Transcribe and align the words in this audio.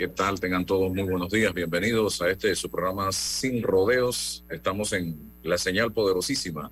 ¿Qué 0.00 0.08
tal? 0.08 0.40
Tengan 0.40 0.64
todos 0.64 0.90
muy 0.90 1.02
buenos 1.02 1.28
días. 1.28 1.52
Bienvenidos 1.52 2.22
a 2.22 2.30
este 2.30 2.54
su 2.56 2.70
programa 2.70 3.12
Sin 3.12 3.62
Rodeos. 3.62 4.42
Estamos 4.48 4.94
en 4.94 5.14
la 5.42 5.58
señal 5.58 5.92
poderosísima 5.92 6.70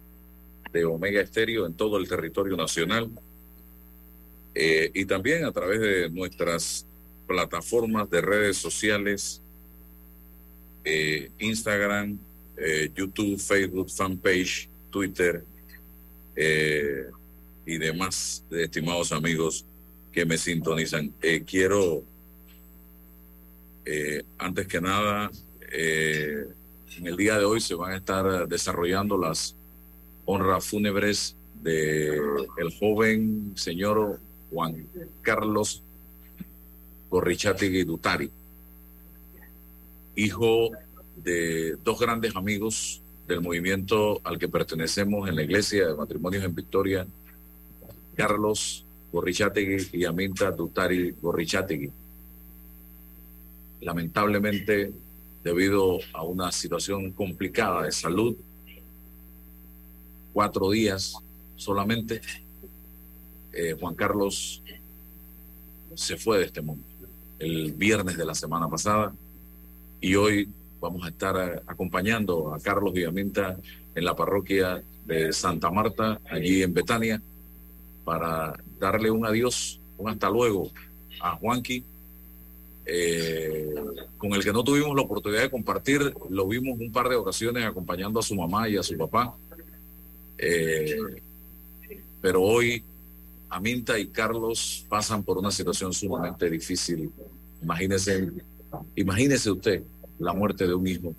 de 0.72 0.86
Omega 0.86 1.20
Estéreo 1.20 1.66
en 1.66 1.74
todo 1.74 1.98
el 1.98 2.08
territorio 2.08 2.56
nacional 2.56 3.10
eh, 4.54 4.90
y 4.94 5.04
también 5.04 5.44
a 5.44 5.52
través 5.52 5.78
de 5.78 6.08
nuestras 6.08 6.86
plataformas 7.26 8.08
de 8.08 8.22
redes 8.22 8.56
sociales, 8.56 9.42
eh, 10.82 11.30
Instagram, 11.38 12.18
eh, 12.56 12.90
YouTube, 12.96 13.38
Facebook, 13.38 13.90
fanpage, 13.90 14.70
Twitter 14.90 15.44
y 17.66 17.76
demás, 17.76 18.42
estimados 18.50 19.12
amigos 19.12 19.66
que 20.12 20.24
me 20.24 20.38
sintonizan. 20.38 21.12
quiero 21.44 22.04
eh, 23.90 24.22
antes 24.36 24.66
que 24.66 24.82
nada, 24.82 25.30
eh, 25.72 26.46
en 26.98 27.06
el 27.06 27.16
día 27.16 27.38
de 27.38 27.46
hoy 27.46 27.58
se 27.58 27.74
van 27.74 27.92
a 27.92 27.96
estar 27.96 28.46
desarrollando 28.46 29.16
las 29.16 29.56
honras 30.26 30.66
fúnebres 30.66 31.34
de 31.62 32.20
el 32.58 32.70
joven 32.78 33.54
señor 33.56 34.20
Juan 34.50 34.86
Carlos 35.22 35.82
Gorrichategui 37.08 37.84
Dutari, 37.84 38.30
hijo 40.16 40.70
de 41.16 41.76
dos 41.82 41.98
grandes 41.98 42.36
amigos 42.36 43.00
del 43.26 43.40
movimiento 43.40 44.20
al 44.22 44.38
que 44.38 44.48
pertenecemos 44.48 45.30
en 45.30 45.36
la 45.36 45.44
Iglesia 45.44 45.88
de 45.88 45.94
Matrimonios 45.94 46.44
en 46.44 46.54
Victoria, 46.54 47.06
Carlos 48.14 48.84
Gorrichategui 49.10 49.88
y 49.94 50.04
Aminta 50.04 50.50
Dutari 50.50 51.12
Gorrichategui 51.12 51.90
lamentablemente, 53.80 54.92
debido 55.44 55.98
a 56.12 56.22
una 56.22 56.52
situación 56.52 57.12
complicada 57.12 57.82
de 57.84 57.92
salud, 57.92 58.36
cuatro 60.32 60.70
días 60.70 61.14
solamente, 61.56 62.20
eh, 63.52 63.76
Juan 63.78 63.94
Carlos 63.94 64.62
se 65.94 66.16
fue 66.16 66.38
de 66.38 66.44
este 66.44 66.60
mundo. 66.60 66.84
El 67.38 67.72
viernes 67.72 68.16
de 68.16 68.24
la 68.24 68.34
semana 68.34 68.68
pasada 68.68 69.12
y 70.00 70.14
hoy 70.14 70.48
vamos 70.80 71.04
a 71.04 71.08
estar 71.08 71.36
eh, 71.36 71.60
acompañando 71.66 72.54
a 72.54 72.60
Carlos 72.60 72.92
Villaminta 72.92 73.56
en 73.94 74.04
la 74.04 74.14
parroquia 74.14 74.82
de 75.06 75.32
Santa 75.32 75.70
Marta, 75.70 76.20
allí 76.30 76.62
en 76.62 76.74
Betania, 76.74 77.20
para 78.04 78.58
darle 78.78 79.10
un 79.10 79.26
adiós, 79.26 79.80
un 79.96 80.10
hasta 80.10 80.30
luego 80.30 80.70
a 81.20 81.34
Juanqui 81.36 81.84
eh, 82.90 83.74
con 84.16 84.32
el 84.32 84.42
que 84.42 84.50
no 84.50 84.64
tuvimos 84.64 84.96
la 84.96 85.02
oportunidad 85.02 85.42
de 85.42 85.50
compartir, 85.50 86.14
lo 86.30 86.48
vimos 86.48 86.78
un 86.80 86.90
par 86.90 87.10
de 87.10 87.16
ocasiones 87.16 87.66
acompañando 87.66 88.18
a 88.18 88.22
su 88.22 88.34
mamá 88.34 88.66
y 88.66 88.78
a 88.78 88.82
su 88.82 88.96
papá. 88.96 89.36
Eh, 90.38 90.96
pero 92.22 92.42
hoy 92.42 92.82
Aminta 93.50 93.98
y 93.98 94.06
Carlos 94.06 94.86
pasan 94.88 95.22
por 95.22 95.36
una 95.36 95.50
situación 95.50 95.92
sumamente 95.92 96.48
difícil. 96.48 97.12
Imagínese, 97.62 98.30
imagínese 98.96 99.50
usted 99.50 99.82
la 100.18 100.32
muerte 100.32 100.66
de 100.66 100.72
un 100.72 100.86
hijo 100.86 101.14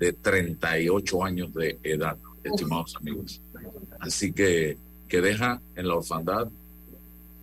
de 0.00 0.12
38 0.12 1.24
años 1.24 1.54
de 1.54 1.78
edad, 1.84 2.16
estimados 2.42 2.96
amigos. 2.96 3.40
Así 4.00 4.32
que, 4.32 4.76
que 5.08 5.20
deja 5.20 5.60
en 5.76 5.86
la 5.86 5.94
orfandad 5.94 6.48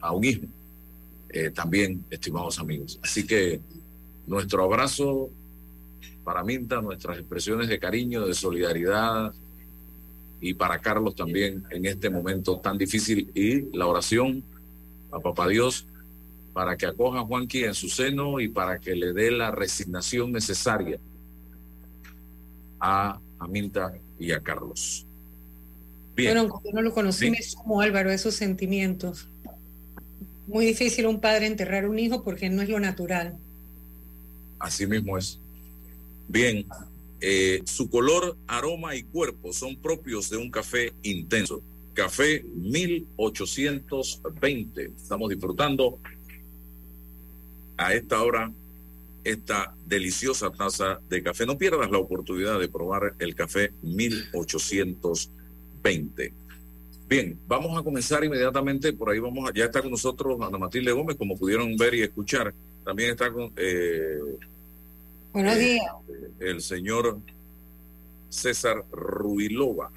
a 0.02 0.12
un 0.12 0.26
hijo 0.26 0.46
eh, 1.30 1.52
también, 1.52 2.06
estimados 2.10 2.60
amigos. 2.60 3.00
Así 3.04 3.26
que 3.26 3.62
nuestro 4.26 4.64
abrazo 4.64 5.30
para 6.24 6.44
Minta, 6.44 6.82
nuestras 6.82 7.18
expresiones 7.18 7.70
de 7.70 7.80
cariño, 7.80 8.26
de 8.26 8.34
solidaridad 8.34 9.34
y 10.40 10.54
para 10.54 10.80
Carlos 10.80 11.16
también 11.16 11.64
en 11.72 11.86
este 11.86 12.10
momento 12.10 12.60
tan 12.60 12.78
difícil 12.78 13.32
y 13.34 13.76
la 13.76 13.88
oración 13.88 14.44
a 15.12 15.20
Papá 15.20 15.48
Dios 15.48 15.88
para 16.54 16.76
que 16.76 16.86
acoja 16.86 17.20
a 17.20 17.24
Juanqui 17.24 17.64
en 17.64 17.74
su 17.74 17.88
seno 17.88 18.40
y 18.40 18.50
para 18.50 18.80
que 18.80 18.96
le 18.96 19.14
dé 19.14 19.32
la 19.32 19.52
resignación 19.52 20.32
necesaria 20.32 21.00
a 22.80 23.20
Minta 23.48 23.94
y 24.20 24.32
a 24.32 24.42
Carlos. 24.42 25.06
Bien. 26.16 26.34
Bueno, 26.36 26.62
no 26.74 26.82
lo 26.82 26.94
conocí, 26.94 27.30
me 27.30 27.42
sumo 27.42 27.80
Álvaro 27.80 28.10
esos 28.10 28.34
sentimientos 28.34 29.30
muy 30.48 30.66
difícil 30.66 31.06
un 31.06 31.20
padre 31.20 31.46
enterrar 31.48 31.88
un 31.88 32.00
hijo 32.00 32.24
porque 32.24 32.50
no 32.50 32.62
es 32.62 32.70
lo 32.70 32.80
natural. 32.80 33.38
Así 34.60 34.88
mismo 34.88 35.18
es. 35.18 35.40
Bien, 36.28 36.66
eh, 37.20 37.62
su 37.66 37.90
color, 37.90 38.38
aroma 38.48 38.96
y 38.96 39.04
cuerpo 39.04 39.52
son 39.54 39.76
propios 39.76 40.30
de 40.30 40.38
un 40.38 40.50
café 40.50 40.94
intenso. 41.04 41.62
Café 41.94 42.46
1820. 42.56 44.92
Estamos 44.96 45.30
disfrutando 45.30 46.00
a 47.78 47.94
esta 47.94 48.24
hora 48.24 48.52
esta 49.24 49.74
deliciosa 49.86 50.50
taza 50.52 51.00
de 51.10 51.22
café. 51.22 51.46
No 51.46 51.58
pierdas 51.58 51.92
la 51.92 51.98
oportunidad 51.98 52.58
de 52.60 52.70
probar 52.70 53.16
el 53.20 53.36
café 53.36 53.74
1820. 53.82 56.34
Bien, 57.08 57.40
vamos 57.48 57.78
a 57.80 57.84
comenzar 57.84 58.24
inmediatamente. 58.26 58.92
Por 58.92 59.10
ahí 59.10 59.20
vamos, 59.20 59.50
a, 59.50 59.54
ya 59.54 59.66
está 59.66 59.82
con 59.82 59.92
nosotros 59.92 60.38
Ana 60.42 60.58
Matilde 60.58 60.92
Gómez, 60.92 61.16
como 61.16 61.38
pudieron 61.38 61.76
ver 61.78 61.94
y 61.94 62.02
escuchar. 62.02 62.54
También 62.84 63.12
está 63.12 63.32
con. 63.32 63.54
Eh, 63.56 64.20
Buenos 65.32 65.56
eh, 65.56 65.60
días. 65.60 65.86
el 66.40 66.62
señor 66.62 67.20
César 68.28 68.84
Ruilova. 68.92 69.90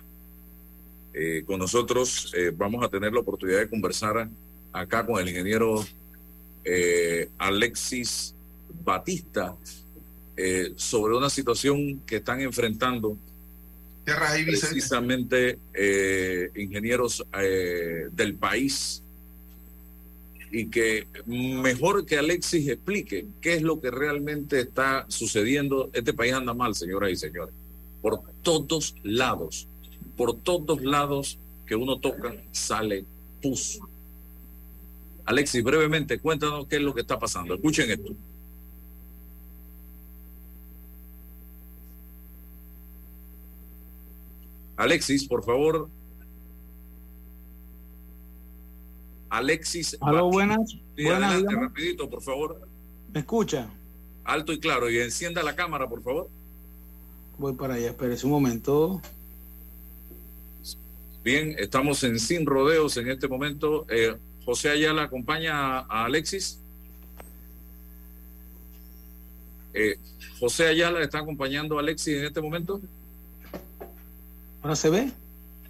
Eh, 1.12 1.42
con 1.44 1.58
nosotros 1.58 2.32
vamos 2.54 2.84
a 2.84 2.88
tener 2.88 3.12
la 3.12 3.18
oportunidad 3.18 3.58
de 3.58 3.68
conversar 3.68 4.28
acá 4.72 5.04
con 5.04 5.20
el 5.20 5.28
ingeniero 5.28 5.84
Alexis 7.38 8.36
Batista 8.84 9.56
sobre 10.76 11.16
una 11.16 11.28
situación 11.28 12.00
que 12.06 12.16
están 12.16 12.40
enfrentando 12.40 13.18
Precisamente 14.60 15.58
eh, 15.74 16.50
ingenieros 16.56 17.24
eh, 17.38 18.08
del 18.12 18.34
país 18.34 19.02
y 20.52 20.66
que 20.66 21.06
mejor 21.26 22.04
que 22.04 22.18
Alexis 22.18 22.68
explique 22.68 23.26
qué 23.40 23.54
es 23.54 23.62
lo 23.62 23.80
que 23.80 23.90
realmente 23.90 24.60
está 24.60 25.06
sucediendo. 25.08 25.90
Este 25.92 26.12
país 26.12 26.32
anda 26.32 26.54
mal, 26.54 26.74
señoras 26.74 27.12
y 27.12 27.16
señores, 27.16 27.54
por 28.02 28.20
todos 28.42 28.94
lados, 29.02 29.68
por 30.16 30.36
todos 30.36 30.82
lados 30.82 31.38
que 31.66 31.76
uno 31.76 32.00
toca 32.00 32.34
sale 32.50 33.04
pus. 33.40 33.78
Alexis, 35.24 35.62
brevemente, 35.62 36.18
cuéntanos 36.18 36.66
qué 36.66 36.76
es 36.76 36.82
lo 36.82 36.92
que 36.94 37.02
está 37.02 37.18
pasando. 37.18 37.54
Escuchen 37.54 37.90
esto. 37.90 38.14
Alexis, 44.80 45.28
por 45.28 45.44
favor. 45.44 45.90
Alexis. 49.28 49.94
Aló, 50.00 50.30
buenas. 50.30 50.74
adelante, 50.96 51.54
rapidito, 51.54 52.08
por 52.08 52.22
favor. 52.22 52.66
¿Me 53.12 53.20
escucha? 53.20 53.68
Alto 54.24 54.54
y 54.54 54.58
claro. 54.58 54.88
Y 54.88 54.98
encienda 54.98 55.42
la 55.42 55.54
cámara, 55.54 55.86
por 55.86 56.02
favor. 56.02 56.30
Voy 57.36 57.52
para 57.52 57.74
allá, 57.74 57.88
espérese 57.88 58.24
un 58.24 58.32
momento. 58.32 59.02
Bien, 61.22 61.54
estamos 61.58 62.02
en 62.02 62.18
Sin 62.18 62.46
Rodeos 62.46 62.96
en 62.96 63.10
este 63.10 63.28
momento. 63.28 63.84
Eh, 63.90 64.16
José 64.46 64.70
Ayala 64.70 65.02
acompaña 65.02 65.80
a, 65.80 66.06
Alexis. 66.06 66.58
Eh, 69.74 69.98
José 70.38 70.68
Ayala 70.68 71.02
está 71.02 71.18
acompañando 71.18 71.76
a 71.76 71.80
Alexis 71.80 72.16
en 72.16 72.24
este 72.24 72.40
momento. 72.40 72.80
¿Ahora 74.62 74.76
se 74.76 74.90
ve? 74.90 75.12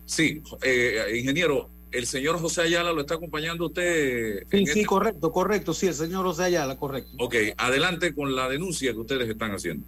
Sí, 0.06 0.42
eh, 0.62 1.16
ingeniero, 1.16 1.68
el 1.92 2.06
señor 2.06 2.38
José 2.40 2.62
Ayala 2.62 2.92
lo 2.92 3.02
está 3.02 3.14
acompañando 3.14 3.66
usted. 3.66 4.44
Sí, 4.50 4.58
sí, 4.58 4.62
este 4.64 4.86
correcto, 4.86 5.32
correcto, 5.32 5.74
sí, 5.74 5.86
el 5.86 5.94
señor 5.94 6.24
José 6.24 6.44
Ayala, 6.44 6.76
correcto. 6.76 7.10
Ok, 7.18 7.34
adelante 7.56 8.14
con 8.14 8.34
la 8.34 8.48
denuncia 8.48 8.92
que 8.92 8.98
ustedes 8.98 9.28
están 9.28 9.52
haciendo. 9.52 9.86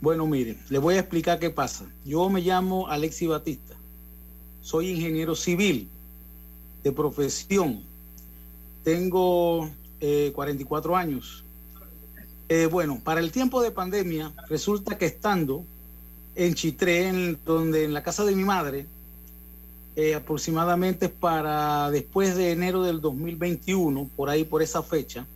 Bueno, 0.00 0.26
miren, 0.26 0.58
les 0.68 0.80
voy 0.80 0.96
a 0.96 1.00
explicar 1.00 1.38
qué 1.38 1.50
pasa. 1.50 1.86
Yo 2.04 2.28
me 2.28 2.42
llamo 2.42 2.88
Alexis 2.88 3.28
Batista, 3.28 3.74
soy 4.60 4.90
ingeniero 4.90 5.34
civil 5.34 5.88
de 6.84 6.92
profesión, 6.92 7.82
tengo 8.84 9.70
44 10.32 10.92
eh, 10.92 10.96
años. 10.96 11.44
Eh, 12.48 12.66
bueno, 12.66 13.00
para 13.02 13.18
el 13.18 13.32
tiempo 13.32 13.60
de 13.60 13.72
pandemia, 13.72 14.32
resulta 14.48 14.96
que 14.96 15.06
estando 15.06 15.64
en 16.36 16.54
Chitré, 16.54 17.08
en, 17.08 17.38
donde, 17.44 17.84
en 17.84 17.94
la 17.94 18.02
casa 18.02 18.24
de 18.24 18.36
mi 18.36 18.44
madre, 18.44 18.86
eh, 19.96 20.14
aproximadamente 20.14 21.08
para 21.08 21.90
después 21.90 22.36
de 22.36 22.52
enero 22.52 22.82
del 22.82 23.00
2021, 23.00 24.10
por 24.14 24.28
ahí, 24.28 24.44
por 24.44 24.62
esa 24.62 24.82
fecha, 24.82 25.26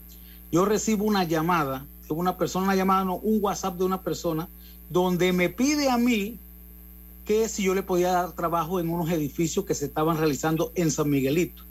yo 0.53 0.65
recibo 0.67 1.05
una 1.05 1.25
llamada 1.25 1.87
de 2.07 2.15
una 2.15 2.37
persona, 2.37 2.67
una 2.67 2.77
llamada, 2.77 3.05
no, 3.05 3.17
un 3.17 3.39
WhatsApp 3.43 3.79
de 3.79 3.85
una 3.85 4.03
persona, 4.03 4.49
donde 4.91 5.33
me 5.33 5.49
pide 5.49 5.89
a 5.89 5.97
mí 5.97 6.39
que 7.25 7.49
si 7.49 7.63
yo 7.63 7.75
le 7.75 7.83
podía 7.83 8.13
dar 8.13 8.33
trabajo 8.33 8.81
en 8.81 8.91
unos 8.91 9.11
edificios 9.11 9.65
que 9.65 9.75
se 9.75 9.87
estaban 9.87 10.19
realizando 10.19 10.73
en 10.75 10.91
San 10.91 11.09
Miguelito, 11.09 11.63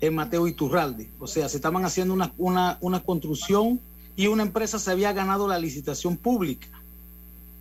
en 0.00 0.14
Mateo 0.14 0.46
Iturralde. 0.46 1.08
O 1.18 1.26
sea, 1.26 1.48
se 1.48 1.56
estaban 1.56 1.84
haciendo 1.84 2.12
una, 2.12 2.34
una, 2.36 2.76
una 2.80 3.00
construcción 3.00 3.80
y 4.16 4.26
una 4.26 4.42
empresa 4.42 4.78
se 4.78 4.90
había 4.90 5.12
ganado 5.12 5.48
la 5.48 5.58
licitación 5.58 6.16
pública. 6.16 6.68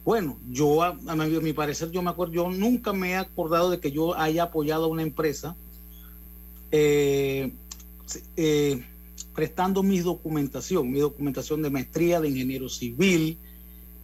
Bueno, 0.09 0.39
yo, 0.49 0.81
a, 0.81 0.95
mi, 0.95 1.53
parecer, 1.53 1.91
yo 1.91 2.01
me 2.01 2.09
acuerdo, 2.09 2.33
yo 2.33 2.49
nunca 2.49 2.93
me 2.93 3.11
he 3.11 3.15
acordado 3.15 3.69
de 3.69 3.79
que 3.79 3.91
yo 3.91 4.17
haya 4.17 4.41
apoyado 4.41 4.85
a 4.85 4.87
una 4.87 5.03
empresa 5.03 5.55
eh, 6.71 7.53
eh, 8.35 8.83
prestando 9.35 9.83
mi 9.83 9.99
documentación, 9.99 10.89
mi 10.89 10.97
documentación 10.97 11.61
de 11.61 11.69
maestría 11.69 12.19
de 12.19 12.29
ingeniero 12.29 12.69
civil, 12.69 13.37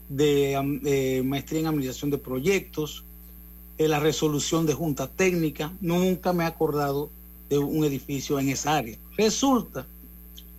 de 0.07 1.23
maestría 1.25 1.61
en 1.61 1.65
administración 1.65 2.11
de 2.11 2.19
proyectos, 2.19 3.03
la 3.79 3.99
resolución 3.99 4.67
de 4.67 4.75
junta 4.75 5.07
técnica. 5.07 5.73
Nunca 5.81 6.33
me 6.33 6.43
he 6.43 6.47
acordado 6.47 7.09
de 7.49 7.57
un 7.57 7.83
edificio 7.83 8.39
en 8.39 8.49
esa 8.49 8.77
área. 8.77 8.99
Resulta 9.17 9.87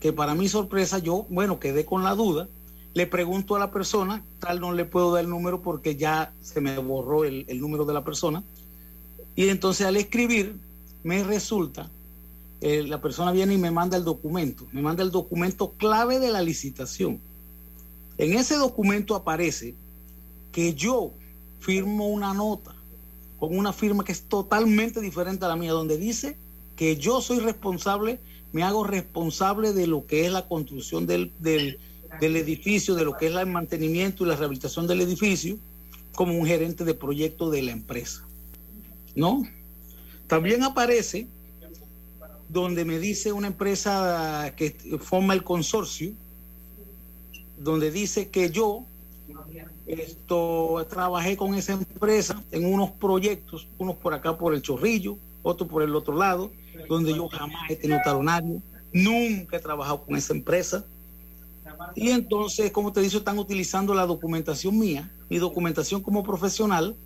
que 0.01 0.13
para 0.13 0.35
mi 0.35 0.49
sorpresa 0.49 0.99
yo, 0.99 1.25
bueno, 1.31 1.61
quedé 1.61 1.85
con 1.85 2.03
la 2.03 2.17
duda 2.17 2.49
le 2.97 3.07
pregunto 3.07 3.55
a 3.55 3.59
la 3.59 3.71
persona, 3.71 4.25
tal 4.39 4.59
no 4.59 4.73
le 4.73 4.87
puedo 4.87 5.13
dar 5.13 5.23
el 5.23 5.29
número 5.29 5.61
porque 5.61 5.97
ya 5.97 6.33
se 6.41 6.63
me 6.63 6.79
borró 6.79 7.27
el, 7.27 7.45
número 7.61 7.85
de 7.85 7.93
la 7.93 8.03
persona. 8.03 8.43
Y 9.35 9.51
entonces 9.51 9.87
al 9.87 9.99
escribir, 9.99 10.57
me 11.05 11.23
resulta, 11.23 11.91
eh, 12.63 12.85
la 12.85 13.03
persona 13.03 13.33
viene 13.33 13.53
y 13.53 13.59
me 13.59 13.71
manda 13.71 13.99
el 13.99 14.05
documento, 14.05 14.67
me 14.73 14.81
manda 14.81 15.03
el 15.03 15.11
documento 15.11 15.73
clave 15.73 16.21
de 16.21 16.31
la 16.31 16.41
licitación. 16.41 17.21
En 18.17 18.33
ese 18.33 18.57
documento 18.57 19.15
aparece 19.15 19.75
que 20.51 20.73
yo 20.73 21.13
firmo 21.61 22.09
una 22.09 22.33
nota 22.33 22.75
con 23.39 23.59
una 23.59 23.75
firma 23.75 24.05
que 24.05 24.13
es 24.13 24.23
totalmente 24.23 25.03
diferente 25.03 25.45
a 25.45 25.49
la 25.49 25.57
mía, 25.57 25.73
donde 25.73 25.99
dice 25.99 26.39
que 26.77 26.97
yo 26.97 27.21
soy 27.21 27.41
responsable, 27.41 28.21
me 28.53 28.63
hago 28.63 28.85
responsable 28.85 29.75
de 29.75 29.87
lo 29.87 30.07
que 30.07 30.25
es 30.25 30.33
la 30.33 30.49
construcción 30.49 31.07
del, 31.07 31.31
del 31.41 31.79
del 32.21 32.37
edificio, 32.37 32.95
de 32.95 33.05
lo 33.05 33.17
que 33.17 33.27
es 33.27 33.35
el 33.35 33.47
mantenimiento 33.47 34.25
y 34.25 34.29
la 34.29 34.37
rehabilitación 34.37 34.87
del 34.87 35.01
edificio, 35.01 35.59
como 36.15 36.35
un 36.35 36.47
gerente 36.47 36.85
de 36.85 36.95
proyecto 36.95 37.51
de 37.51 37.63
la 37.63 37.73
empresa. 37.73 38.27
¿No? 39.15 39.45
También 40.27 40.63
aparece 40.63 41.29
donde 42.49 42.85
me 42.85 42.99
dice 42.99 43.33
una 43.33 43.49
empresa 43.49 44.53
que 44.57 44.71
forma 45.01 45.35
el 45.35 45.43
consorcio, 45.43 46.13
donde 47.59 47.91
dice 47.91 48.29
que 48.29 48.51
yo 48.51 48.85
esto 49.87 50.87
trabajé 50.89 51.37
con 51.37 51.55
esa 51.55 51.73
empresa 51.73 52.43
en 52.51 52.67
unos 52.67 52.91
proyectos, 52.93 53.69
unos 53.79 53.97
por 53.97 54.15
acá 54.15 54.37
por 54.37 54.55
el 54.55 54.63
Chorrillo, 54.63 55.17
otros 55.43 55.69
por 55.69 55.83
el 55.83 55.95
otro 55.95 56.17
lado, 56.17 56.51
donde 56.89 57.15
yo 57.15 57.29
jamás 57.29 57.71
he 57.71 57.77
tenido 57.77 58.01
talonario, 58.05 58.61
nunca 58.93 59.57
he 59.57 59.61
trabajado 59.61 60.05
con 60.05 60.17
esa 60.17 60.33
empresa 60.33 60.85
y 61.95 62.11
entonces, 62.11 62.71
como 62.71 62.93
te 62.93 63.01
dice, 63.01 63.19
están 63.19 63.39
utilizando 63.39 63.95
la 63.95 64.07
documentación 64.07 64.79
mía, 64.79 65.11
mi 65.29 65.39
documentación 65.39 66.03
como 66.03 66.23
profesional, 66.23 66.97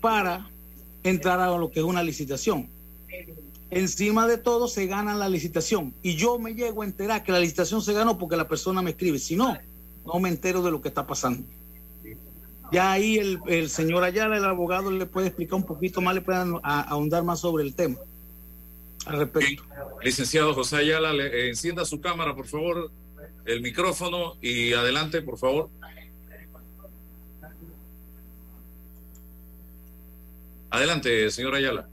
para 0.00 0.50
entrar 1.02 1.40
a 1.40 1.56
lo 1.56 1.70
que 1.70 1.80
es 1.80 1.86
una 1.86 2.02
licitación. 2.02 2.68
Encima 3.70 4.26
de 4.26 4.38
todo 4.38 4.66
se 4.66 4.86
gana 4.86 5.14
la 5.14 5.28
licitación 5.28 5.94
y 6.02 6.16
yo 6.16 6.38
me 6.38 6.54
llego 6.54 6.82
a 6.82 6.86
enterar 6.86 7.22
que 7.22 7.32
la 7.32 7.40
licitación 7.40 7.82
se 7.82 7.92
ganó 7.92 8.18
porque 8.18 8.36
la 8.36 8.48
persona 8.48 8.80
me 8.80 8.90
escribe. 8.90 9.18
Si 9.18 9.36
no, 9.36 9.56
no 10.06 10.20
me 10.20 10.30
entero 10.30 10.62
de 10.62 10.70
lo 10.70 10.80
que 10.80 10.88
está 10.88 11.06
pasando. 11.06 11.46
Ya 12.72 12.92
ahí 12.92 13.18
el, 13.18 13.70
señor 13.70 14.04
Ayala, 14.04 14.36
el 14.36 14.44
abogado, 14.44 14.90
le 14.90 15.06
puede 15.06 15.28
explicar 15.28 15.54
un 15.54 15.64
poquito 15.64 16.00
más, 16.00 16.14
le 16.14 16.20
puede 16.20 16.38
ahondar 16.62 17.24
más 17.24 17.40
sobre 17.40 17.64
el 17.64 17.74
tema. 17.74 17.96
Al 19.06 19.18
respecto. 19.20 19.62
Licenciado 20.02 20.54
José 20.54 20.76
Ayala, 20.76 21.12
le, 21.12 21.48
encienda 21.48 21.84
su 21.84 22.00
cámara, 22.00 22.34
por 22.34 22.46
favor 22.46 22.90
el 23.48 23.62
micrófono 23.62 24.36
y 24.42 24.74
adelante, 24.74 25.22
por 25.22 25.38
favor. 25.38 25.70
Adelante, 30.70 31.30
señor 31.30 31.54
Ayala. 31.54 31.88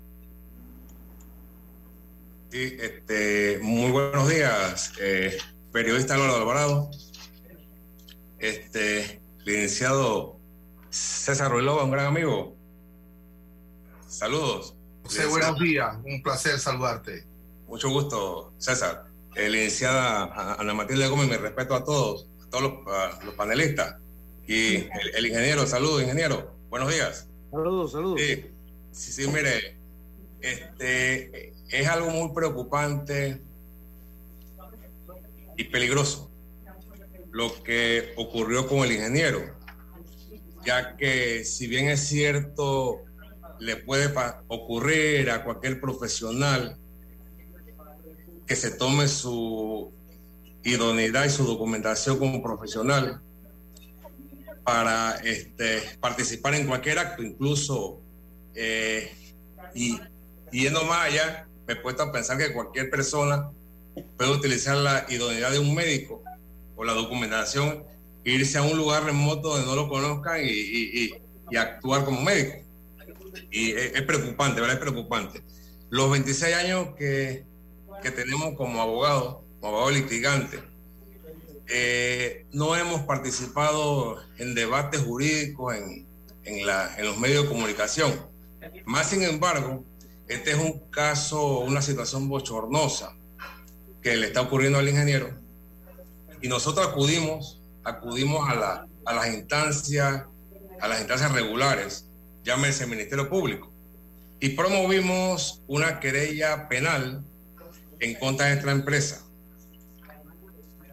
Sí, 2.51 2.75
este, 2.77 3.59
muy 3.61 3.89
buenos 3.89 4.27
días, 4.29 4.91
eh, 4.99 5.37
periodista 5.71 6.15
Álvaro 6.15 6.35
Alvarado, 6.35 6.91
este, 8.37 9.21
licenciado 9.45 10.37
César 10.89 11.51
Ruelova, 11.51 11.85
un 11.85 11.91
gran 11.91 12.07
amigo. 12.07 12.53
Saludos. 14.09 14.75
José, 15.03 15.25
buenos 15.27 15.57
días, 15.57 15.97
un 16.03 16.21
placer 16.21 16.59
saludarte. 16.59 17.25
Mucho 17.67 17.89
gusto, 17.89 18.53
César 18.57 19.04
eh, 19.35 19.49
licenciada 19.49 20.55
Ana 20.59 20.73
Matilde 20.73 21.07
Gómez, 21.07 21.27
me 21.27 21.37
respeto 21.37 21.75
a 21.75 21.83
todos, 21.83 22.27
a 22.45 22.49
todos 22.49 22.63
los, 23.23 23.35
panelistas. 23.35 23.97
Y 24.47 24.87
el, 25.15 25.25
ingeniero, 25.25 25.65
saludos, 25.65 26.01
ingeniero. 26.01 26.55
Buenos 26.69 26.91
días. 26.91 27.27
Saludos, 27.51 27.91
saludos. 27.91 28.21
Sí, 28.21 28.45
sí, 28.91 29.11
sí, 29.11 29.27
mire, 29.27 29.77
este, 30.41 31.53
es 31.69 31.87
algo 31.87 32.09
muy 32.09 32.33
preocupante 32.33 33.41
y 35.57 35.63
peligroso 35.65 36.31
lo 37.31 37.63
que 37.63 38.13
ocurrió 38.15 38.65
con 38.65 38.79
el 38.79 38.93
ingeniero, 38.93 39.41
ya 40.65 40.95
que 40.95 41.43
si 41.43 41.67
bien 41.67 41.89
es 41.89 42.07
cierto, 42.07 43.03
le 43.59 43.75
puede 43.75 44.13
ocurrir 44.47 45.29
a 45.29 45.43
cualquier 45.43 45.81
profesional 45.81 46.77
que 48.47 48.55
se 48.55 48.71
tome 48.71 49.07
su 49.07 49.91
idoneidad 50.63 51.25
y 51.25 51.29
su 51.29 51.45
documentación 51.45 52.17
como 52.17 52.41
profesional 52.41 53.21
para 54.63 55.17
este, 55.23 55.81
participar 55.99 56.55
en 56.55 56.67
cualquier 56.67 56.99
acto, 56.99 57.21
incluso 57.21 58.01
eh, 58.55 59.11
y, 59.75 59.99
yendo 60.51 60.83
más 60.85 61.07
allá, 61.07 61.47
me 61.67 61.73
he 61.73 61.75
puesto 61.77 62.03
a 62.03 62.11
pensar 62.11 62.37
que 62.37 62.51
cualquier 62.51 62.89
persona 62.89 63.51
puede 64.17 64.31
utilizar 64.31 64.77
la 64.77 65.05
idoneidad 65.09 65.51
de 65.51 65.59
un 65.59 65.73
médico 65.73 66.23
o 66.75 66.83
la 66.83 66.93
documentación 66.93 67.83
irse 68.23 68.57
a 68.57 68.63
un 68.63 68.75
lugar 68.75 69.03
remoto 69.03 69.49
donde 69.49 69.67
no 69.67 69.75
lo 69.75 69.87
conozcan 69.87 70.41
y, 70.43 71.11
actuar 71.55 72.03
como 72.03 72.21
médico. 72.21 72.57
Y 73.51 73.71
es, 73.71 73.93
es, 73.93 74.01
preocupante, 74.01 74.59
¿verdad? 74.59 74.77
Es 74.77 74.81
preocupante. 74.81 75.43
Los 75.89 76.09
26 76.09 76.55
años 76.55 76.95
que 76.97 77.45
que 78.05 78.11
tenemos 78.11 78.55
como 78.55 78.79
abogados, 78.83 79.37
como 79.59 79.77
abogados 79.77 79.93
litigantes, 79.95 80.59
eh, 81.67 82.45
no 82.51 82.75
hemos 82.75 83.01
participado 83.01 84.21
en 84.37 84.53
debates 84.53 85.01
jurídicos 85.01 85.73
en, 85.73 86.05
en, 86.43 86.67
la, 86.67 86.95
en 86.99 87.05
los 87.07 87.17
medios 87.17 87.43
de 87.43 87.49
comunicación. 87.49 88.13
Más 88.85 89.09
sin 89.09 89.23
embargo, 89.23 89.83
este 90.27 90.51
es 90.51 90.57
un 90.57 90.81
caso, 90.91 91.61
una 91.61 91.81
situación 91.81 92.29
bochornosa 92.29 93.15
que 94.03 94.15
le 94.15 94.27
está 94.27 94.41
ocurriendo 94.41 94.77
al 94.77 94.87
ingeniero 94.87 95.31
y 96.43 96.47
nosotros 96.47 96.85
acudimos, 96.85 97.59
acudimos 97.83 98.47
a, 98.47 98.53
la, 98.53 98.87
a 99.03 99.13
las 99.15 99.33
instancias, 99.33 100.25
a 100.79 100.87
las 100.87 100.99
instancias 100.99 101.31
regulares, 101.31 102.05
llámese 102.43 102.85
Ministerio 102.85 103.27
Público, 103.27 103.71
y 104.39 104.49
promovimos 104.49 105.63
una 105.65 105.99
querella 105.99 106.69
penal 106.69 107.25
en 107.99 108.15
contra 108.15 108.47
de 108.47 108.55
esta 108.55 108.71
empresa. 108.71 109.21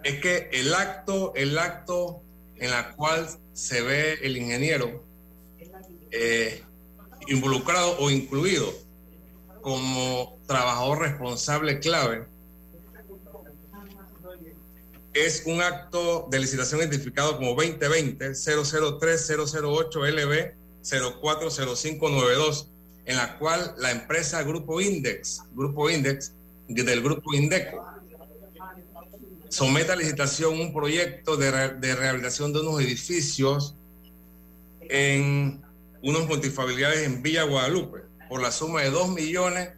es 0.04 0.20
que 0.20 0.48
el 0.52 0.74
acto, 0.74 1.32
el 1.36 1.56
acto 1.58 2.22
en 2.56 2.70
la 2.70 2.92
cual 2.92 3.28
se 3.52 3.82
ve 3.82 4.18
el 4.22 4.36
ingeniero 4.36 5.04
eh, 6.10 6.62
involucrado 7.28 7.98
o 7.98 8.10
incluido 8.10 8.72
como 9.60 10.38
trabajador 10.46 11.00
responsable 11.00 11.78
clave 11.78 12.26
es 15.14 15.44
un 15.46 15.60
acto 15.60 16.26
de 16.30 16.38
licitación 16.38 16.80
identificado 16.80 17.36
como 17.36 17.54
2020-003-008 17.56 20.10
LB 20.10 20.54
040592, 20.82 22.70
en 23.04 23.16
la 23.16 23.38
cual 23.38 23.74
la 23.78 23.90
empresa 23.90 24.42
Grupo 24.42 24.80
Index, 24.80 25.42
Grupo 25.52 25.90
Index, 25.90 26.32
del 26.68 27.02
Grupo 27.02 27.34
Indeco, 27.34 27.84
somete 29.48 29.92
a 29.92 29.96
licitación 29.96 30.60
un 30.60 30.72
proyecto 30.72 31.36
de, 31.36 31.74
de 31.74 31.94
rehabilitación 31.94 32.52
de 32.52 32.60
unos 32.60 32.80
edificios 32.80 33.76
en 34.80 35.62
unos 36.02 36.26
multifamiliares 36.26 37.02
en 37.02 37.22
Villa 37.22 37.44
Guadalupe 37.44 38.00
por 38.28 38.42
la 38.42 38.50
suma 38.50 38.82
de 38.82 38.90
2 38.90 39.10
millones 39.10 39.70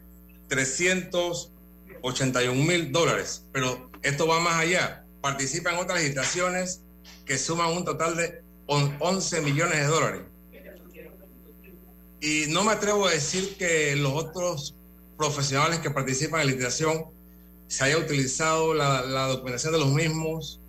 381 0.47 2.63
mil 2.63 2.91
dólares. 2.91 3.45
Pero 3.51 3.91
esto 4.01 4.25
va 4.27 4.39
más 4.39 4.55
allá. 4.55 5.05
Participan 5.21 5.75
otras 5.75 6.01
licitaciones 6.01 6.81
que 7.25 7.37
suman 7.37 7.71
un 7.71 7.85
total 7.85 8.15
de 8.15 8.41
11 8.67 9.41
millones 9.41 9.79
de 9.79 9.85
dólares. 9.85 10.21
Y 12.21 12.45
no 12.49 12.63
me 12.63 12.71
atrevo 12.71 13.07
a 13.07 13.11
decir 13.11 13.55
que 13.57 13.95
los 13.95 14.13
otros 14.13 14.74
profesionales 15.17 15.79
que 15.79 15.89
participan 15.89 16.41
en 16.41 16.47
la 16.47 16.51
licitación 16.53 17.05
se 17.67 17.83
haya 17.83 17.97
utilizado 17.97 18.73
la, 18.73 19.27
documentación 19.27 19.73
de 19.73 19.79
los 19.79 19.91
mismos 19.91 20.59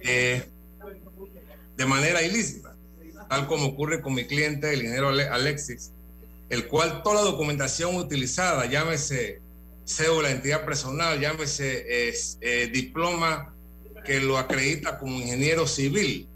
eh, 0.00 0.44
de 1.76 1.86
manera 1.86 2.22
ilícita, 2.22 2.74
tal 3.28 3.46
como 3.46 3.66
ocurre 3.66 4.00
con 4.00 4.14
mi 4.14 4.26
cliente, 4.26 4.72
el 4.72 4.80
ingeniero 4.80 5.08
Alexis, 5.08 5.92
el 6.48 6.66
cual 6.68 7.02
toda 7.02 7.16
la 7.16 7.22
documentación 7.22 7.96
utilizada, 7.96 8.66
llámese 8.66 9.40
cédula, 9.84 10.30
entidad 10.30 10.64
personal, 10.64 11.20
llámese 11.20 11.84
eh, 12.40 12.70
diploma 12.72 13.54
que 14.04 14.20
lo 14.20 14.38
acredita 14.38 14.98
como 14.98 15.18
ingeniero 15.20 15.66
civil, 15.66 16.28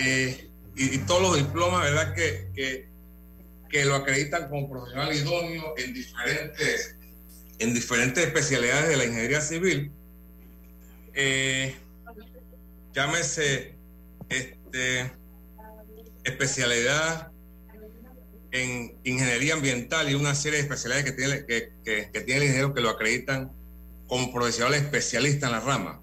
eh, 0.00 0.48
y, 0.76 0.98
todos 0.98 1.22
los 1.22 1.36
diplomas, 1.36 1.82
¿verdad? 1.82 2.14
Que, 2.14 2.48
que, 2.54 2.88
que 3.74 3.84
lo 3.84 3.96
acreditan 3.96 4.48
como 4.48 4.70
profesional 4.70 5.12
idóneo 5.12 5.74
en 5.76 5.92
diferentes 5.92 6.96
en 7.58 7.74
diferentes 7.74 8.24
especialidades 8.24 8.88
de 8.88 8.96
la 8.96 9.04
ingeniería 9.04 9.40
civil, 9.40 9.90
eh, 11.12 11.74
llámese 12.92 13.74
este, 14.28 15.10
especialidad 16.22 17.32
en 18.52 18.96
ingeniería 19.02 19.54
ambiental 19.54 20.08
y 20.08 20.14
una 20.14 20.36
serie 20.36 20.58
de 20.58 20.62
especialidades 20.62 21.04
que 21.06 21.12
tiene, 21.12 21.44
que, 21.44 21.72
que, 21.84 22.20
tiene 22.20 22.36
el 22.36 22.42
ingeniero 22.44 22.74
que 22.74 22.80
lo 22.80 22.90
acreditan 22.90 23.50
como 24.06 24.32
profesional 24.32 24.74
especialista 24.74 25.46
en 25.46 25.52
la 25.52 25.60
rama. 25.60 26.00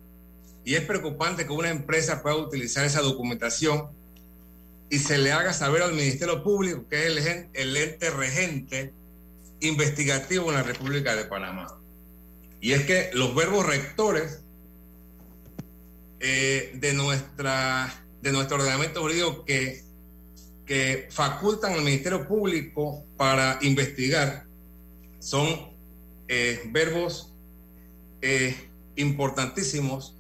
Y 0.66 0.76
es 0.76 0.82
preocupante 0.82 1.46
que 1.46 1.54
una 1.54 1.70
empresa 1.70 2.22
pueda 2.22 2.36
utilizar 2.36 2.84
esa 2.84 3.00
documentación 3.00 4.01
y 4.92 5.00
se 5.00 5.18
le 5.18 5.32
haga 5.32 5.54
saber 5.54 5.82
al 5.84 5.94
Ministerio 5.94 6.44
Público, 6.44 6.86
que 6.90 7.08
es 7.08 7.26
el, 7.26 7.48
el 7.54 7.78
ente 7.78 8.10
regente 8.10 8.94
investigativo 9.62 10.50
en 10.50 10.56
la 10.56 10.64
República 10.64 11.16
de 11.16 11.24
Panamá. 11.24 11.80
Y 12.60 12.74
es 12.74 12.86
que 12.86 13.10
los 13.14 13.34
verbos 13.34 13.66
rectores 13.66 14.44
eh, 16.20 16.74
de, 16.76 16.94
nuestra, 16.94 18.04
de 18.22 18.34
nuestro 18.34 18.58
ordenamiento 18.58 19.02
jurídico 19.02 19.46
que, 19.46 19.82
que 20.66 21.08
facultan 21.10 21.72
al 21.72 21.84
Ministerio 21.84 22.28
Público 22.28 23.06
para 23.16 23.60
investigar 23.62 24.46
son 25.20 25.72
eh, 26.28 26.64
verbos 26.66 27.34
eh, 28.22 28.56
importantísimos 28.98 30.18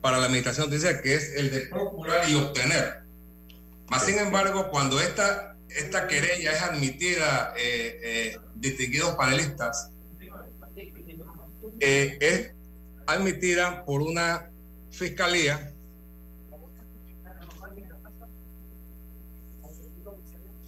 para 0.00 0.18
la 0.18 0.26
administración 0.26 0.66
judicial, 0.66 1.00
que 1.02 1.14
es 1.14 1.36
el 1.36 1.52
de 1.52 1.60
procurar 1.68 2.28
y 2.28 2.34
obtener. 2.34 3.07
Más 3.88 4.04
sin 4.04 4.18
embargo, 4.18 4.68
cuando 4.70 5.00
esta 5.00 5.48
esta 5.70 6.06
querella 6.06 6.52
es 6.52 6.62
admitida, 6.62 7.52
eh, 7.56 8.00
eh, 8.02 8.38
distinguidos 8.54 9.14
panelistas, 9.16 9.90
eh, 11.80 12.18
es 12.20 12.52
admitida 13.06 13.84
por 13.84 14.02
una 14.02 14.50
fiscalía 14.90 15.74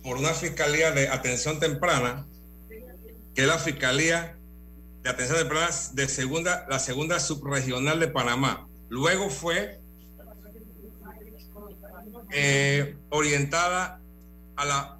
por 0.02 0.16
una 0.16 0.32
fiscalía 0.32 0.92
de 0.92 1.08
atención 1.08 1.60
temprana, 1.60 2.26
que 3.34 3.42
es 3.42 3.46
la 3.46 3.58
fiscalía 3.58 4.38
de 5.02 5.10
atención 5.10 5.38
temprana 5.38 5.68
de 5.92 6.08
segunda, 6.08 6.66
la 6.70 6.78
segunda 6.78 7.20
subregional 7.20 8.00
de 8.00 8.08
Panamá. 8.08 8.66
Luego 8.88 9.28
fue 9.28 9.79
orientada 13.10 14.00
a 14.56 14.64
la, 14.64 14.98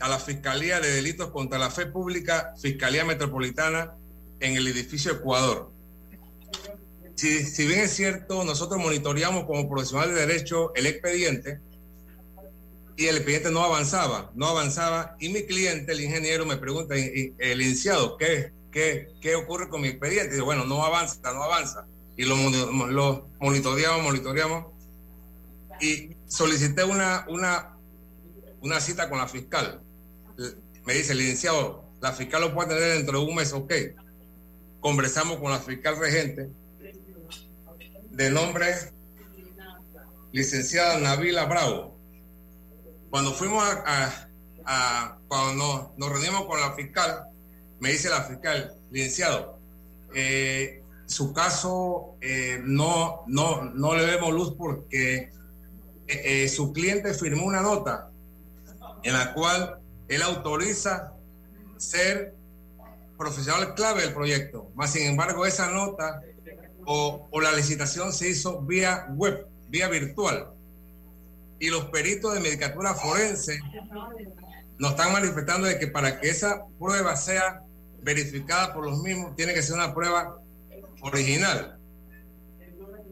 a 0.00 0.08
la 0.08 0.18
Fiscalía 0.18 0.80
de 0.80 0.90
Delitos 0.90 1.30
contra 1.30 1.58
la 1.58 1.70
Fe 1.70 1.86
Pública, 1.86 2.54
Fiscalía 2.60 3.04
Metropolitana, 3.04 3.94
en 4.40 4.56
el 4.56 4.66
edificio 4.68 5.12
Ecuador. 5.12 5.70
Si, 7.16 7.44
si 7.44 7.66
bien 7.66 7.80
es 7.80 7.94
cierto, 7.94 8.44
nosotros 8.44 8.80
monitoreamos 8.80 9.44
como 9.44 9.68
profesional 9.68 10.14
de 10.14 10.26
derecho 10.26 10.72
el 10.76 10.86
expediente 10.86 11.60
y 12.96 13.06
el 13.06 13.16
expediente 13.16 13.50
no 13.50 13.64
avanzaba, 13.64 14.30
no 14.34 14.46
avanzaba, 14.46 15.16
y 15.20 15.28
mi 15.28 15.44
cliente, 15.44 15.92
el 15.92 16.00
ingeniero, 16.00 16.44
me 16.46 16.56
pregunta, 16.56 16.94
el 16.96 17.62
iniciado, 17.62 18.16
¿qué, 18.16 18.52
qué, 18.72 19.08
qué 19.20 19.36
ocurre 19.36 19.68
con 19.68 19.80
mi 19.80 19.88
expediente? 19.88 20.26
Y 20.26 20.30
dice, 20.30 20.42
bueno, 20.42 20.64
no 20.64 20.84
avanza, 20.84 21.32
no 21.32 21.42
avanza. 21.42 21.86
Y 22.16 22.24
lo, 22.24 22.36
lo 22.88 23.28
monitoreamos, 23.38 24.02
monitoreamos, 24.02 24.66
y 25.80 26.16
solicité 26.26 26.84
una, 26.84 27.24
una 27.28 27.78
una 28.60 28.80
cita 28.80 29.08
con 29.08 29.18
la 29.18 29.28
fiscal. 29.28 29.80
Me 30.84 30.94
dice, 30.94 31.14
licenciado, 31.14 31.84
la 32.00 32.12
fiscal 32.12 32.40
lo 32.42 32.54
puede 32.54 32.74
tener 32.74 32.96
dentro 32.96 33.20
de 33.20 33.26
un 33.26 33.34
mes, 33.34 33.52
ok. 33.52 33.72
Conversamos 34.80 35.38
con 35.38 35.50
la 35.50 35.58
fiscal 35.58 35.98
regente 35.98 36.50
de 38.10 38.30
nombre 38.30 38.74
licenciada 40.32 40.98
Navila 40.98 41.44
Bravo. 41.46 41.96
Cuando 43.10 43.32
fuimos 43.32 43.64
a, 43.64 45.18
cuando 45.28 45.92
nos, 45.96 46.10
reunimos 46.10 46.46
con 46.46 46.60
la 46.60 46.72
fiscal, 46.74 47.24
me 47.80 47.92
dice 47.92 48.08
la 48.08 48.22
fiscal, 48.22 48.74
licenciado, 48.90 49.58
eh, 50.14 50.82
su 51.06 51.32
caso 51.32 52.16
eh, 52.20 52.60
no, 52.62 53.24
no, 53.26 53.62
no 53.62 53.94
le 53.94 54.04
vemos 54.04 54.32
luz 54.32 54.54
porque 54.56 55.30
eh, 56.08 56.48
su 56.48 56.72
cliente 56.72 57.12
firmó 57.14 57.44
una 57.44 57.60
nota 57.60 58.10
en 59.02 59.12
la 59.12 59.34
cual 59.34 59.78
él 60.08 60.22
autoriza 60.22 61.12
ser 61.76 62.34
profesional 63.16 63.74
clave 63.74 64.02
del 64.02 64.14
proyecto. 64.14 64.70
Más 64.74 64.92
sin 64.92 65.06
embargo, 65.06 65.44
esa 65.44 65.70
nota 65.70 66.22
o, 66.86 67.28
la 67.40 67.52
licitación 67.52 68.12
se 68.12 68.30
hizo 68.30 68.62
vía 68.62 69.06
web, 69.10 69.46
vía 69.68 69.88
virtual. 69.88 70.48
Y 71.60 71.68
los 71.68 71.86
peritos 71.86 72.32
de 72.34 72.40
medicatura 72.40 72.94
forense 72.94 73.60
nos 74.78 74.92
están 74.92 75.12
manifestando 75.12 75.66
de 75.66 75.78
que 75.78 75.88
para 75.88 76.20
que 76.20 76.30
esa 76.30 76.64
prueba 76.78 77.16
sea 77.16 77.62
verificada 78.00 78.72
por 78.72 78.86
los 78.86 79.02
mismos, 79.02 79.34
tiene 79.36 79.52
que 79.52 79.62
ser 79.62 79.74
una 79.74 79.92
prueba 79.92 80.40
original. 81.02 81.78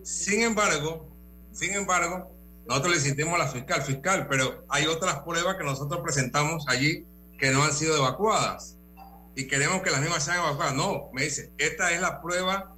Sin 0.05 0.43
embargo, 0.43 1.11
sin 1.53 1.75
embargo, 1.75 2.36
nosotros 2.69 2.93
le 2.93 2.99
insistimos 2.99 3.35
a 3.35 3.39
la 3.39 3.49
fiscal, 3.49 3.83
fiscal, 3.83 4.27
pero 4.29 4.65
hay 4.69 4.87
otras 4.87 5.21
pruebas 5.21 5.57
que 5.57 5.65
nosotros 5.65 6.01
presentamos 6.03 6.67
allí 6.69 7.07
que 7.39 7.51
no 7.51 7.63
han 7.63 7.73
sido 7.73 7.97
evacuadas 7.97 8.77
y 9.37 9.47
queremos 9.47 9.83
que 9.83 9.91
las 9.91 10.01
mismas 10.01 10.25
sean 10.25 10.39
evacuadas. 10.39 10.75
No, 10.75 11.11
me 11.13 11.25
dice, 11.25 11.53
esta 11.59 11.93
es 11.93 12.01
la 12.01 12.21
prueba 12.21 12.75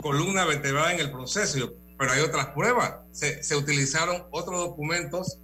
columna 0.00 0.44
vertebral 0.44 0.92
en 0.92 1.00
el 1.00 1.12
proceso, 1.12 1.74
pero 1.98 2.12
hay 2.12 2.20
otras 2.20 2.46
pruebas. 2.48 2.94
Se, 3.12 3.54
utilizaron 3.54 4.24
otros 4.30 4.58
documentos 4.58 5.38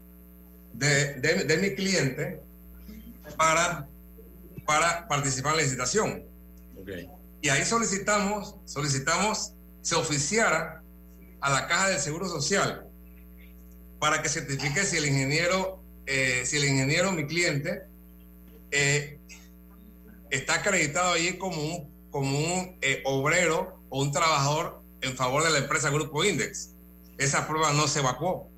de, 0.73 1.15
de, 1.15 1.59
mi 1.59 1.75
cliente 1.75 2.41
para, 3.37 3.87
para 4.67 5.07
participar 5.07 5.53
en 5.53 5.59
la 5.59 5.63
licitación. 5.65 6.25
Y 7.43 7.49
ahí 7.51 7.65
solicitamos, 7.65 8.57
solicitamos 8.65 9.53
se 9.83 9.95
oficiara 9.95 10.83
a 11.41 11.51
la 11.51 11.69
Caja 11.69 11.91
del 11.91 12.01
Seguro 12.01 12.27
Social 12.27 12.88
para 13.99 14.23
que 14.23 14.28
certifique 14.28 14.85
si 14.85 14.97
el 14.97 15.07
ingeniero, 15.07 15.83
eh, 16.07 16.43
si 16.45 16.57
el 16.57 16.64
ingeniero, 16.64 17.12
mi 17.12 17.26
cliente, 17.26 17.83
eh, 18.71 19.19
está 20.31 20.55
acreditado 20.55 21.12
allí 21.12 21.38
como 21.38 21.61
un, 21.62 22.11
como 22.11 22.38
un 22.38 22.78
eh, 22.81 23.02
obrero 23.05 23.83
o 23.88 24.02
un 24.02 24.12
trabajador 24.12 24.83
en 25.00 25.17
favor 25.17 25.45
de 25.45 25.50
la 25.50 25.59
empresa 25.59 25.90
Grupo 25.90 26.25
Index. 26.25 26.75
Esa 27.19 27.47
prueba 27.49 27.73
no 27.73 27.88
se 27.88 28.00
evacuó, 28.00 28.50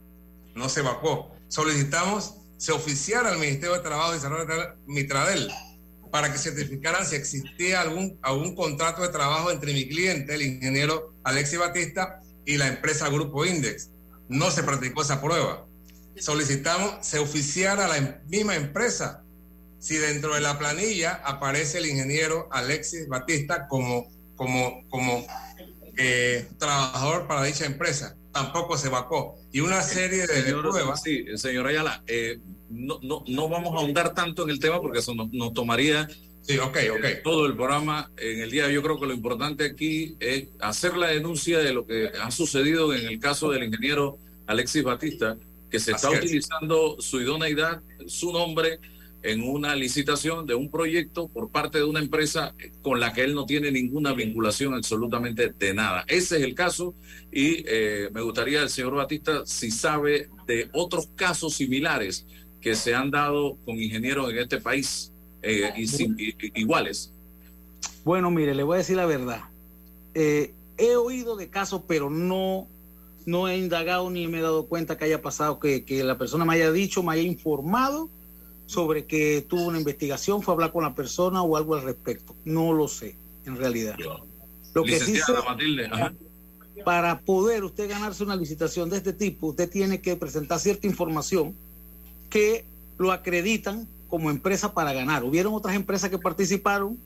no 0.55 0.69
se 0.69 0.81
evacuó. 0.81 1.35
Solicitamos 1.49 2.35
se 2.61 2.73
oficiara 2.73 3.31
al 3.31 3.39
Ministerio 3.39 3.75
de 3.75 3.81
Trabajo 3.81 4.13
y 4.13 4.17
Desarrollo 4.17 4.77
Mitradel 4.87 5.51
para 6.11 6.31
que 6.31 6.37
certificaran 6.37 7.07
si 7.07 7.17
existía 7.17 7.81
algún, 7.81 8.19
algún 8.21 8.55
contrato 8.55 9.01
de 9.01 9.09
trabajo 9.09 9.51
entre 9.51 9.73
mi 9.73 9.89
cliente, 9.89 10.35
el 10.35 10.43
ingeniero 10.43 11.15
Alexis 11.25 11.59
Batista, 11.59 12.21
y 12.45 12.59
la 12.59 12.69
empresa 12.69 13.09
Grupo 13.09 13.47
Index. 13.47 13.91
No 14.31 14.51
se 14.51 14.63
practicó 14.63 15.03
esa 15.03 15.21
prueba. 15.21 15.67
Solicitamos 16.17 17.05
se 17.05 17.19
oficiara 17.19 17.87
a 17.87 17.89
la 17.89 18.23
misma 18.29 18.55
empresa 18.55 19.25
si 19.81 19.97
dentro 19.97 20.35
de 20.35 20.41
la 20.41 20.59
planilla 20.59 21.21
aparece 21.25 21.79
el 21.79 21.87
ingeniero 21.87 22.49
Alexis 22.53 23.09
Batista 23.09 23.67
como, 23.67 24.07
como, 24.37 24.87
como 24.89 25.27
eh, 25.97 26.47
trabajador 26.59 27.27
para 27.27 27.43
dicha 27.43 27.67
empresa. 27.67 28.17
Tampoco 28.33 28.79
se 28.79 28.89
vacó. 28.89 29.35
Y 29.51 29.61
una 29.61 29.83
serie 29.83 30.27
de, 30.27 30.55
pruebas. 30.55 31.03
Sí, 31.03 31.25
señor 31.37 31.67
Ayala, 31.67 32.05
eh, 32.07 32.39
no, 32.69 33.01
no, 33.03 33.25
no 33.27 33.49
vamos 33.49 33.75
a 33.75 33.79
ahondar 33.79 34.15
tanto 34.15 34.45
en 34.45 34.51
el 34.51 34.61
tema 34.61 34.81
porque 34.81 35.01
eso 35.01 35.13
nos, 35.15 35.53
tomaría 35.55 36.07
Sí, 36.43 36.59
okay, 36.59 36.89
okay. 36.89 37.17
Todo 37.23 37.47
el 37.47 37.55
programa 37.55 38.11
en 38.17 38.41
el 38.41 38.51
día, 38.51 38.71
yo 38.71 38.83
creo 38.83 38.99
que 38.99 39.07
lo 39.07 39.15
importante 39.15 39.65
aquí 39.65 40.17
es 40.21 40.49
hacer 40.61 40.97
la 40.97 41.09
denuncia 41.09 41.59
de 41.59 41.73
lo 41.73 41.87
que 41.87 42.11
ha 42.21 42.31
sucedido 42.31 42.95
en 42.95 43.07
el 43.07 43.21
caso 43.21 43.51
del 43.51 43.65
ingeniero 43.65 44.19
Alexis 44.47 44.83
Batista, 44.83 45.37
que 45.71 45.79
se 45.79 45.93
está 45.93 46.11
utilizando 46.11 46.97
su 47.01 47.21
idoneidad, 47.21 47.83
su 48.07 48.33
nombre, 48.33 48.81
en 49.23 49.43
una 49.43 49.75
licitación 49.75 50.47
de 50.47 50.55
un 50.55 50.71
proyecto 50.71 51.29
por 51.29 51.51
parte 51.51 51.79
de 51.79 51.85
una 51.85 52.01
empresa 52.01 52.55
con 52.83 53.01
la 53.01 53.13
que 53.13 53.23
él 53.23 53.35
no 53.35 53.45
tiene 53.45 53.71
ninguna 53.71 54.13
vinculación 54.13 54.75
absolutamente 54.75 55.53
de 55.57 55.75
nada. 55.75 56.05
Ese 56.09 56.39
es 56.39 56.43
el 56.43 56.55
caso 56.55 56.95
y 57.31 57.63
eh, 57.67 58.09
me 58.13 58.23
gustaría 58.23 58.63
el 58.63 58.71
señor 58.71 58.95
Batista 58.95 59.43
si 59.45 59.71
sabe 59.71 60.31
de 60.47 60.71
otros 60.73 61.11
casos 61.15 61.55
similares 61.55 62.27
que 62.61 62.75
se 62.75 62.95
han 62.95 63.11
dado 63.11 63.59
con 63.65 63.79
ingenieros 63.79 64.31
en 64.31 64.39
este 64.39 64.59
país 64.59 65.13
eh, 65.43 65.73
y, 65.77 66.61
iguales. 66.61 67.13
Bueno, 68.05 68.31
mire, 68.31 68.55
le 68.55 68.63
voy 68.63 68.77
a 68.77 68.79
decir 68.79 68.97
la 68.97 69.07
verdad. 69.07 69.43
Eh, 70.15 70.53
he 70.79 70.97
oído 70.97 71.37
de 71.37 71.49
casos, 71.49 71.83
pero 71.87 72.11
no, 72.11 72.67
no 73.27 73.49
he 73.49 73.59
indagado 73.59 74.11
ni 74.11 74.27
me 74.27 74.39
he 74.39 74.43
dado 74.43 74.67
cuenta 74.67 74.97
que 74.97 75.05
haya 75.05 75.23
pasado, 75.23 75.59
que, 75.61 75.85
que 75.85 76.03
la 76.03 76.19
persona 76.19 76.45
me 76.45 76.55
haya 76.55 76.73
dicho, 76.73 77.03
me 77.03 77.13
haya 77.13 77.23
informado 77.23 78.09
sobre 78.67 79.05
que 79.05 79.45
tuvo 79.49 79.65
una 79.67 79.79
investigación, 79.79 80.43
fue 80.43 80.53
a 80.53 80.55
hablar 80.55 80.73
con 80.73 80.85
la 80.85 80.95
persona 80.95 81.43
o 81.43 81.57
algo 81.57 81.75
al 81.75 81.83
respecto. 81.83 82.37
No 82.45 82.73
lo 82.73 82.89
sé, 82.89 83.17
en 83.45 83.57
realidad. 83.57 83.97
Lo 84.75 84.85
que 84.85 85.01
sí 85.01 85.19
para 86.85 87.21
poder 87.21 87.65
usted 87.65 87.89
ganarse 87.89 88.23
una 88.23 88.37
licitación 88.37 88.89
de 88.89 88.99
este 88.99 89.13
tipo, 89.13 89.49
usted 89.49 89.69
tiene 89.69 90.01
que 90.01 90.17
presentar 90.17 90.61
cierta 90.61 90.87
información 90.87 91.55
que 92.31 92.65
lo 92.99 93.13
acreditan 93.13 93.87
como 94.11 94.31
empresa 94.31 94.75
para 94.75 94.93
ganar. 94.93 95.25
Hubieron 95.25 95.55
otras 95.55 95.77
empresas 95.77 96.11
que 96.11 96.19
participaron 96.19 96.99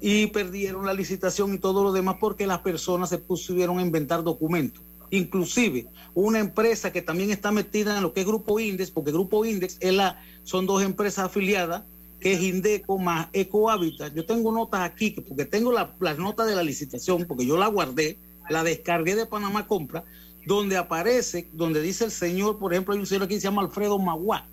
y 0.00 0.26
perdieron 0.28 0.84
la 0.84 0.94
licitación 0.94 1.54
y 1.54 1.58
todo 1.58 1.82
lo 1.82 1.92
demás 1.92 2.16
porque 2.20 2.46
las 2.46 2.58
personas 2.58 3.08
se 3.08 3.18
pusieron 3.18 3.78
a 3.78 3.82
inventar 3.82 4.22
documentos. 4.22 4.82
Inclusive 5.10 5.86
una 6.14 6.38
empresa 6.38 6.92
que 6.92 7.02
también 7.02 7.30
está 7.30 7.52
metida 7.52 7.96
en 7.96 8.02
lo 8.02 8.12
que 8.12 8.20
es 8.20 8.26
Grupo 8.26 8.60
Index, 8.60 8.90
porque 8.90 9.12
Grupo 9.12 9.44
Index 9.44 9.76
es 9.80 9.92
la, 9.92 10.20
son 10.44 10.66
dos 10.66 10.82
empresas 10.82 11.26
afiliadas, 11.26 11.84
que 12.20 12.34
es 12.34 12.42
Indeco 12.42 12.98
más 12.98 13.28
Ecohabitat. 13.32 14.14
Yo 14.14 14.24
tengo 14.24 14.52
notas 14.52 14.82
aquí, 14.82 15.10
porque 15.10 15.44
tengo 15.44 15.72
las 15.72 16.18
notas 16.18 16.46
de 16.46 16.54
la 16.54 16.62
licitación, 16.62 17.24
porque 17.26 17.46
yo 17.46 17.56
la 17.56 17.66
guardé, 17.66 18.16
la 18.48 18.64
descargué 18.64 19.16
de 19.16 19.26
Panamá 19.26 19.66
Compra, 19.66 20.04
donde 20.46 20.76
aparece, 20.76 21.48
donde 21.52 21.80
dice 21.82 22.04
el 22.04 22.10
señor, 22.10 22.58
por 22.58 22.72
ejemplo, 22.72 22.94
hay 22.94 23.00
un 23.00 23.06
señor 23.06 23.24
aquí 23.24 23.34
que 23.34 23.40
se 23.40 23.48
llama 23.48 23.62
Alfredo 23.62 23.98
Maguá, 23.98 24.48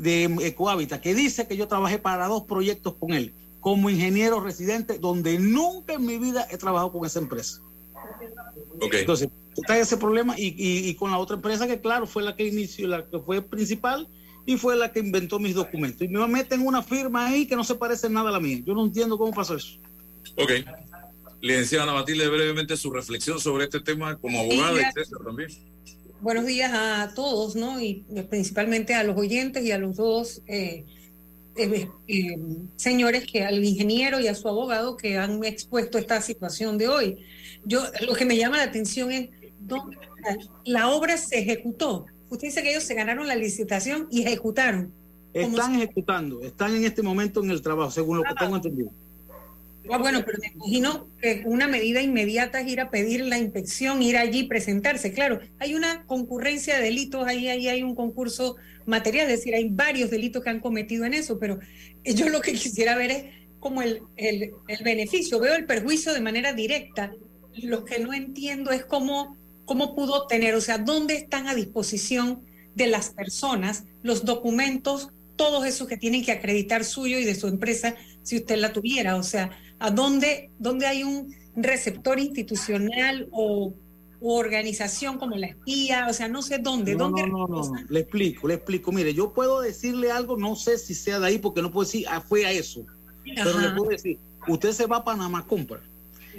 de 0.00 0.24
Ecohabitat, 0.46 1.00
que 1.00 1.14
dice 1.14 1.46
que 1.46 1.56
yo 1.56 1.68
trabajé 1.68 1.98
para 1.98 2.26
dos 2.26 2.44
proyectos 2.44 2.94
con 2.94 3.12
él, 3.12 3.34
como 3.60 3.90
ingeniero 3.90 4.40
residente, 4.40 4.98
donde 4.98 5.38
nunca 5.38 5.94
en 5.94 6.06
mi 6.06 6.18
vida 6.18 6.46
he 6.50 6.56
trabajado 6.56 6.90
con 6.90 7.04
esa 7.04 7.18
empresa. 7.18 7.60
Entonces, 8.80 9.28
está 9.56 9.78
ese 9.78 9.98
problema 9.98 10.34
y, 10.38 10.94
con 10.94 11.10
la 11.10 11.18
otra 11.18 11.36
empresa 11.36 11.66
que, 11.66 11.80
claro, 11.80 12.06
fue 12.06 12.22
la 12.22 12.34
que 12.34 12.46
inició, 12.46 12.88
la 12.88 13.06
que 13.06 13.18
fue 13.18 13.42
principal 13.42 14.08
y 14.46 14.56
fue 14.56 14.74
la 14.74 14.90
que 14.90 15.00
inventó 15.00 15.38
mis 15.38 15.54
documentos. 15.54 16.02
Y 16.02 16.08
me 16.08 16.26
meten 16.26 16.66
una 16.66 16.82
firma 16.82 17.26
ahí 17.26 17.46
que 17.46 17.56
no 17.56 17.64
se 17.64 17.74
parece 17.74 18.08
nada 18.08 18.30
a 18.30 18.32
la 18.32 18.40
mía. 18.40 18.62
Yo 18.64 18.74
no 18.74 18.84
entiendo 18.84 19.18
cómo 19.18 19.32
pasó 19.32 19.54
eso. 19.54 19.78
Ok. 20.36 20.50
Licenciada 21.42 21.84
Ana 21.84 21.94
Matilde, 21.94 22.28
brevemente 22.28 22.76
su 22.76 22.90
reflexión 22.90 23.38
sobre 23.38 23.64
este 23.64 23.80
tema 23.80 24.16
como 24.16 24.40
abogada, 24.40 24.80
etcétera, 24.80 25.24
también. 25.24 25.50
Buenos 26.20 26.44
días 26.44 26.70
a 26.74 27.14
todos, 27.14 27.56
¿no? 27.56 27.80
Y 27.80 28.04
principalmente 28.28 28.94
a 28.94 29.04
los 29.04 29.16
oyentes 29.16 29.64
y 29.64 29.72
a 29.72 29.78
los 29.78 29.96
dos 29.96 30.42
eh, 30.46 30.84
eh, 31.56 31.88
eh, 32.08 32.38
señores, 32.76 33.24
que 33.26 33.44
al 33.44 33.64
ingeniero 33.64 34.20
y 34.20 34.28
a 34.28 34.34
su 34.34 34.46
abogado 34.46 34.98
que 34.98 35.16
han 35.16 35.42
expuesto 35.44 35.96
esta 35.96 36.20
situación 36.20 36.76
de 36.76 36.88
hoy. 36.88 37.18
Yo, 37.64 37.82
lo 38.06 38.14
que 38.14 38.26
me 38.26 38.36
llama 38.36 38.58
la 38.58 38.64
atención 38.64 39.10
es, 39.10 39.30
la 40.64 40.90
obra 40.90 41.16
se 41.16 41.38
ejecutó. 41.38 42.04
Usted 42.28 42.48
dice 42.48 42.62
que 42.62 42.70
ellos 42.70 42.84
se 42.84 42.94
ganaron 42.94 43.26
la 43.26 43.34
licitación 43.34 44.06
y 44.10 44.22
ejecutaron. 44.22 44.92
Están 45.32 45.76
ejecutando, 45.76 46.42
están 46.42 46.74
en 46.74 46.84
este 46.84 47.02
momento 47.02 47.42
en 47.42 47.50
el 47.50 47.62
trabajo, 47.62 47.90
según 47.90 48.18
lo 48.18 48.24
que 48.24 48.34
tengo 48.38 48.56
entendido. 48.56 48.90
Ah, 49.92 49.98
bueno, 49.98 50.22
pero 50.24 50.38
me 50.40 50.48
imagino 50.54 51.08
que 51.20 51.42
una 51.44 51.66
medida 51.66 52.00
inmediata 52.00 52.60
es 52.60 52.68
ir 52.68 52.80
a 52.80 52.90
pedir 52.90 53.24
la 53.24 53.38
inspección, 53.38 54.02
ir 54.02 54.16
allí, 54.16 54.44
presentarse. 54.44 55.12
Claro, 55.12 55.40
hay 55.58 55.74
una 55.74 56.06
concurrencia 56.06 56.76
de 56.76 56.82
delitos, 56.82 57.26
ahí, 57.26 57.48
ahí 57.48 57.68
hay 57.68 57.82
un 57.82 57.94
concurso 57.94 58.56
material, 58.86 59.28
es 59.28 59.38
decir, 59.38 59.54
hay 59.54 59.68
varios 59.68 60.10
delitos 60.10 60.42
que 60.42 60.50
han 60.50 60.60
cometido 60.60 61.04
en 61.04 61.14
eso, 61.14 61.38
pero 61.38 61.58
yo 62.04 62.28
lo 62.28 62.40
que 62.40 62.52
quisiera 62.52 62.96
ver 62.96 63.10
es 63.10 63.24
como 63.58 63.82
el, 63.82 64.00
el, 64.16 64.52
beneficio, 64.82 65.38
veo 65.38 65.54
el 65.54 65.66
perjuicio 65.66 66.14
de 66.14 66.20
manera 66.20 66.52
directa. 66.52 67.12
Lo 67.62 67.84
que 67.84 67.98
no 67.98 68.14
entiendo 68.14 68.70
es 68.70 68.84
cómo, 68.84 69.36
cómo 69.64 69.94
pudo 69.94 70.26
tener, 70.26 70.54
o 70.54 70.60
sea, 70.60 70.78
dónde 70.78 71.14
están 71.14 71.46
a 71.46 71.54
disposición 71.54 72.42
de 72.74 72.86
las 72.86 73.10
personas 73.10 73.84
los 74.02 74.24
documentos, 74.24 75.10
todos 75.36 75.66
esos 75.66 75.88
que 75.88 75.96
tienen 75.96 76.24
que 76.24 76.32
acreditar 76.32 76.84
suyo 76.84 77.18
y 77.18 77.24
de 77.24 77.34
su 77.34 77.48
empresa, 77.48 77.94
si 78.22 78.36
usted 78.36 78.56
la 78.56 78.72
tuviera. 78.72 79.16
O 79.16 79.22
sea, 79.22 79.50
¿a 79.80 79.90
dónde, 79.90 80.50
dónde 80.58 80.86
hay 80.86 81.02
un 81.02 81.34
receptor 81.56 82.20
institucional 82.20 83.28
o 83.32 83.74
organización 84.20 85.18
como 85.18 85.36
la 85.36 85.46
espía, 85.46 86.06
o 86.08 86.12
sea, 86.12 86.28
no 86.28 86.42
sé 86.42 86.58
dónde. 86.58 86.92
No, 86.92 87.04
dónde 87.04 87.26
no, 87.26 87.48
no, 87.48 87.62
no, 87.62 87.74
le 87.88 88.00
explico, 88.00 88.46
le 88.46 88.54
explico. 88.54 88.92
Mire, 88.92 89.14
yo 89.14 89.32
puedo 89.32 89.60
decirle 89.60 90.10
algo, 90.10 90.36
no 90.36 90.56
sé 90.56 90.78
si 90.78 90.94
sea 90.94 91.18
de 91.18 91.26
ahí, 91.26 91.38
porque 91.38 91.62
no 91.62 91.70
puedo 91.72 91.86
decir, 91.86 92.06
ah, 92.08 92.20
fue 92.20 92.44
a 92.44 92.52
eso. 92.52 92.84
Pero 93.24 93.58
le 93.58 93.70
puedo 93.70 93.90
decir, 93.90 94.18
usted 94.46 94.72
se 94.72 94.86
va 94.86 94.98
a 94.98 95.04
Panamá, 95.04 95.46
compra. 95.46 95.80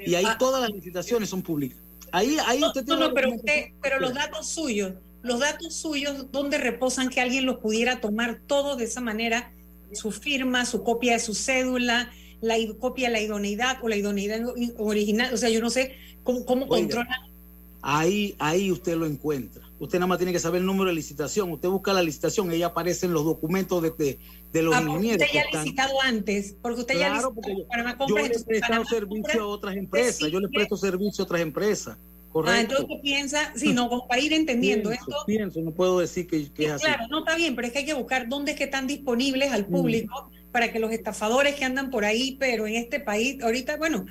Y 0.06 0.16
ahí 0.16 0.26
ah. 0.28 0.38
todas 0.38 0.62
las 0.62 0.70
licitaciones 0.70 1.30
son 1.30 1.42
públicas. 1.42 1.78
Ahí, 2.12 2.38
ahí 2.46 2.64
usted 2.64 2.86
tiene. 2.86 3.08
No, 3.08 3.14
pero 3.14 3.34
usted, 3.34 3.72
pero 3.82 4.00
los 4.00 4.14
datos 4.14 4.48
suyos, 4.48 4.94
los 5.24 5.40
datos 5.40 5.74
suyos, 5.74 6.32
¿dónde 6.32 6.58
reposan 6.58 7.10
que 7.10 7.20
alguien 7.20 7.46
los 7.46 7.58
pudiera 7.58 8.00
tomar 8.00 8.42
todos 8.46 8.78
de 8.78 8.86
esa 8.86 9.02
manera? 9.02 9.52
Su 9.94 10.12
firma, 10.12 10.66
su 10.66 10.84
copia 10.84 11.14
de 11.14 11.20
su 11.20 11.34
cédula, 11.34 12.12
la 12.42 12.56
copia 12.80 13.08
de 13.08 13.14
la 13.14 13.22
idoneidad 13.22 13.78
o 13.82 13.88
la 13.88 13.96
idoneidad 13.96 14.42
original. 14.78 15.34
O 15.34 15.38
sea, 15.38 15.50
yo 15.50 15.62
no 15.62 15.70
sé 15.70 15.96
cómo, 16.24 16.46
cómo 16.46 16.68
controlan 16.68 17.32
Ahí, 17.84 18.36
ahí 18.38 18.72
usted 18.72 18.96
lo 18.96 19.08
encuentra. 19.08 19.64
Usted 19.80 19.98
nada 19.98 20.08
más 20.08 20.20
tiene 20.20 20.32
que 20.32 20.40
saber 20.40 20.62
el 20.62 20.68
número 20.68 20.90
de 20.90 20.96
licitación. 20.96 21.52
Usted 21.52 21.68
busca 21.68 21.92
la 21.94 22.04
licitación, 22.04 22.50
ahí 22.52 22.62
aparecen 22.62 23.12
los 23.12 23.26
documentos 23.26 23.82
de, 23.82 24.20
de, 24.54 24.62
los 24.62 24.76
ah, 24.76 24.82
ingenieros. 24.82 25.24
Usted 25.24 25.34
ya 25.34 25.42
ha 25.52 25.64
licitado 25.64 26.02
antes, 26.02 26.56
porque 26.62 26.82
usted 26.82 27.00
ya 27.00 27.08
ha 27.08 27.16
licitado 27.16 28.08
Yo 28.08 28.16
le 28.18 28.26
he 28.28 28.44
prestado 28.44 28.86
servicio 28.86 29.42
a 29.42 29.48
otras 29.48 29.76
empresas, 29.76 30.30
yo 30.32 30.40
le 30.40 30.48
presto 30.50 30.78
servicio 30.78 31.24
a 31.24 31.26
otras 31.26 31.42
empresas. 31.42 31.98
Correcto. 32.32 32.56
Ah, 32.56 32.62
entonces 32.62 33.00
piensa, 33.02 33.52
sí, 33.56 33.74
no, 33.74 34.06
para 34.08 34.22
ir 34.22 34.32
entendiendo 34.32 34.92
esto. 34.92 35.16
Pienso, 35.26 35.60
no 35.62 35.72
puedo 35.72 36.00
decir 36.00 36.28
que, 36.28 36.50
que 36.54 36.66
es 36.66 36.72
así. 36.74 36.86
Claro, 36.86 37.08
no 37.10 37.20
está 37.20 37.36
bien, 37.36 37.56
pero 37.56 37.68
es 37.68 37.74
que 37.74 37.80
hay 37.80 37.86
que 37.86 37.94
buscar 37.94 38.30
dónde 38.30 38.52
es 38.52 38.58
que 38.58 38.66
están 38.66 38.86
disponibles 38.86 39.52
al 39.52 39.68
mm. 39.68 39.72
Para 40.52 40.72
que 40.72 40.80
los 40.80 40.92
estafadores 40.92 41.56
que 41.56 41.66
andan 41.66 41.90
por 41.90 42.06
ahí, 42.06 42.38
pero 42.40 42.68
en 42.68 42.76
este 42.76 43.00
país, 43.00 43.42
ahorita, 43.42 43.78
bueno, 43.78 44.06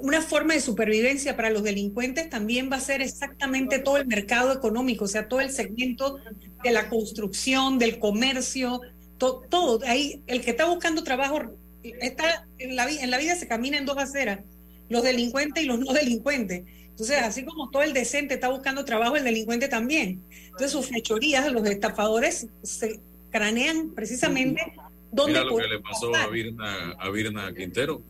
una 0.00 0.20
forma 0.20 0.54
de 0.54 0.60
supervivencia 0.60 1.36
para 1.36 1.50
los 1.50 1.62
delincuentes 1.62 2.28
también 2.28 2.70
va 2.70 2.76
a 2.76 2.80
ser 2.80 3.02
exactamente 3.02 3.78
todo 3.78 3.98
el 3.98 4.06
mercado 4.06 4.52
económico, 4.52 5.04
o 5.04 5.08
sea, 5.08 5.28
todo 5.28 5.40
el 5.40 5.50
segmento 5.50 6.18
de 6.62 6.70
la 6.70 6.88
construcción, 6.88 7.78
del 7.78 7.98
comercio, 7.98 8.80
todo. 9.18 9.80
Ahí, 9.86 10.22
el 10.26 10.42
que 10.42 10.50
está 10.50 10.66
buscando 10.66 11.04
trabajo, 11.04 11.40
está 11.82 12.46
en 12.58 12.76
la, 12.76 12.90
en 12.90 13.10
la 13.10 13.18
vida 13.18 13.36
se 13.36 13.46
camina 13.46 13.78
en 13.78 13.86
dos 13.86 13.98
aceras, 13.98 14.40
los 14.88 15.02
delincuentes 15.02 15.62
y 15.62 15.66
los 15.66 15.78
no 15.78 15.92
delincuentes. 15.92 16.64
Entonces, 16.88 17.18
así 17.22 17.44
como 17.44 17.70
todo 17.70 17.82
el 17.82 17.92
decente 17.92 18.34
está 18.34 18.48
buscando 18.48 18.84
trabajo, 18.84 19.16
el 19.16 19.24
delincuente 19.24 19.68
también. 19.68 20.22
Entonces, 20.46 20.72
sus 20.72 20.86
fechorías, 20.86 21.50
los 21.50 21.66
estafadores 21.66 22.48
se 22.62 23.00
cranean 23.30 23.94
precisamente 23.94 24.74
dónde... 25.12 25.34
Mira 25.34 25.44
lo 25.44 25.56
que 25.56 25.68
le 25.68 25.78
pasó 25.78 26.14
a 26.14 26.26
Virna, 26.26 26.90
a 26.98 27.10
Virna 27.10 27.54
Quintero 27.54 28.02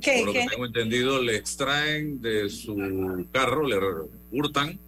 ¿Qué, 0.00 0.18
Por 0.18 0.26
lo 0.26 0.32
que 0.32 0.46
tengo 0.50 0.66
entendido, 0.66 1.22
le 1.22 1.36
extraen 1.36 2.20
de 2.20 2.48
su 2.48 3.26
carro, 3.30 3.66
le 3.66 3.76
hurtan 4.32 4.78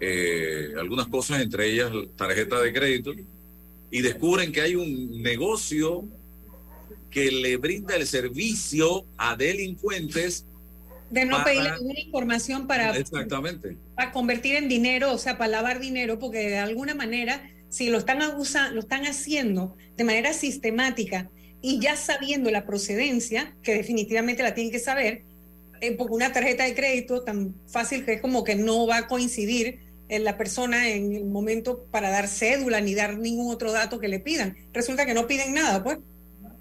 eh, 0.00 0.72
algunas 0.78 1.06
cosas, 1.06 1.40
entre 1.40 1.70
ellas 1.70 1.90
tarjeta 2.16 2.60
de 2.60 2.72
crédito, 2.72 3.14
y 3.90 4.02
descubren 4.02 4.52
que 4.52 4.60
hay 4.60 4.74
un 4.74 5.22
negocio 5.22 6.04
que 7.10 7.30
le 7.30 7.56
brinda 7.56 7.94
el 7.96 8.06
servicio 8.06 9.06
a 9.16 9.36
delincuentes. 9.36 10.44
De 11.10 11.24
no 11.24 11.36
para- 11.36 11.44
pedirle 11.44 11.72
ninguna 11.78 12.00
información 12.00 12.66
para, 12.66 12.96
Exactamente. 12.96 13.76
para 13.94 14.12
convertir 14.12 14.56
en 14.56 14.68
dinero, 14.68 15.12
o 15.12 15.18
sea, 15.18 15.38
para 15.38 15.48
lavar 15.48 15.78
dinero, 15.78 16.18
porque 16.18 16.38
de 16.50 16.58
alguna 16.58 16.94
manera, 16.94 17.48
si 17.72 17.88
lo 17.88 17.96
están 17.96 18.20
abusando, 18.20 18.74
lo 18.74 18.80
están 18.80 19.06
haciendo 19.06 19.78
de 19.96 20.04
manera 20.04 20.34
sistemática 20.34 21.30
y 21.62 21.80
ya 21.80 21.96
sabiendo 21.96 22.50
la 22.50 22.66
procedencia, 22.66 23.56
que 23.62 23.74
definitivamente 23.74 24.42
la 24.42 24.52
tienen 24.52 24.70
que 24.70 24.78
saber, 24.78 25.22
eh, 25.80 25.92
porque 25.96 26.12
una 26.12 26.32
tarjeta 26.34 26.64
de 26.64 26.74
crédito 26.74 27.24
tan 27.24 27.54
fácil 27.66 28.04
que 28.04 28.12
es 28.12 28.20
como 28.20 28.44
que 28.44 28.56
no 28.56 28.86
va 28.86 28.98
a 28.98 29.08
coincidir 29.08 29.80
en 30.10 30.22
la 30.22 30.36
persona 30.36 30.90
en 30.90 31.14
el 31.14 31.24
momento 31.24 31.86
para 31.90 32.10
dar 32.10 32.28
cédula 32.28 32.82
ni 32.82 32.94
dar 32.94 33.16
ningún 33.16 33.50
otro 33.50 33.72
dato 33.72 33.98
que 33.98 34.08
le 34.08 34.20
pidan. 34.20 34.54
Resulta 34.74 35.06
que 35.06 35.14
no 35.14 35.26
piden 35.26 35.54
nada, 35.54 35.82
pues. 35.82 35.98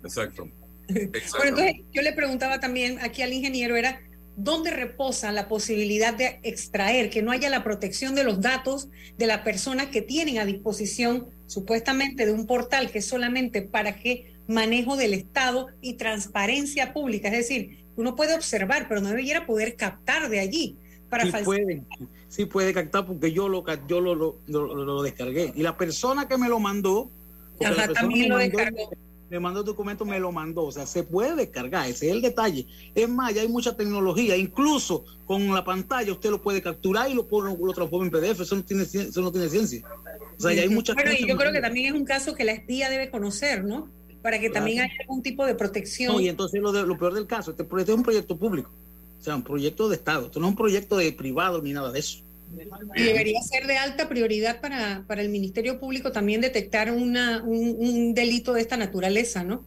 Exacto. 0.04 0.50
Bueno, 0.91 1.10
Exacto. 1.13 1.47
entonces 1.47 1.76
yo 1.93 2.02
le 2.02 2.12
preguntaba 2.12 2.60
también 2.60 3.00
aquí 3.00 3.21
al 3.21 3.32
ingeniero 3.32 3.78
era 3.78 4.02
dónde 4.36 4.72
reposa 4.72 5.32
la 5.32 5.48
posibilidad 5.48 6.13
de 6.13 6.39
extraer, 6.44 7.10
que 7.10 7.22
no 7.22 7.32
haya 7.32 7.50
la 7.50 7.63
protección 7.63 8.15
de 8.15 8.24
los 8.24 8.41
datos 8.41 8.89
de 9.17 9.28
las 9.28 9.41
personas 9.41 9.88
que 9.88 10.02
tienen 10.02 10.39
a 10.39 10.46
disposición 10.46 11.28
supuestamente 11.48 12.26
de 12.26 12.32
un 12.32 12.48
portal 12.48 12.91
que 12.91 13.00
es 13.00 13.06
solamente 13.06 13.62
para 13.62 13.96
que 13.98 14.34
manejo 14.48 14.96
del 14.98 15.13
Estado 15.13 15.67
y 15.82 15.94
transparencia 15.96 16.94
pública, 16.94 17.28
es 17.30 17.38
decir, 17.48 17.86
uno 17.96 18.15
puede 18.15 18.34
observar, 18.36 18.88
pero 18.88 19.02
no 19.02 19.10
debiera 19.10 19.46
poder 19.46 19.76
captar 19.76 20.30
de 20.30 20.39
allí 20.39 20.78
para 21.10 21.26
sí 21.26 21.32
falsificar. 21.32 21.65
puede, 21.65 21.84
sí 22.30 22.46
puede 22.46 22.74
captar 22.74 23.06
porque 23.06 23.32
yo 23.34 23.50
lo 23.50 23.63
yo 23.88 24.00
lo, 24.02 24.15
lo, 24.15 24.39
lo- 24.48 24.74
lo 24.76 25.04
descargué 25.04 25.52
y 25.56 25.62
la 25.62 25.78
persona 25.78 26.28
que 26.28 26.38
me 26.38 26.48
lo 26.48 26.60
mandó 26.60 27.12
Ajá, 27.63 27.91
también 27.94 28.30
lo 28.30 28.38
descargó. 28.38 28.89
Me 29.32 29.39
mandó 29.39 29.62
el 29.62 29.65
documento 29.65 30.04
me 30.06 30.20
lo 30.20 30.32
mandó 30.32 30.65
o 30.65 30.72
sea 30.72 30.86
se 30.86 31.04
puede 31.04 31.36
descargar 31.36 31.89
ese 31.89 32.08
es 32.10 32.12
el 32.13 32.22
detalle 32.22 32.67
es 32.94 33.08
más 33.10 33.34
ya 33.34 33.41
hay 33.41 33.48
mucha 33.48 33.76
tecnología 33.76 34.36
incluso 34.36 35.06
con 35.26 35.54
la 35.54 35.63
pantalla 35.63 36.12
usted 36.12 36.30
lo 36.30 36.41
puede 36.41 36.62
capturar 36.62 37.10
y 37.10 37.13
lo 37.13 37.26
pone 37.26 37.56
lo 37.58 37.74
transforma 37.74 38.06
en 38.06 38.12
PDF 38.12 38.41
eso 38.41 38.56
no 38.58 38.63
tiene 38.63 38.84
eso 38.84 39.22
no 39.22 39.32
tiene 39.32 39.50
ciencia 39.50 39.82
o 40.38 40.41
sea 40.41 40.54
ya 40.54 40.63
hay 40.63 40.70
muchas 40.70 40.96
Bueno, 40.96 41.12
y 41.17 41.26
yo 41.28 41.38
creo 41.38 41.52
que 41.54 41.62
también 41.62 41.88
es 41.88 42.00
un 42.00 42.06
caso 42.06 42.36
que 42.36 42.44
la 42.44 42.52
espía 42.52 42.89
debe 42.89 43.10
conocer, 43.10 43.63
¿no? 43.63 43.88
Para 44.22 44.39
que 44.39 44.50
también 44.50 44.82
haya 44.82 44.94
algún 45.02 45.24
tipo 45.24 45.46
de 45.46 45.56
protección. 45.56 46.13
No, 46.13 46.20
y 46.20 46.28
entonces 46.30 46.62
lo, 46.62 46.72
de- 46.72 46.86
lo 46.86 46.98
peor 46.98 47.13
del 47.13 47.26
caso, 47.26 47.52
este 47.52 47.63
proyecto 47.63 47.94
es 47.94 47.98
un 47.98 48.04
proyecto 48.04 48.38
público, 48.38 48.70
o 49.20 49.24
sea, 49.24 49.36
un 49.36 49.44
proyecto 49.44 49.88
de 49.89 49.96
Estado, 49.96 50.26
esto 50.28 50.39
no 50.39 50.48
es 50.48 50.52
un 50.52 50.58
proyecto 50.58 50.98
de 50.98 51.12
privado 51.13 51.62
ni 51.62 51.74
nada 51.74 51.91
de 51.91 52.00
eso. 52.00 52.20
Y 52.96 53.04
debería 53.04 53.42
ser 53.42 53.68
de 53.68 53.78
alta 53.78 54.08
prioridad 54.10 54.60
para, 54.62 55.04
para 55.08 55.22
el 55.22 55.30
Ministerio 55.30 55.80
Público 55.80 56.12
también 56.12 56.42
detectar 56.42 56.92
una, 56.92 57.42
un, 57.44 57.76
un 57.80 58.14
delito 58.14 58.54
de 58.54 58.62
esta 58.62 58.78
naturaleza, 58.78 59.44
¿no? 59.44 59.64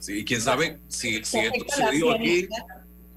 Sí, 0.00 0.18
y 0.20 0.24
quién 0.24 0.40
sabe 0.40 0.78
si, 0.88 1.24
si 1.24 1.38
esto 1.38 1.38
afecta 1.38 1.78
la 1.78 1.90
se 1.90 1.96
dio 1.96 2.10
aquí. 2.12 2.22
fiabilidad, 2.24 2.64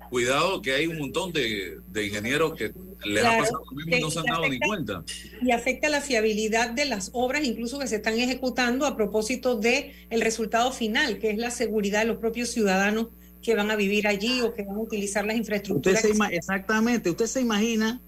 Cuidado 0.10 0.62
que 0.62 0.74
hay 0.74 0.86
un 0.86 1.00
montón 1.00 1.34
de, 1.34 1.80
de 1.92 2.06
ingenieros 2.06 2.54
que 2.56 2.72
les 3.04 3.24
ha 3.24 3.30
Claro, 3.30 3.44
pasado 3.44 3.64
lo 3.68 3.76
mismo 3.76 3.96
y 3.96 4.00
no 4.00 4.12
se 4.12 4.20
han 4.20 4.26
dado 4.26 4.42
ni 4.48 4.58
afecta- 4.58 4.68
cuenta. 4.68 5.04
Y 5.42 5.52
afecta 5.52 5.90
la 5.90 6.02
fiabilidad 6.02 6.70
de 6.70 6.86
las 6.86 7.10
obras, 7.14 7.44
incluso 7.44 7.80
que 7.80 7.88
se 7.88 7.96
están 7.96 8.20
ejecutando 8.20 8.86
a 8.86 8.96
propósito 8.96 9.56
de 9.56 9.94
el 10.12 10.22
resultado 10.22 10.72
final, 10.72 11.18
que 11.18 11.32
es 11.32 11.38
la 11.40 11.50
seguridad 11.50 12.02
de 12.02 12.06
los 12.06 12.18
propios 12.18 12.50
ciudadanos 12.50 13.08
que 13.42 13.56
van 13.56 13.72
a 13.72 13.76
vivir 13.76 14.08
allí 14.08 14.42
o 14.42 14.54
que 14.54 14.62
van 14.64 14.76
a 14.76 14.80
utilizar 14.80 15.26
las 15.26 15.34
Usted 15.34 15.40
infraestructuras. 15.42 16.02
se 16.02 16.08
que 16.10 16.14
ima- 16.14 16.30
exactamente, 16.32 17.10
usted 17.10 17.26
se 17.26 17.42
imagina 17.42 18.00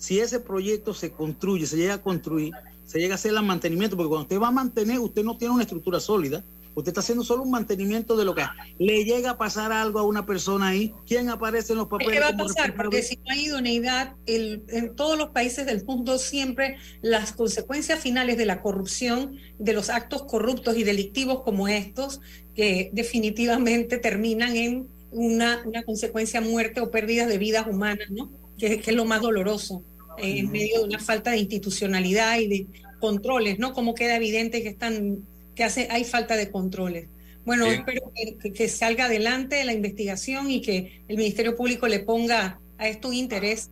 si 0.00 0.18
ese 0.18 0.40
proyecto 0.40 0.94
se 0.94 1.12
construye, 1.12 1.66
se 1.66 1.76
llega 1.76 1.94
a 1.94 2.02
construir, 2.02 2.52
se 2.86 2.98
llega 2.98 3.14
a 3.14 3.16
hacer 3.16 3.32
el 3.34 3.42
mantenimiento, 3.42 3.96
porque 3.96 4.08
cuando 4.08 4.22
usted 4.22 4.40
va 4.40 4.48
a 4.48 4.50
mantener, 4.50 4.98
usted 4.98 5.22
no 5.22 5.36
tiene 5.36 5.52
una 5.54 5.62
estructura 5.62 6.00
sólida, 6.00 6.42
usted 6.74 6.88
está 6.90 7.00
haciendo 7.00 7.22
solo 7.22 7.42
un 7.42 7.50
mantenimiento 7.50 8.16
de 8.16 8.24
lo 8.24 8.34
que 8.34 8.42
le 8.78 9.04
llega 9.04 9.30
a 9.32 9.36
pasar 9.38 9.72
algo 9.72 9.98
a 9.98 10.02
una 10.04 10.24
persona 10.24 10.68
ahí, 10.68 10.94
¿quién 11.06 11.28
aparece 11.28 11.72
en 11.74 11.78
los 11.80 11.88
papeles? 11.88 12.14
¿Qué 12.14 12.20
va 12.20 12.28
a 12.28 12.36
pasar? 12.36 12.74
Porque 12.74 13.02
si 13.02 13.16
no 13.16 13.22
hay 13.32 13.44
idoneidad, 13.46 14.14
el- 14.26 14.62
en 14.68 14.96
todos 14.96 15.18
los 15.18 15.30
países 15.30 15.66
del 15.66 15.84
mundo 15.84 16.18
siempre 16.18 16.76
las 17.02 17.32
consecuencias 17.32 18.00
finales 18.00 18.38
de 18.38 18.46
la 18.46 18.62
corrupción, 18.62 19.36
de 19.58 19.72
los 19.74 19.90
actos 19.90 20.22
corruptos 20.22 20.76
y 20.78 20.82
delictivos 20.84 21.42
como 21.42 21.68
estos, 21.68 22.20
que 22.54 22.90
definitivamente 22.94 23.98
terminan 23.98 24.56
en 24.56 24.88
una, 25.12 25.62
una 25.66 25.82
consecuencia 25.82 26.40
muerte 26.40 26.80
o 26.80 26.90
pérdidas 26.90 27.28
de 27.28 27.36
vidas 27.38 27.66
humanas, 27.68 28.08
¿no? 28.10 28.30
Que, 28.56 28.80
que 28.80 28.90
es 28.90 28.96
lo 28.96 29.04
más 29.04 29.22
doloroso, 29.22 29.82
eh, 30.22 30.38
en 30.38 30.50
medio 30.50 30.78
de 30.80 30.84
una 30.84 30.98
falta 30.98 31.30
de 31.32 31.38
institucionalidad 31.38 32.38
y 32.38 32.48
de 32.48 32.66
controles, 33.00 33.58
¿no? 33.58 33.72
Como 33.72 33.94
queda 33.94 34.16
evidente 34.16 34.62
que 34.62 34.68
están, 34.68 35.18
que 35.54 35.64
hace, 35.64 35.88
hay 35.90 36.04
falta 36.04 36.36
de 36.36 36.50
controles. 36.50 37.08
Bueno, 37.44 37.64
Bien. 37.64 37.78
espero 37.80 38.12
que, 38.14 38.36
que- 38.38 38.52
que 38.52 38.68
salga 38.68 39.06
adelante 39.06 39.64
la 39.64 39.72
investigación 39.72 40.50
y 40.50 40.60
que 40.60 41.02
el 41.08 41.16
Ministerio 41.16 41.56
Público 41.56 41.88
le 41.88 42.00
ponga 42.00 42.60
a 42.78 42.88
esto 42.88 43.08
un 43.08 43.14
interés 43.14 43.70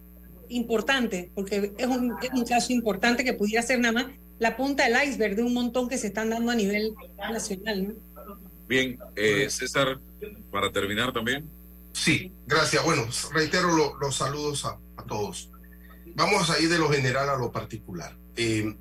importante, 0.48 1.30
porque 1.34 1.72
es 1.76 1.86
un, 1.86 2.14
es 2.22 2.30
un 2.32 2.44
caso 2.44 2.72
importante 2.72 3.24
que 3.24 3.34
pudiera 3.34 3.62
ser 3.62 3.78
nada 3.80 3.92
más 3.92 4.06
la 4.38 4.56
punta 4.56 4.88
del 4.88 4.96
iceberg 5.08 5.36
de 5.36 5.42
un 5.42 5.52
montón 5.52 5.88
que 5.88 5.98
se 5.98 6.06
están 6.08 6.30
dando 6.30 6.50
a 6.50 6.54
nivel 6.54 6.94
nacional. 7.18 7.88
¿no? 7.88 7.94
Bien, 8.68 8.98
eh, 9.16 9.48
César, 9.50 9.98
para 10.50 10.70
terminar 10.72 11.12
también. 11.12 11.44
Sí, 11.92 12.32
gracias. 12.46 12.84
Bueno, 12.84 13.06
reitero 13.34 13.74
lo- 13.76 13.96
los 13.98 14.16
saludos 14.16 14.64
a, 14.64 14.78
a 14.96 15.02
todos. 15.04 15.50
Vamos 16.18 16.50
a 16.50 16.58
ir 16.58 16.68
de 16.68 16.78
lo 16.78 16.90
general 16.90 17.30
a 17.30 17.36
lo 17.36 17.52
particular. 17.52 18.16
Eh, 18.34 18.76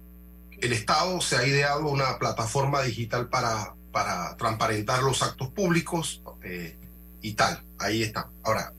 el 0.60 0.74
Estado 0.74 1.22
se 1.22 1.36
ha 1.36 1.46
ideado 1.46 1.88
una 1.88 2.18
plataforma 2.18 2.82
digital 2.82 3.30
para, 3.30 3.76
para 3.92 4.36
transparentar 4.38 5.04
los 5.04 5.22
actos 5.22 5.50
públicos 5.52 6.24
eh, 6.44 6.80
y 7.22 7.34
tal. 7.34 7.64
Ahí 7.78 8.02
está. 8.02 8.32
Ahora, 8.42 8.74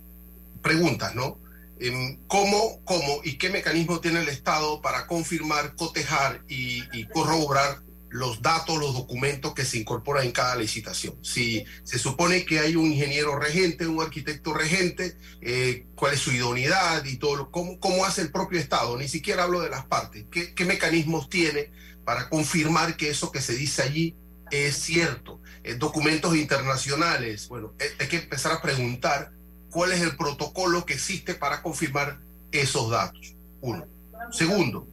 preguntas, 0.60 1.14
¿no? 1.14 1.38
Em, 1.78 2.18
¿Cómo, 2.26 2.80
cómo 2.84 3.20
y 3.22 3.38
qué 3.38 3.48
mecanismo 3.48 4.00
tiene 4.00 4.22
el 4.22 4.28
Estado 4.28 4.82
para 4.82 5.06
confirmar, 5.06 5.76
cotejar 5.76 6.42
y, 6.48 6.82
y 6.92 7.06
corroborar 7.06 7.82
los 8.10 8.40
datos, 8.42 8.78
los 8.78 8.94
documentos 8.94 9.54
que 9.54 9.64
se 9.64 9.78
incorporan 9.78 10.24
en 10.26 10.32
cada 10.32 10.56
licitación? 10.56 11.16
Si 11.22 11.64
se 11.84 11.98
supone 11.98 12.44
que 12.44 12.58
hay 12.60 12.76
un 12.76 12.90
ingeniero 12.92 13.38
regente, 13.38 13.86
un 13.86 14.02
arquitecto 14.02 14.54
regente, 14.54 15.16
eh, 15.40 15.86
cuál 15.94 16.14
es 16.14 16.20
su 16.20 16.32
idoneidad 16.32 17.04
y 17.04 17.16
todo, 17.16 17.36
lo- 17.36 17.50
cómo, 17.50 17.78
cómo 17.80 18.04
hace 18.04 18.22
el 18.22 18.30
propio 18.32 18.58
Estado, 18.58 18.96
ni 18.96 19.08
siquiera 19.08 19.44
hablo 19.44 19.60
de 19.60 19.70
las 19.70 19.86
partes, 19.86 20.24
¿Qué, 20.30 20.54
qué 20.54 20.64
mecanismos 20.64 21.28
tiene 21.28 21.70
para 22.04 22.28
confirmar 22.28 22.96
que 22.96 23.10
eso 23.10 23.30
que 23.32 23.40
se 23.40 23.54
dice 23.54 23.82
allí 23.82 24.16
es 24.50 24.76
cierto? 24.76 25.40
Eh, 25.62 25.74
documentos 25.74 26.34
internacionales, 26.36 27.48
bueno, 27.48 27.74
eh, 27.78 27.84
hay 27.98 28.08
que 28.08 28.16
empezar 28.16 28.52
a 28.52 28.62
preguntar 28.62 29.32
cuál 29.70 29.92
es 29.92 30.00
el 30.00 30.16
protocolo 30.16 30.86
que 30.86 30.94
existe 30.94 31.34
para 31.34 31.62
confirmar 31.62 32.20
esos 32.52 32.90
datos. 32.90 33.34
Uno. 33.60 33.86
Segundo, 34.32 34.88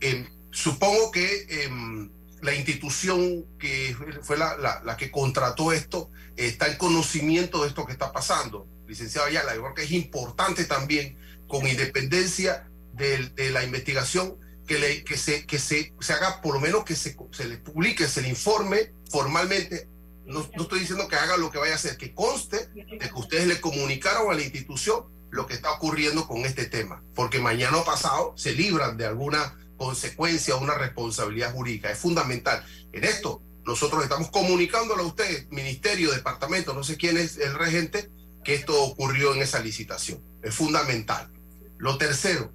em, 0.00 0.26
supongo 0.50 1.10
que 1.10 1.46
em, 1.48 2.10
la 2.42 2.54
institución 2.54 3.44
que 3.58 3.94
fue 4.22 4.36
la, 4.38 4.56
la- 4.56 4.82
la 4.84 4.96
que 4.96 5.10
contrató 5.10 5.72
esto 5.72 6.10
está 6.36 6.68
en 6.68 6.76
conocimiento 6.78 7.62
de 7.62 7.68
esto 7.68 7.84
que 7.86 7.92
está 7.92 8.12
pasando. 8.12 8.66
Licenciado 8.86 9.26
Ayala, 9.26 9.54
yo 9.54 9.62
creo 9.62 9.74
que 9.74 9.82
es 9.84 9.90
importante 9.92 10.64
también, 10.64 11.18
con 11.48 11.66
independencia 11.66 12.68
del- 12.94 13.34
de, 13.34 13.50
la 13.50 13.62
investigación, 13.64 14.36
que, 14.66 14.78
le- 14.78 15.04
que, 15.04 15.16
se, 15.16 15.46
que 15.46 15.58
se, 15.58 15.92
se 16.00 16.12
haga, 16.12 16.40
por 16.40 16.54
lo 16.54 16.60
menos 16.60 16.84
que 16.84 16.94
se, 16.96 17.16
se 17.32 17.44
le 17.46 17.58
publique, 17.58 18.06
se 18.06 18.22
le 18.22 18.28
informe 18.28 18.92
formalmente. 19.10 19.88
No, 20.26 20.48
no 20.56 20.62
estoy 20.62 20.80
diciendo 20.80 21.08
que 21.08 21.16
haga 21.16 21.36
lo 21.36 21.50
que 21.50 21.58
vaya 21.58 21.72
a 21.72 21.76
hacer, 21.76 21.96
que 21.96 22.14
conste 22.14 22.68
de 22.74 22.98
que 22.98 23.10
ustedes 23.14 23.46
le 23.48 23.60
comunicaron 23.60 24.30
a 24.30 24.34
la 24.34 24.42
institución 24.42 25.06
lo 25.30 25.46
que 25.46 25.54
está 25.54 25.72
ocurriendo 25.72 26.26
con 26.28 26.38
este 26.44 26.66
tema, 26.66 27.02
porque 27.14 27.38
mañana 27.40 27.84
pasado 27.84 28.32
se 28.36 28.52
libran 28.52 28.96
de 28.96 29.06
alguna 29.06 29.56
consecuencia 29.80 30.56
una 30.56 30.74
responsabilidad 30.74 31.54
jurídica. 31.54 31.90
Es 31.90 31.98
fundamental. 31.98 32.62
En 32.92 33.02
esto, 33.02 33.42
nosotros 33.64 34.02
estamos 34.02 34.30
comunicándole 34.30 35.02
a 35.02 35.06
ustedes, 35.06 35.50
ministerio, 35.50 36.12
departamento, 36.12 36.74
no 36.74 36.84
sé 36.84 36.98
quién 36.98 37.16
es 37.16 37.38
el 37.38 37.54
regente, 37.54 38.10
que 38.44 38.54
esto 38.54 38.78
ocurrió 38.82 39.34
en 39.34 39.40
esa 39.40 39.58
licitación. 39.58 40.22
Es 40.42 40.54
fundamental. 40.54 41.32
Lo 41.78 41.96
tercero, 41.96 42.52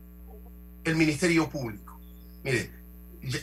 el 0.84 0.96
Ministerio 0.96 1.50
Público. 1.50 2.00
Mire, 2.44 2.72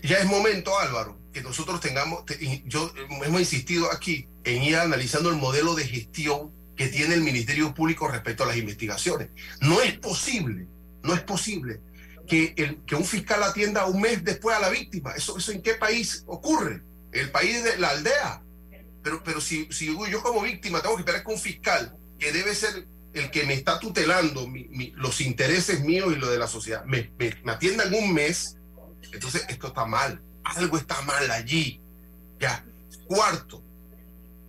ya, 0.05 0.18
es 0.18 0.27
momento, 0.27 0.79
Álvaro, 0.79 1.18
que 1.33 1.42
nosotros 1.42 1.81
tengamos, 1.81 2.23
yo 2.66 2.92
hemos 3.25 3.40
insistido 3.40 3.90
aquí 3.90 4.29
en 4.45 4.62
ir 4.62 4.77
analizando 4.77 5.29
el 5.29 5.37
modelo 5.37 5.75
de 5.75 5.88
gestión 5.88 6.53
que 6.77 6.87
tiene 6.87 7.14
el 7.14 7.23
Ministerio 7.23 7.75
Público 7.75 8.07
respecto 8.07 8.45
a 8.45 8.47
las 8.47 8.57
investigaciones. 8.57 9.31
No 9.61 9.83
es 9.83 9.99
posible, 9.99 10.68
no 11.03 11.14
es 11.14 11.21
posible 11.23 11.81
que, 12.26 12.54
el, 12.56 12.85
que 12.85 12.94
un 12.94 13.04
fiscal 13.04 13.42
atienda 13.42 13.87
un 13.87 14.00
mes 14.00 14.24
después 14.24 14.56
a 14.56 14.61
la 14.61 14.70
víctima. 14.70 15.12
¿Eso, 15.12 15.37
eso 15.38 15.52
en 15.52 15.62
qué 15.62 15.74
país 15.74 16.24
ocurre? 16.26 16.82
El 17.12 17.30
país 17.30 17.62
de 17.64 17.78
la 17.78 17.90
aldea. 17.90 18.42
Pero, 19.02 19.22
pero 19.24 19.40
si, 19.40 19.66
si 19.72 19.87
yo 19.87 20.22
como 20.22 20.42
víctima 20.42 20.80
tengo 20.80 20.96
que 20.96 21.02
esperar 21.02 21.24
que 21.24 21.32
un 21.32 21.38
fiscal 21.38 21.96
que 22.18 22.32
debe 22.32 22.54
ser 22.54 22.87
el 23.14 23.30
que 23.30 23.44
me 23.44 23.54
está 23.54 23.78
tutelando 23.78 24.48
los 24.94 25.20
intereses 25.20 25.80
míos 25.80 26.12
y 26.12 26.18
lo 26.18 26.30
de 26.30 26.38
la 26.38 26.46
sociedad, 26.46 26.85
me, 26.85 27.12
me, 27.18 27.35
me 27.44 27.52
atienda 27.52 27.85
en 27.85 27.94
un 27.94 28.14
mes, 28.14 28.56
entonces 29.12 29.44
esto 29.48 29.68
está 29.68 29.85
mal, 29.85 30.22
algo 30.44 30.78
está 30.78 31.00
mal 31.02 31.30
allí. 31.30 31.80
Ya. 32.40 32.64
Cuarto, 33.06 33.62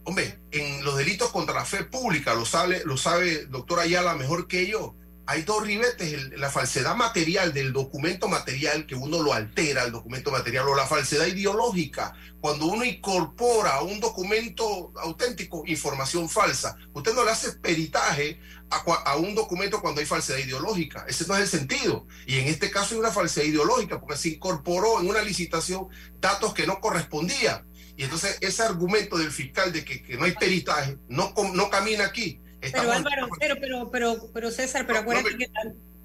hombre, 0.03 0.39
en 0.51 0.83
los 0.83 0.97
delitos 0.97 1.29
contra 1.31 1.55
la 1.55 1.65
fe 1.65 1.83
pública, 1.83 2.33
lo 2.33 2.45
sabe, 2.45 2.83
lo 2.85 2.97
sabe 2.97 3.45
doctor 3.45 3.79
Ayala 3.79 4.15
mejor 4.15 4.47
que 4.47 4.67
yo, 4.67 4.95
hay 5.25 5.43
dos 5.43 5.65
ribetes, 5.65 6.37
la 6.37 6.49
falsedad 6.49 6.95
material 6.95 7.53
del 7.53 7.71
documento 7.71 8.27
material, 8.27 8.85
que 8.85 8.95
uno 8.95 9.21
lo 9.23 9.31
altera, 9.31 9.83
el 9.83 9.91
documento 9.93 10.31
material, 10.31 10.67
o 10.67 10.75
la 10.75 10.85
falsedad 10.85 11.27
ideológica, 11.27 12.13
cuando 12.41 12.65
uno 12.65 12.83
incorpora 12.83 13.75
a 13.75 13.83
un 13.83 14.01
documento 14.01 14.91
auténtico 14.97 15.63
información 15.65 16.29
falsa. 16.29 16.75
Usted 16.91 17.13
no 17.13 17.23
le 17.23 17.31
hace 17.31 17.53
peritaje 17.53 18.41
a, 18.69 18.75
a, 18.77 19.15
un 19.15 19.33
documento 19.33 19.81
cuando 19.81 20.01
hay 20.01 20.05
falsedad 20.05 20.39
ideológica. 20.39 21.05
Ese 21.07 21.25
no 21.25 21.35
es 21.35 21.41
el 21.41 21.47
sentido. 21.47 22.05
Y 22.27 22.39
en 22.39 22.47
este 22.47 22.69
caso 22.69 22.95
hay 22.95 22.99
una 22.99 23.11
falsedad 23.11 23.45
ideológica, 23.45 24.01
porque 24.01 24.17
se 24.17 24.29
incorporó 24.29 24.99
en 24.99 25.07
una 25.07 25.21
licitación 25.21 25.87
datos 26.19 26.53
que 26.53 26.67
no 26.67 26.81
correspondían. 26.81 27.65
Y 27.95 28.03
entonces 28.03 28.37
ese 28.41 28.63
argumento 28.63 29.17
del 29.17 29.31
fiscal 29.31 29.71
de 29.71 29.85
que, 29.85 30.03
que 30.03 30.17
no 30.17 30.25
hay 30.25 30.33
peritaje 30.33 30.97
no, 31.07 31.33
no 31.53 31.69
camina 31.69 32.05
aquí 32.05 32.41
pero 32.71 32.91
Álvaro, 32.91 33.27
pero, 33.39 33.55
pero, 33.59 33.91
pero, 33.91 34.29
pero 34.33 34.51
César, 34.51 34.85
pero 34.85 34.99
acuérdate 34.99 35.37
que 35.37 35.47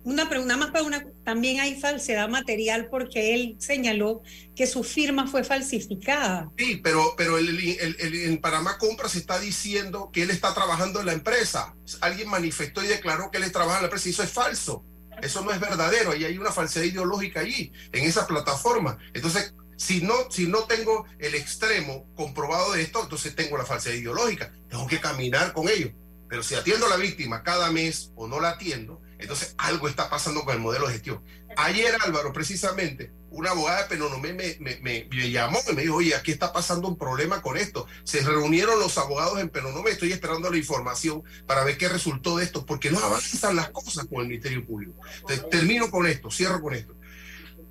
una 0.05 0.29
pregunta 0.29 0.57
más 0.57 0.71
para 0.71 0.85
una, 0.85 1.07
también 1.25 1.61
hay 1.61 1.79
falsedad 1.79 2.29
material 2.29 2.89
porque 2.91 3.35
él 3.35 3.57
señaló 3.59 4.23
que 4.57 4.67
su 4.67 4.83
firma 4.83 5.27
fue 5.27 5.45
falsificada. 5.45 6.51
Sí, 6.57 6.81
pero, 6.83 7.15
pero 7.17 7.37
el, 7.37 7.59
en 8.01 8.41
Panamá 8.41 8.79
Compras 8.79 9.17
está 9.17 9.39
diciendo 9.39 10.11
que 10.13 10.23
él 10.23 10.31
está 10.31 10.55
trabajando 10.55 11.01
en 11.01 11.07
la 11.07 11.13
empresa. 11.13 11.75
Alguien 12.01 12.29
manifestó 12.29 12.83
y 12.83 12.87
declaró 12.87 13.31
que 13.31 13.39
él 13.39 13.53
trabaja 13.53 13.79
en 13.79 13.83
la 13.83 13.87
empresa 13.89 14.09
y 14.09 14.13
eso 14.13 14.23
es 14.23 14.31
falso. 14.31 14.85
Eso 15.21 15.43
no 15.43 15.51
es 15.51 15.61
verdadero. 15.61 16.13
Ahí 16.13 16.25
hay 16.25 16.39
una 16.39 16.53
falsedad 16.53 16.85
ideológica 16.85 17.41
allí, 17.41 17.73
en 17.93 18.05
esa 18.05 18.27
plataforma. 18.27 18.99
Entonces, 19.13 19.55
si 19.77 20.01
no, 20.01 20.31
si 20.31 20.47
no 20.47 20.65
tengo 20.65 21.05
el 21.19 21.35
extremo 21.35 22.07
comprobado 22.15 22.73
de 22.73 22.83
esto, 22.83 23.03
entonces 23.03 23.35
tengo 23.35 23.59
la 23.59 23.67
falsedad 23.67 23.95
ideológica. 23.95 24.53
Tengo 24.69 24.87
que 24.87 25.01
caminar 25.01 25.53
con 25.53 25.69
ello. 25.69 25.93
Pero 26.29 26.43
si 26.43 26.55
atiendo 26.55 26.87
a 26.87 26.91
la 26.91 26.97
víctima 26.97 27.43
cada 27.43 27.71
mes 27.73 28.13
o 28.15 28.29
no 28.29 28.41
la 28.41 28.51
atiendo, 28.51 29.01
entonces 29.19 29.55
algo 29.59 29.89
está 29.89 30.11
pasando 30.11 30.45
con 30.45 30.55
el 30.55 30.61
modelo 30.61 30.87
de 30.87 30.93
gestión. 30.95 31.25
Ayer, 31.57 31.97
Álvaro, 32.05 32.33
precisamente, 32.33 33.13
una 33.31 33.51
abogada 33.51 33.83
de 33.83 33.89
Penonomé 33.89 34.33
me, 34.33 34.57
me, 34.61 35.09
me, 35.11 35.31
llamó 35.31 35.59
y 35.71 35.75
me 35.75 35.83
dijo, 35.83 35.97
oye, 35.97 36.15
aquí 36.15 36.31
está 36.31 36.53
pasando 36.53 36.89
un 36.89 36.97
problema 36.97 37.43
con 37.43 37.57
esto. 37.57 37.87
Se 38.05 38.21
reunieron 38.21 38.79
los 38.79 38.97
abogados 38.99 39.41
en 39.41 39.49
Penonomé, 39.49 39.91
estoy 39.91 40.13
esperando 40.13 40.51
la 40.51 40.57
información 40.57 41.23
para 41.47 41.65
ver 41.65 41.77
qué 41.79 41.89
resultó 41.89 42.37
de 42.37 42.45
esto, 42.45 42.65
porque 42.65 42.91
no 42.91 42.99
avanzan 42.99 43.57
las 43.57 43.71
cosas 43.71 44.07
con 44.07 44.23
el 44.23 44.29
Ministerio 44.29 44.65
Público. 44.65 44.95
Entonces, 45.21 45.49
termino 45.51 45.91
con 45.91 46.07
esto, 46.07 46.31
cierro 46.31 46.61
con 46.61 46.75
esto. 46.75 46.95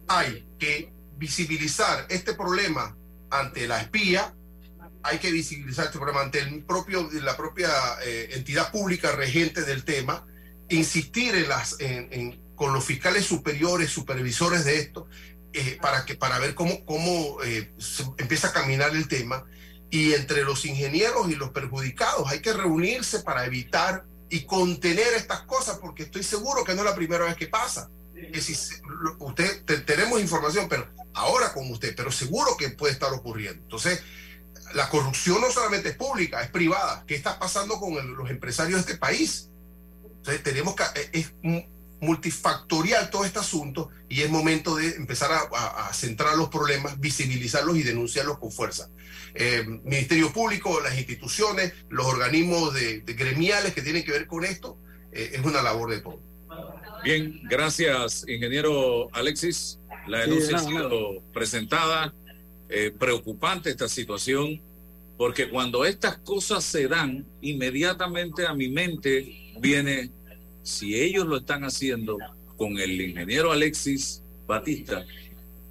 Hay 0.07 0.47
que 0.59 0.93
visibilizar 1.17 2.05
este 2.09 2.33
problema 2.33 2.97
ante 3.29 3.67
la 3.67 3.81
espía, 3.81 4.35
hay 5.03 5.19
que 5.19 5.31
visibilizar 5.31 5.85
este 5.85 5.97
problema 5.97 6.21
ante 6.21 6.39
el 6.39 6.63
propio, 6.63 7.09
la 7.21 7.37
propia 7.37 7.69
eh, 8.03 8.29
entidad 8.33 8.71
pública 8.71 9.11
regente 9.11 9.61
del 9.63 9.83
tema, 9.83 10.25
insistir 10.69 11.35
en 11.35 11.49
las, 11.49 11.75
en, 11.79 12.41
con 12.55 12.73
los 12.73 12.83
fiscales 12.83 13.25
superiores, 13.25 13.89
supervisores 13.89 14.65
de 14.65 14.79
esto, 14.79 15.07
eh, 15.53 15.77
para, 15.81 16.05
que, 16.05 16.15
para 16.15 16.39
ver 16.39 16.55
cómo, 16.55 16.83
cómo 16.85 17.41
eh, 17.43 17.73
empieza 18.17 18.49
a 18.49 18.53
caminar 18.53 18.95
el 18.95 19.07
tema. 19.07 19.45
Y 19.89 20.13
entre 20.13 20.43
los 20.43 20.65
ingenieros 20.65 21.29
y 21.29 21.35
los 21.35 21.51
perjudicados 21.51 22.29
hay 22.29 22.41
que 22.41 22.51
reunirse 22.51 23.19
para 23.19 23.45
evitar 23.45 24.05
y 24.29 24.45
contener 24.45 25.13
estas 25.15 25.41
cosas, 25.43 25.77
porque 25.79 26.03
estoy 26.03 26.23
seguro 26.23 26.65
que 26.65 26.73
no 26.73 26.81
es 26.81 26.85
la 26.85 26.95
primera 26.95 27.23
vez 27.23 27.35
que 27.37 27.47
pasa. 27.47 27.89
Que 28.13 28.41
si 28.41 28.53
usted 29.19 29.85
tenemos 29.85 30.19
información, 30.19 30.67
pero 30.67 30.91
ahora 31.13 31.53
con 31.53 31.71
usted, 31.71 31.95
pero 31.95 32.11
seguro 32.11 32.57
que 32.57 32.69
puede 32.69 32.93
estar 32.93 33.13
ocurriendo. 33.13 33.63
Entonces, 33.63 34.03
la 34.73 34.89
corrupción 34.89 35.41
no 35.41 35.51
solamente 35.51 35.89
es 35.89 35.95
pública, 35.95 36.41
es 36.41 36.49
privada. 36.49 37.03
¿Qué 37.07 37.15
está 37.15 37.39
pasando 37.39 37.79
con 37.79 38.15
los 38.15 38.29
empresarios 38.29 38.85
de 38.85 38.91
este 38.91 38.99
país? 38.99 39.49
Entonces 40.17 40.43
tenemos 40.43 40.75
que, 40.75 40.83
eh, 40.83 41.09
es 41.13 41.33
multifactorial 41.99 43.09
todo 43.09 43.25
este 43.25 43.39
asunto 43.39 43.89
y 44.07 44.21
es 44.21 44.29
momento 44.29 44.75
de 44.75 44.89
empezar 44.95 45.31
a, 45.31 45.93
centrar 45.93 46.37
los 46.37 46.49
problemas, 46.49 46.99
visibilizarlos 46.99 47.77
y 47.77 47.83
denunciarlos 47.83 48.37
con 48.37 48.51
fuerza. 48.51 48.89
Eh, 49.33 49.63
Ministerio 49.83 50.31
Público, 50.31 50.79
las 50.81 50.97
instituciones, 50.97 51.73
los 51.89 52.05
organismos 52.05 52.73
de, 52.73 53.01
gremiales 53.05 53.73
que 53.73 53.81
tienen 53.81 54.03
que 54.03 54.11
ver 54.11 54.27
con 54.27 54.45
esto, 54.45 54.77
eh, 55.11 55.31
es 55.33 55.45
una 55.45 55.61
labor 55.61 55.89
de 55.89 56.01
todos. 56.01 56.19
Bien, 57.03 57.39
gracias, 57.49 58.25
ingeniero 58.27 59.07
Alexis. 59.13 59.79
La 60.07 60.19
denuncia 60.19 60.57
ha 60.57 60.59
sido 60.59 61.21
presentada. 61.33 62.13
Eh, 62.69 62.91
preocupante 62.91 63.69
esta 63.69 63.87
situación, 63.87 64.61
porque 65.17 65.49
cuando 65.49 65.85
estas 65.85 66.17
cosas 66.17 66.65
se 66.65 66.87
dan, 66.87 67.25
inmediatamente 67.41 68.45
a 68.45 68.53
mi 68.53 68.67
mente 68.67 69.53
viene, 69.59 70.11
si 70.63 70.99
ellos 70.99 71.25
lo 71.25 71.37
están 71.37 71.63
haciendo 71.63 72.17
con 72.57 72.77
el 72.77 72.99
ingeniero 72.99 73.53
Alexis 73.53 74.21
Batista, 74.45 75.05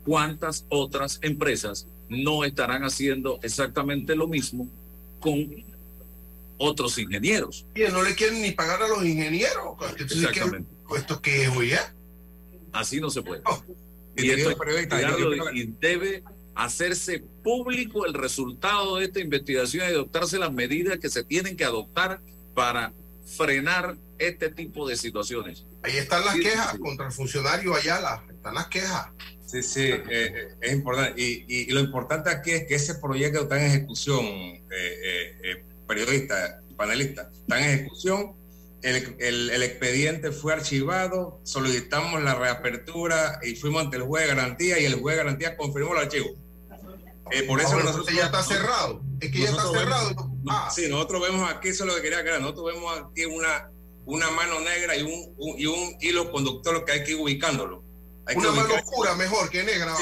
¿cuántas 0.04 0.64
otras 0.70 1.18
empresas 1.22 1.87
no 2.09 2.44
estarán 2.44 2.82
haciendo 2.82 3.40
exactamente 3.42 4.16
lo 4.16 4.26
mismo 4.26 4.66
con 5.20 5.64
otros 6.56 6.96
ingenieros? 6.96 7.66
Y 7.74 7.82
no 7.92 8.02
le 8.02 8.14
quieren 8.14 8.40
ni 8.40 8.52
pagar 8.52 8.82
a 8.82 8.88
los 8.88 9.04
ingenieros. 9.04 9.76
Exactamente. 9.98 10.70
¿Esto 10.96 11.20
qué 11.20 11.44
es, 11.44 11.70
ya? 11.70 11.94
Así 12.72 13.00
no 13.00 13.11
se 13.11 13.20
puede. 13.20 13.42
Y, 14.16 14.30
esto, 14.30 14.56
y 15.52 15.74
debe 15.78 16.24
hacerse 16.56 17.22
público 17.44 18.06
el 18.06 18.14
resultado 18.14 18.96
de 18.96 19.04
esta 19.04 19.20
investigación 19.20 19.88
y 19.88 19.92
adoptarse 19.92 20.38
las 20.38 20.52
medidas 20.52 20.98
que 20.98 21.10
se 21.10 21.22
tienen 21.22 21.56
que 21.56 21.64
adoptar 21.64 22.20
para 22.54 22.92
frenar 23.36 23.96
este 24.18 24.50
tipo 24.50 24.88
de 24.88 24.96
situaciones. 24.96 25.66
Ahí 25.82 25.98
están 25.98 26.24
las 26.24 26.36
quejas 26.36 26.78
contra 26.78 27.06
el 27.06 27.12
funcionario 27.12 27.74
Ayala, 27.74 28.24
están 28.30 28.54
las 28.54 28.66
quejas. 28.68 29.08
Sí, 29.44 29.62
sí, 29.62 29.82
eh, 29.82 30.02
eh, 30.08 30.48
es 30.60 30.72
importante. 30.72 31.22
Y, 31.22 31.70
lo 31.70 31.80
importante 31.80 32.30
aquí 32.30 32.52
es 32.52 32.66
que 32.66 32.74
ese 32.74 32.94
proyecto 32.96 33.42
está 33.42 33.60
en 33.60 33.70
ejecución, 33.70 34.24
eh, 34.24 35.64
periodista, 35.86 36.62
panelista, 36.76 37.30
está 37.32 37.60
en 37.60 37.74
ejecución. 37.74 38.34
El, 38.82 39.16
el, 39.18 39.62
expediente 39.62 40.30
fue 40.30 40.52
archivado, 40.52 41.40
solicitamos 41.44 42.22
la 42.22 42.34
reapertura 42.34 43.40
y 43.42 43.56
fuimos 43.56 43.82
ante 43.82 43.96
el 43.96 44.04
juez 44.04 44.28
de 44.28 44.34
garantía 44.34 44.78
y 44.78 44.84
el 44.84 44.94
juez 44.94 45.16
de 45.16 45.24
garantía 45.24 45.56
confirmó 45.56 45.92
el 45.94 46.02
archivo. 46.02 46.45
Eh, 47.30 47.42
por 47.42 47.60
eso 47.60 47.78
nosotros, 47.78 48.06
ya 48.14 48.26
está 48.26 48.42
cerrado. 48.42 49.00
Es 49.20 49.30
que 49.32 49.40
ya 49.40 49.50
está 49.50 49.68
cerrado. 49.68 50.14
ah. 50.48 50.70
Sí, 50.72 50.88
nosotros 50.88 51.22
vemos 51.22 51.50
aquí, 51.50 51.68
eso 51.68 51.84
es 51.84 51.88
lo 51.88 51.96
que 51.96 52.02
quería 52.02 52.18
aclarar. 52.18 52.40
Nosotros 52.40 52.74
vemos 52.74 52.98
aquí 52.98 53.24
una, 53.24 53.70
una 54.04 54.30
mano 54.30 54.60
negra 54.60 54.96
y 54.96 55.02
un, 55.02 55.58
y 55.58 55.66
un 55.66 55.96
hilo 56.00 56.30
conductor 56.30 56.84
que 56.84 56.92
hay 56.92 57.04
que 57.04 57.12
ir 57.12 57.20
ubicándolo. 57.20 57.82
una 58.34 58.52
mano 58.52 58.74
oscura 58.74 59.14
mejor 59.16 59.50
que 59.50 59.64
negra, 59.64 59.94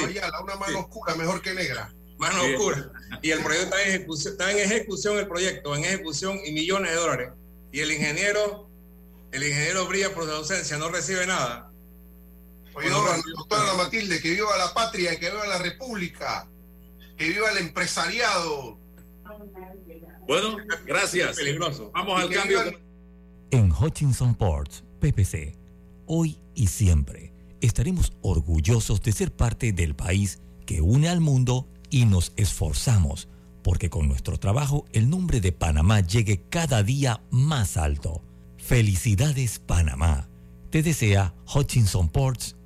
una 0.42 0.56
mano 0.56 0.80
oscura 0.80 1.14
mejor 1.14 1.40
que 1.40 1.54
negra. 1.54 1.94
Mano 2.18 2.42
oscura. 2.42 2.92
Y 3.22 3.30
el 3.30 3.42
proyecto 3.42 3.74
está 3.74 3.82
en 3.82 3.88
ejecución, 3.88 4.32
está 4.32 4.52
en 4.52 4.58
ejecución 4.58 5.18
el 5.18 5.26
proyecto, 5.26 5.74
en 5.74 5.84
ejecución 5.84 6.38
y 6.44 6.52
millones 6.52 6.90
de 6.92 6.96
dólares. 6.96 7.30
Y 7.72 7.80
el 7.80 7.90
ingeniero, 7.90 8.68
el 9.32 9.42
ingeniero 9.42 9.86
brilla 9.86 10.14
por 10.14 10.24
su 10.24 10.30
ausencia, 10.30 10.76
no 10.76 10.90
recibe 10.90 11.26
nada. 11.26 11.70
Oye, 12.74 12.90
doctora 12.90 13.74
Matilde, 13.74 14.20
que 14.20 14.30
viva 14.30 14.56
la 14.58 14.74
patria, 14.74 15.18
que 15.18 15.30
viva 15.30 15.46
la 15.46 15.58
república 15.58 16.48
que 17.16 17.28
viva 17.28 17.50
el 17.50 17.58
empresariado. 17.58 18.78
Bueno, 20.26 20.56
gracias. 20.86 21.36
Peligroso. 21.36 21.90
Vamos 21.94 22.20
al 22.20 22.30
cambio. 22.30 22.60
En 23.50 23.70
Hutchinson 23.72 24.34
Ports, 24.34 24.84
PPC, 25.00 25.56
hoy 26.06 26.38
y 26.54 26.66
siempre 26.66 27.32
estaremos 27.60 28.12
orgullosos 28.22 29.02
de 29.02 29.12
ser 29.12 29.32
parte 29.32 29.72
del 29.72 29.94
país 29.94 30.40
que 30.66 30.80
une 30.80 31.08
al 31.08 31.20
mundo 31.20 31.68
y 31.90 32.06
nos 32.06 32.32
esforzamos 32.36 33.28
porque 33.64 33.88
con 33.88 34.06
nuestro 34.06 34.38
trabajo 34.38 34.84
el 34.92 35.08
nombre 35.08 35.40
de 35.40 35.50
Panamá 35.50 36.00
llegue 36.00 36.42
cada 36.50 36.82
día 36.82 37.22
más 37.30 37.76
alto. 37.76 38.22
Felicidades 38.58 39.58
Panamá. 39.58 40.28
Te 40.70 40.82
desea 40.82 41.34
Hutchinson 41.52 42.10
Ports 42.10 42.56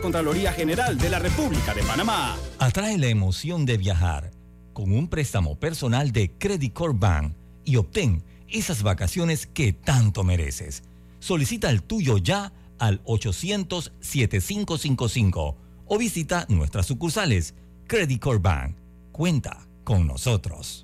Contraloría 0.00 0.52
General 0.52 0.96
de 0.98 1.10
la 1.10 1.18
República 1.18 1.74
de 1.74 1.82
Panamá. 1.82 2.36
Atrae 2.58 2.96
la 2.98 3.08
emoción 3.08 3.66
de 3.66 3.76
viajar 3.76 4.30
con 4.72 4.92
un 4.92 5.08
préstamo 5.08 5.58
personal 5.58 6.12
de 6.12 6.30
Credit 6.38 6.72
Corp 6.72 6.98
Bank 6.98 7.34
y 7.64 7.76
obtén 7.76 8.22
esas 8.48 8.82
vacaciones 8.82 9.46
que 9.46 9.72
tanto 9.72 10.24
mereces. 10.24 10.82
Solicita 11.18 11.70
el 11.70 11.82
tuyo 11.82 12.18
ya 12.18 12.52
al 12.78 13.02
800-7555 13.04 15.54
o 15.86 15.98
visita 15.98 16.46
nuestras 16.48 16.86
sucursales. 16.86 17.54
Credit 17.86 18.20
Corp 18.20 18.42
Bank. 18.42 18.76
Cuenta 19.12 19.68
con 19.84 20.06
nosotros. 20.06 20.83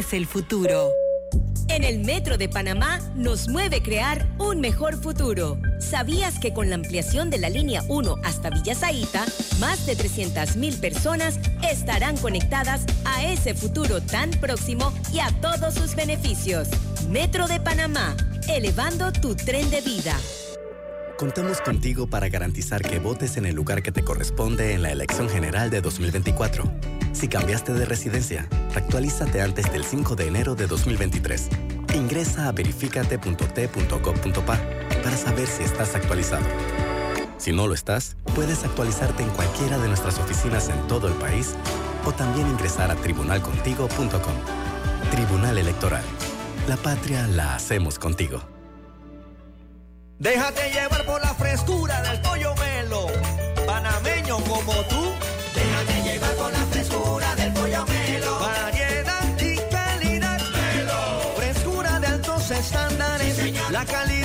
el 0.13 0.25
futuro. 0.25 0.89
En 1.69 1.83
el 1.83 1.99
Metro 1.99 2.37
de 2.37 2.49
Panamá 2.49 2.99
nos 3.15 3.47
mueve 3.47 3.83
crear 3.83 4.27
un 4.39 4.59
mejor 4.59 4.97
futuro. 4.97 5.59
¿Sabías 5.79 6.39
que 6.39 6.53
con 6.53 6.69
la 6.69 6.75
ampliación 6.75 7.29
de 7.29 7.37
la 7.37 7.49
línea 7.49 7.83
1 7.87 8.15
hasta 8.23 8.49
Villa 8.49 8.73
Zaita, 8.73 9.25
más 9.59 9.85
de 9.85 9.95
300.000 9.95 10.79
personas 10.79 11.39
estarán 11.69 12.17
conectadas 12.17 12.85
a 13.05 13.23
ese 13.25 13.53
futuro 13.53 14.01
tan 14.01 14.31
próximo 14.31 14.91
y 15.13 15.19
a 15.19 15.29
todos 15.39 15.75
sus 15.75 15.95
beneficios? 15.95 16.67
Metro 17.09 17.47
de 17.47 17.59
Panamá, 17.59 18.17
elevando 18.49 19.11
tu 19.11 19.35
tren 19.35 19.69
de 19.69 19.81
vida. 19.81 20.17
Contamos 21.17 21.61
contigo 21.61 22.07
para 22.07 22.27
garantizar 22.27 22.81
que 22.81 22.99
votes 22.99 23.37
en 23.37 23.45
el 23.45 23.55
lugar 23.55 23.83
que 23.83 23.91
te 23.91 24.03
corresponde 24.03 24.73
en 24.73 24.81
la 24.81 24.91
elección 24.91 25.29
general 25.29 25.69
de 25.69 25.79
2024. 25.81 27.00
Si 27.13 27.27
cambiaste 27.27 27.73
de 27.73 27.85
residencia, 27.85 28.47
actualízate 28.75 29.41
antes 29.41 29.71
del 29.71 29.83
5 29.83 30.15
de 30.15 30.27
enero 30.27 30.55
de 30.55 30.67
2023. 30.67 31.49
Ingresa 31.93 32.47
a 32.47 32.51
verificate.t.gov.pa 32.51 34.59
para 35.03 35.17
saber 35.17 35.47
si 35.47 35.63
estás 35.63 35.95
actualizado. 35.95 36.45
Si 37.37 37.51
no 37.51 37.67
lo 37.67 37.73
estás, 37.73 38.15
puedes 38.35 38.63
actualizarte 38.63 39.23
en 39.23 39.29
cualquiera 39.29 39.77
de 39.77 39.87
nuestras 39.87 40.19
oficinas 40.19 40.69
en 40.69 40.87
todo 40.87 41.07
el 41.07 41.13
país 41.15 41.55
o 42.05 42.11
también 42.11 42.47
ingresar 42.47 42.91
a 42.91 42.95
tribunalcontigo.com. 42.95 44.33
Tribunal 45.11 45.57
Electoral. 45.57 46.03
La 46.67 46.77
patria 46.77 47.27
la 47.27 47.55
hacemos 47.55 47.99
contigo. 47.99 48.41
Déjate 50.19 50.71
llevar 50.71 51.05
por 51.05 51.19
la 51.19 51.33
frescura 51.33 52.01
del 52.03 52.21
pollo 52.21 52.53
melo. 52.55 53.07
Panameño 53.65 54.37
como 54.43 54.73
tú. 54.87 55.30
La 63.81 63.85
calidad 63.85 64.20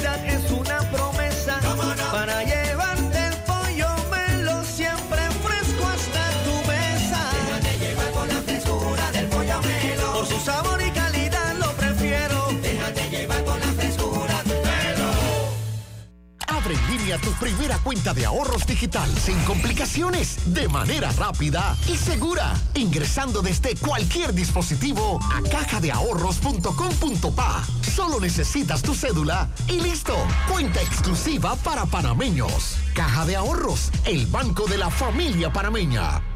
Tu 17.06 17.30
primera 17.34 17.78
cuenta 17.78 18.12
de 18.14 18.26
ahorros 18.26 18.66
digital 18.66 19.08
sin 19.16 19.38
complicaciones, 19.44 20.52
de 20.52 20.68
manera 20.68 21.12
rápida 21.12 21.76
y 21.86 21.96
segura, 21.96 22.52
ingresando 22.74 23.42
desde 23.42 23.76
cualquier 23.76 24.34
dispositivo 24.34 25.20
a 25.32 25.40
cajadeahorros.com.pa. 25.48 27.64
Solo 27.94 28.18
necesitas 28.18 28.82
tu 28.82 28.92
cédula 28.92 29.48
y 29.68 29.80
listo. 29.80 30.16
Cuenta 30.50 30.82
exclusiva 30.82 31.54
para 31.54 31.86
panameños. 31.86 32.76
Caja 32.92 33.24
de 33.24 33.36
Ahorros, 33.36 33.92
el 34.04 34.26
banco 34.26 34.66
de 34.66 34.78
la 34.78 34.90
familia 34.90 35.52
panameña. 35.52 36.35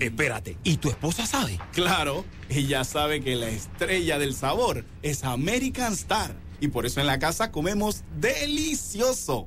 Espérate, 0.00 0.56
¿y 0.64 0.78
tu 0.78 0.90
esposa 0.90 1.26
sabe? 1.26 1.60
Claro, 1.72 2.24
ella 2.48 2.82
sabe 2.82 3.20
que 3.20 3.36
la 3.36 3.50
estrella 3.50 4.18
del 4.18 4.34
sabor 4.34 4.84
es 5.02 5.22
American 5.22 5.92
Star. 5.92 6.34
Y 6.60 6.66
por 6.68 6.86
eso 6.86 7.00
en 7.00 7.06
la 7.06 7.20
casa 7.20 7.52
comemos 7.52 8.02
delicioso. 8.18 9.46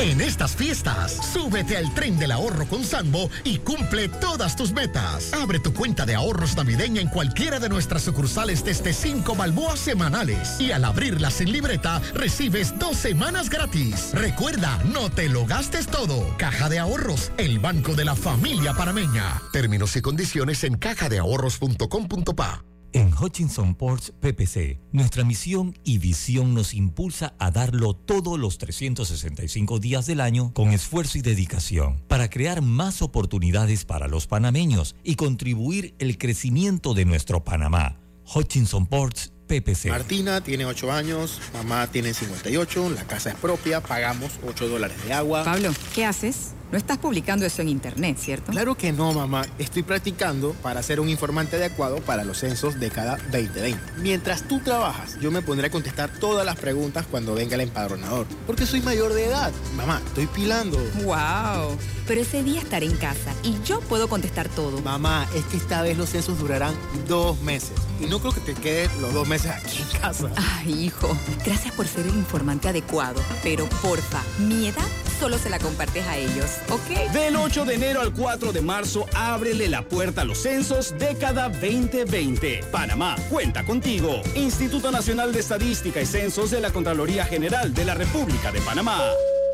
En 0.00 0.18
estas 0.22 0.56
fiestas, 0.56 1.12
súbete 1.30 1.76
al 1.76 1.92
tren 1.92 2.18
del 2.18 2.32
ahorro 2.32 2.66
con 2.66 2.84
Sambo 2.84 3.28
y 3.44 3.58
cumple 3.58 4.08
todas 4.08 4.56
tus 4.56 4.72
metas. 4.72 5.30
Abre 5.34 5.58
tu 5.58 5.74
cuenta 5.74 6.06
de 6.06 6.14
ahorros 6.14 6.56
navideña 6.56 7.02
en 7.02 7.08
cualquiera 7.08 7.60
de 7.60 7.68
nuestras 7.68 8.00
sucursales 8.00 8.64
desde 8.64 8.94
5 8.94 9.34
balboas 9.34 9.78
semanales. 9.78 10.58
Y 10.58 10.72
al 10.72 10.86
abrirla 10.86 11.30
sin 11.30 11.52
libreta, 11.52 12.00
recibes 12.14 12.78
dos 12.78 12.96
semanas 12.96 13.50
gratis. 13.50 14.12
Recuerda, 14.14 14.82
no 14.84 15.10
te 15.10 15.28
lo 15.28 15.44
gastes 15.44 15.86
todo. 15.86 16.34
Caja 16.38 16.70
de 16.70 16.78
Ahorros, 16.78 17.30
el 17.36 17.58
banco 17.58 17.94
de 17.94 18.06
la 18.06 18.16
familia 18.16 18.72
parameña. 18.72 19.42
Términos 19.52 19.94
y 19.96 20.00
condiciones 20.00 20.64
en 20.64 20.78
cajadeahorros.com.pa. 20.78 22.69
En 22.92 23.12
Hutchinson 23.14 23.76
Ports 23.76 24.12
PPC, 24.18 24.80
nuestra 24.90 25.22
misión 25.22 25.78
y 25.84 25.98
visión 25.98 26.54
nos 26.54 26.74
impulsa 26.74 27.34
a 27.38 27.52
darlo 27.52 27.94
todos 27.94 28.36
los 28.36 28.58
365 28.58 29.78
días 29.78 30.06
del 30.06 30.20
año 30.20 30.52
con 30.54 30.70
esfuerzo 30.70 31.16
y 31.18 31.22
dedicación 31.22 32.02
para 32.08 32.28
crear 32.28 32.62
más 32.62 33.00
oportunidades 33.00 33.84
para 33.84 34.08
los 34.08 34.26
panameños 34.26 34.96
y 35.04 35.14
contribuir 35.14 35.94
el 36.00 36.18
crecimiento 36.18 36.92
de 36.92 37.04
nuestro 37.04 37.44
Panamá. 37.44 38.00
Hutchinson 38.34 38.86
Ports 38.86 39.32
PPC. 39.46 39.90
Martina 39.90 40.40
tiene 40.40 40.64
8 40.64 40.90
años, 40.90 41.40
mamá 41.52 41.86
tiene 41.86 42.12
58, 42.12 42.90
la 42.90 43.04
casa 43.04 43.30
es 43.30 43.36
propia, 43.36 43.80
pagamos 43.80 44.32
8 44.46 44.68
dólares 44.68 44.96
de 45.04 45.12
agua. 45.12 45.44
Pablo, 45.44 45.72
¿qué 45.94 46.04
haces? 46.04 46.54
No 46.70 46.78
estás 46.78 46.98
publicando 46.98 47.44
eso 47.44 47.62
en 47.62 47.68
internet, 47.68 48.16
¿cierto? 48.16 48.52
Claro 48.52 48.76
que 48.76 48.92
no, 48.92 49.12
mamá. 49.12 49.44
Estoy 49.58 49.82
practicando 49.82 50.52
para 50.62 50.82
ser 50.84 51.00
un 51.00 51.08
informante 51.08 51.56
adecuado 51.56 51.96
para 51.96 52.22
los 52.22 52.38
censos 52.38 52.78
de 52.78 52.90
cada 52.90 53.16
2020. 53.16 53.76
Mientras 53.98 54.46
tú 54.46 54.60
trabajas, 54.60 55.18
yo 55.20 55.32
me 55.32 55.42
pondré 55.42 55.66
a 55.66 55.70
contestar 55.70 56.10
todas 56.10 56.46
las 56.46 56.56
preguntas 56.56 57.06
cuando 57.10 57.34
venga 57.34 57.56
el 57.56 57.62
empadronador. 57.62 58.24
Porque 58.46 58.66
soy 58.66 58.82
mayor 58.82 59.14
de 59.14 59.24
edad. 59.26 59.50
Mamá, 59.76 60.00
estoy 60.06 60.28
pilando. 60.28 60.78
¡Wow! 61.02 61.76
Pero 62.06 62.20
ese 62.20 62.44
día 62.44 62.60
estaré 62.60 62.86
en 62.86 62.96
casa 62.96 63.34
y 63.42 63.56
yo 63.64 63.80
puedo 63.80 64.08
contestar 64.08 64.48
todo. 64.48 64.80
Mamá, 64.80 65.28
es 65.34 65.44
que 65.46 65.56
esta 65.56 65.82
vez 65.82 65.98
los 65.98 66.10
censos 66.10 66.38
durarán 66.38 66.74
dos 67.08 67.40
meses. 67.42 67.72
Y 68.00 68.06
no 68.06 68.20
creo 68.20 68.32
que 68.32 68.40
te 68.40 68.54
quedes 68.54 68.94
los 69.00 69.12
dos 69.12 69.26
meses 69.26 69.50
aquí 69.50 69.82
en 69.82 70.00
casa. 70.00 70.30
Ay, 70.36 70.84
hijo, 70.84 71.16
gracias 71.44 71.74
por 71.74 71.88
ser 71.88 72.06
el 72.06 72.14
informante 72.14 72.68
adecuado. 72.68 73.20
Pero 73.42 73.68
porfa, 73.82 74.22
mi 74.38 74.68
edad 74.68 74.86
solo 75.20 75.36
se 75.36 75.50
la 75.50 75.58
compartes 75.58 76.06
a 76.06 76.16
ellos, 76.16 76.50
¿ok? 76.70 77.12
Del 77.12 77.36
8 77.36 77.66
de 77.66 77.74
enero 77.74 78.00
al 78.00 78.14
4 78.14 78.52
de 78.52 78.62
marzo, 78.62 79.04
ábrele 79.14 79.68
la 79.68 79.82
puerta 79.82 80.22
a 80.22 80.24
los 80.24 80.38
censos 80.38 80.94
década 80.98 81.50
2020. 81.50 82.64
Panamá, 82.72 83.16
cuenta 83.28 83.62
contigo. 83.64 84.22
Instituto 84.34 84.90
Nacional 84.90 85.34
de 85.34 85.40
Estadística 85.40 86.00
y 86.00 86.06
Censos 86.06 86.50
de 86.50 86.62
la 86.62 86.72
Contraloría 86.72 87.26
General 87.26 87.74
de 87.74 87.84
la 87.84 87.94
República 87.94 88.50
de 88.50 88.62
Panamá. 88.62 88.98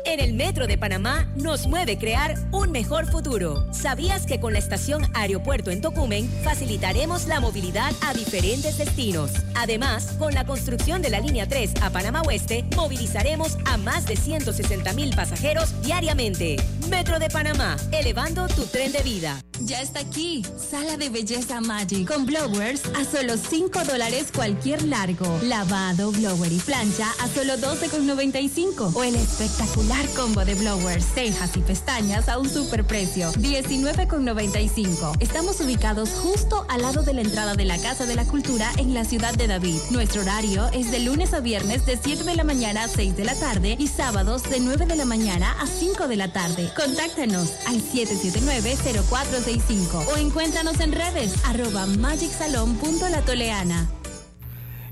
En 0.07 0.21
el 0.21 0.35
Metro 0.35 0.67
de 0.67 0.77
Panamá 0.77 1.27
nos 1.35 1.67
mueve 1.67 1.97
crear 1.97 2.35
un 2.53 2.71
mejor 2.71 3.11
futuro. 3.11 3.67
¿Sabías 3.73 4.25
que 4.25 4.39
con 4.39 4.53
la 4.53 4.59
estación 4.59 5.03
Aeropuerto 5.13 5.69
en 5.69 5.81
Tocumen 5.81 6.29
facilitaremos 6.45 7.27
la 7.27 7.41
movilidad 7.41 7.91
a 7.99 8.13
diferentes 8.13 8.77
destinos? 8.77 9.31
Además, 9.53 10.13
con 10.17 10.33
la 10.33 10.45
construcción 10.45 11.01
de 11.01 11.09
la 11.09 11.19
línea 11.19 11.49
3 11.49 11.73
a 11.81 11.89
Panamá 11.89 12.21
Oeste, 12.21 12.63
movilizaremos 12.77 13.57
a 13.65 13.75
más 13.75 14.05
de 14.05 14.15
160 14.15 14.93
mil 14.93 15.13
pasajeros 15.13 15.73
diariamente. 15.81 16.55
Metro 16.89 17.19
de 17.19 17.29
Panamá, 17.29 17.75
elevando 17.91 18.47
tu 18.47 18.63
tren 18.63 18.93
de 18.93 19.03
vida. 19.03 19.41
Ya 19.59 19.81
está 19.81 19.99
aquí, 19.99 20.43
Sala 20.57 20.95
de 20.95 21.09
Belleza 21.09 21.59
Magic, 21.59 22.07
con 22.07 22.25
blowers 22.25 22.83
a 22.95 23.03
solo 23.03 23.35
5 23.35 23.83
dólares 23.83 24.27
cualquier 24.33 24.83
largo. 24.83 25.39
Lavado, 25.43 26.11
blower 26.11 26.53
y 26.53 26.59
plancha 26.59 27.11
a 27.19 27.27
solo 27.27 27.57
12,95. 27.57 28.95
O 28.95 29.03
el 29.03 29.15
espectacular 29.15 29.96
combo 30.05 30.45
de 30.45 30.53
blowers, 30.55 31.05
cejas 31.05 31.57
y 31.57 31.61
pestañas 31.61 32.29
a 32.29 32.37
un 32.37 32.47
super 32.49 32.85
precio, 32.85 33.31
19,95. 33.33 35.17
Estamos 35.19 35.59
ubicados 35.61 36.11
justo 36.11 36.65
al 36.69 36.83
lado 36.83 37.01
de 37.01 37.13
la 37.13 37.21
entrada 37.21 37.55
de 37.55 37.65
la 37.65 37.79
Casa 37.79 38.05
de 38.05 38.13
la 38.15 38.25
Cultura 38.25 38.71
en 38.77 38.93
la 38.93 39.03
ciudad 39.05 39.33
de 39.33 39.47
David. 39.47 39.79
Nuestro 39.89 40.21
horario 40.21 40.67
es 40.73 40.91
de 40.91 40.99
lunes 40.99 41.33
a 41.33 41.39
viernes 41.39 41.83
de 41.85 41.97
7 41.97 42.23
de 42.23 42.35
la 42.35 42.43
mañana 42.43 42.83
a 42.83 42.87
6 42.87 43.17
de 43.17 43.25
la 43.25 43.33
tarde 43.35 43.75
y 43.79 43.87
sábados 43.87 44.43
de 44.43 44.59
9 44.59 44.85
de 44.85 44.95
la 44.95 45.05
mañana 45.05 45.55
a 45.59 45.65
5 45.65 46.07
de 46.07 46.15
la 46.15 46.31
tarde. 46.31 46.71
Contáctanos 46.75 47.53
al 47.65 47.81
779-0465 47.81 50.05
o 50.13 50.17
encuéntranos 50.17 50.79
en 50.79 50.91
redes 50.91 51.33
arroba 51.45 51.87
magicsalon.latoleana. 51.87 53.96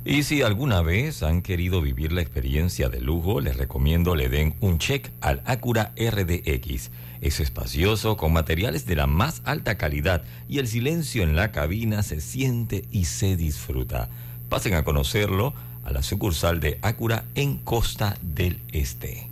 Y 0.07 0.21
si 0.21 0.43
alguna 0.43 0.83
vez 0.83 1.23
han 1.23 1.41
querido 1.41 1.81
vivir 1.81 2.11
la 2.11 2.21
experiencia 2.21 2.89
de 2.89 3.01
lujo, 3.01 3.41
les 3.41 3.57
recomiendo 3.57 4.15
le 4.15 4.29
den 4.29 4.53
un 4.61 4.77
check 4.77 5.09
al 5.19 5.41
Acura 5.45 5.93
RDX. 5.97 6.91
Es 7.21 7.39
espacioso, 7.39 8.15
con 8.15 8.31
materiales 8.31 8.85
de 8.85 8.95
la 8.95 9.07
más 9.07 9.41
alta 9.45 9.79
calidad 9.79 10.23
y 10.47 10.59
el 10.59 10.67
silencio 10.67 11.23
en 11.23 11.35
la 11.35 11.51
cabina 11.51 12.03
se 12.03 12.21
siente 12.21 12.85
y 12.91 13.05
se 13.05 13.35
disfruta. 13.35 14.07
Pasen 14.47 14.75
a 14.75 14.83
conocerlo 14.83 15.55
a 15.83 15.91
la 15.91 16.03
sucursal 16.03 16.59
de 16.59 16.77
Acura 16.83 17.25
en 17.33 17.57
Costa 17.57 18.15
del 18.21 18.59
Este. 18.73 19.27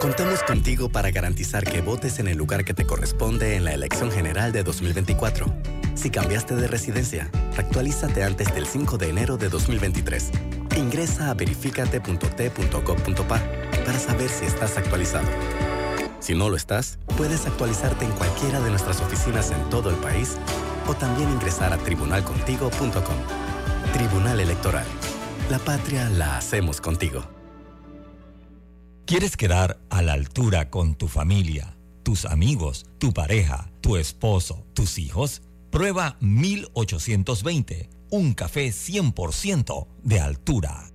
Contamos 0.00 0.42
contigo 0.42 0.90
para 0.90 1.10
garantizar 1.10 1.64
que 1.64 1.80
votes 1.80 2.18
en 2.18 2.28
el 2.28 2.36
lugar 2.36 2.62
que 2.66 2.74
te 2.74 2.84
corresponde 2.84 3.56
en 3.56 3.64
la 3.64 3.72
elección 3.72 4.10
general 4.10 4.52
de 4.52 4.64
2024. 4.64 5.77
Si 5.98 6.10
cambiaste 6.10 6.54
de 6.54 6.68
residencia, 6.68 7.28
actualízate 7.56 8.22
antes 8.22 8.54
del 8.54 8.66
5 8.66 8.98
de 8.98 9.08
enero 9.08 9.36
de 9.36 9.48
2023. 9.48 10.30
Ingresa 10.76 11.28
a 11.28 11.34
verificate.t.gov.pa 11.34 13.42
para 13.84 13.98
saber 13.98 14.30
si 14.30 14.44
estás 14.44 14.76
actualizado. 14.76 15.26
Si 16.20 16.36
no 16.36 16.50
lo 16.50 16.56
estás, 16.56 17.00
puedes 17.16 17.46
actualizarte 17.46 18.04
en 18.04 18.12
cualquiera 18.12 18.60
de 18.60 18.70
nuestras 18.70 19.00
oficinas 19.00 19.50
en 19.50 19.68
todo 19.70 19.90
el 19.90 19.96
país 19.96 20.36
o 20.86 20.94
también 20.94 21.30
ingresar 21.30 21.72
a 21.72 21.78
tribunalcontigo.com. 21.78 23.16
Tribunal 23.92 24.38
Electoral. 24.38 24.86
La 25.50 25.58
patria 25.58 26.08
la 26.10 26.36
hacemos 26.36 26.80
contigo. 26.80 27.24
¿Quieres 29.04 29.36
quedar 29.36 29.80
a 29.90 30.00
la 30.02 30.12
altura 30.12 30.70
con 30.70 30.94
tu 30.94 31.08
familia, 31.08 31.76
tus 32.04 32.24
amigos, 32.24 32.86
tu 32.98 33.12
pareja, 33.12 33.68
tu 33.80 33.96
esposo, 33.96 34.64
tus 34.74 34.98
hijos? 34.98 35.42
Prueba 35.70 36.16
1820, 36.20 37.90
un 38.10 38.32
café 38.32 38.68
100% 38.68 39.86
de 40.02 40.20
altura. 40.20 40.90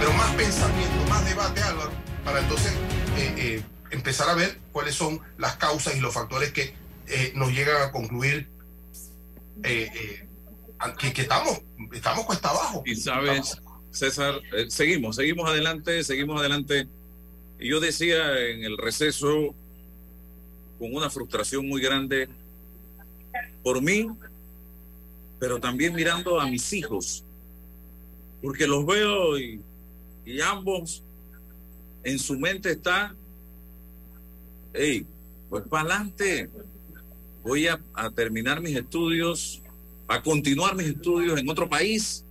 Pero 0.00 0.12
más 0.14 0.34
pensamiento, 0.34 1.06
más 1.08 1.24
debate, 1.24 1.62
Álvaro, 1.62 1.92
para 2.24 2.40
entonces 2.40 2.72
eh, 3.16 3.34
eh, 3.38 3.62
empezar 3.92 4.28
a 4.28 4.34
ver 4.34 4.58
cuáles 4.72 4.96
son 4.96 5.20
las 5.38 5.56
causas 5.56 5.96
y 5.96 6.00
los 6.00 6.12
factores 6.12 6.52
que 6.52 6.74
eh, 7.06 7.32
nos 7.36 7.52
llegan 7.52 7.80
a 7.80 7.92
concluir 7.92 8.50
eh, 9.62 9.90
eh, 9.94 10.28
que, 10.98 11.12
que 11.12 11.22
estamos, 11.22 11.62
estamos 11.92 12.24
cuesta 12.24 12.50
abajo. 12.50 12.82
Y 12.84 12.96
sabes, 12.96 13.56
César, 13.94 14.40
eh, 14.52 14.66
seguimos, 14.68 15.16
seguimos 15.16 15.48
adelante, 15.48 16.02
seguimos 16.02 16.40
adelante. 16.40 16.88
Y 17.60 17.68
yo 17.68 17.78
decía 17.78 18.40
en 18.50 18.64
el 18.64 18.76
receso, 18.76 19.54
con 20.80 20.92
una 20.92 21.08
frustración 21.08 21.68
muy 21.68 21.80
grande 21.80 22.28
por 23.62 23.80
mí, 23.80 24.08
pero 25.38 25.60
también 25.60 25.94
mirando 25.94 26.40
a 26.40 26.46
mis 26.46 26.72
hijos, 26.72 27.24
porque 28.42 28.66
los 28.66 28.84
veo 28.84 29.38
y, 29.38 29.60
y 30.26 30.40
ambos 30.40 31.04
en 32.02 32.18
su 32.18 32.36
mente 32.36 32.72
está, 32.72 33.14
hey, 34.72 35.06
pues 35.48 35.62
para 35.68 35.82
adelante, 35.82 36.50
voy 37.44 37.68
a, 37.68 37.80
a 37.94 38.10
terminar 38.10 38.60
mis 38.60 38.76
estudios, 38.76 39.62
a 40.08 40.20
continuar 40.20 40.74
mis 40.74 40.88
estudios 40.88 41.38
en 41.38 41.48
otro 41.48 41.68
país, 41.68 42.23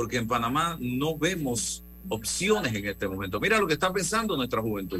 porque 0.00 0.16
en 0.16 0.26
Panamá 0.26 0.78
no 0.80 1.18
vemos 1.18 1.84
opciones 2.08 2.72
en 2.74 2.86
este 2.86 3.06
momento. 3.06 3.38
Mira 3.38 3.58
lo 3.58 3.66
que 3.66 3.74
está 3.74 3.92
pensando 3.92 4.34
nuestra 4.34 4.62
juventud. 4.62 4.98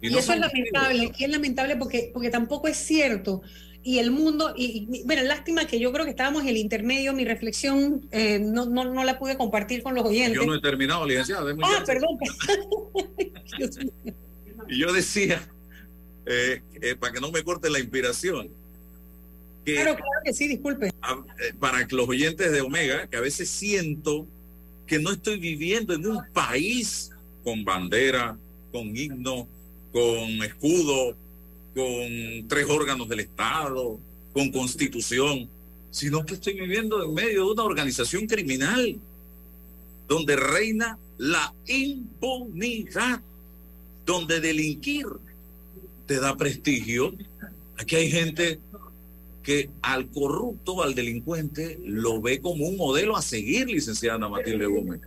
Y, 0.00 0.08
no 0.08 0.20
eso 0.20 0.32
es 0.32 0.40
lamentable, 0.40 1.12
y 1.18 1.24
es 1.24 1.30
lamentable 1.30 1.76
porque, 1.76 2.10
porque 2.14 2.30
tampoco 2.30 2.66
es 2.66 2.78
cierto. 2.78 3.42
Y 3.82 3.98
el 3.98 4.10
mundo, 4.10 4.54
y, 4.56 4.88
y, 4.90 5.02
bueno, 5.04 5.22
lástima 5.24 5.66
que 5.66 5.78
yo 5.78 5.92
creo 5.92 6.06
que 6.06 6.12
estábamos 6.12 6.44
en 6.44 6.48
el 6.48 6.56
intermedio, 6.56 7.12
mi 7.12 7.26
reflexión 7.26 8.08
eh, 8.10 8.38
no, 8.38 8.64
no, 8.64 8.86
no 8.86 9.04
la 9.04 9.18
pude 9.18 9.36
compartir 9.36 9.82
con 9.82 9.94
los 9.94 10.06
oyentes. 10.06 10.40
Yo 10.40 10.46
no 10.46 10.54
he 10.54 10.62
terminado, 10.62 11.04
licenciado. 11.06 11.44
déjeme 11.44 11.64
Ah, 11.66 11.82
perdón. 11.84 12.16
Y 14.70 14.78
yo 14.80 14.90
decía, 14.94 15.46
eh, 16.24 16.62
eh, 16.80 16.96
para 16.98 17.12
que 17.12 17.20
no 17.20 17.30
me 17.30 17.42
corte 17.42 17.68
la 17.68 17.80
inspiración, 17.80 18.48
que 19.64 19.74
Claro, 19.74 19.96
claro 19.96 20.20
que 20.24 20.32
sí, 20.32 20.48
disculpe. 20.48 20.90
a- 21.02 21.12
eh, 21.42 21.52
para 21.60 21.86
que 21.86 21.94
los 21.94 22.08
oyentes 22.08 22.50
de 22.50 22.62
Omega, 22.62 23.06
que 23.08 23.18
a 23.18 23.20
veces 23.20 23.50
siento 23.50 24.26
que 24.88 24.98
no 24.98 25.12
estoy 25.12 25.38
viviendo 25.38 25.94
en 25.94 26.06
un 26.06 26.18
país 26.32 27.10
con 27.44 27.62
bandera, 27.64 28.36
con 28.72 28.96
himno, 28.96 29.46
con 29.92 30.42
escudo, 30.42 31.14
con 31.74 32.48
tres 32.48 32.66
órganos 32.68 33.08
del 33.08 33.20
Estado, 33.20 34.00
con 34.32 34.50
constitución, 34.50 35.48
sino 35.90 36.24
que 36.24 36.34
estoy 36.34 36.54
viviendo 36.54 37.04
en 37.04 37.14
medio 37.14 37.44
de 37.44 37.52
una 37.52 37.64
organización 37.64 38.26
criminal 38.26 38.98
donde 40.08 40.36
reina 40.36 40.98
la 41.18 41.52
impunidad, 41.66 43.20
donde 44.06 44.40
delinquir 44.40 45.06
te 46.06 46.18
da 46.18 46.34
prestigio. 46.34 47.14
Aquí 47.76 47.96
hay 47.96 48.10
gente 48.10 48.58
que 49.48 49.70
al 49.80 50.10
corrupto, 50.10 50.82
al 50.82 50.94
delincuente, 50.94 51.80
lo 51.82 52.20
ve 52.20 52.38
como 52.42 52.68
un 52.68 52.76
modelo 52.76 53.16
a 53.16 53.22
seguir, 53.22 53.66
licenciada 53.66 54.28
Matilde 54.28 54.66
Gómez. 54.66 55.00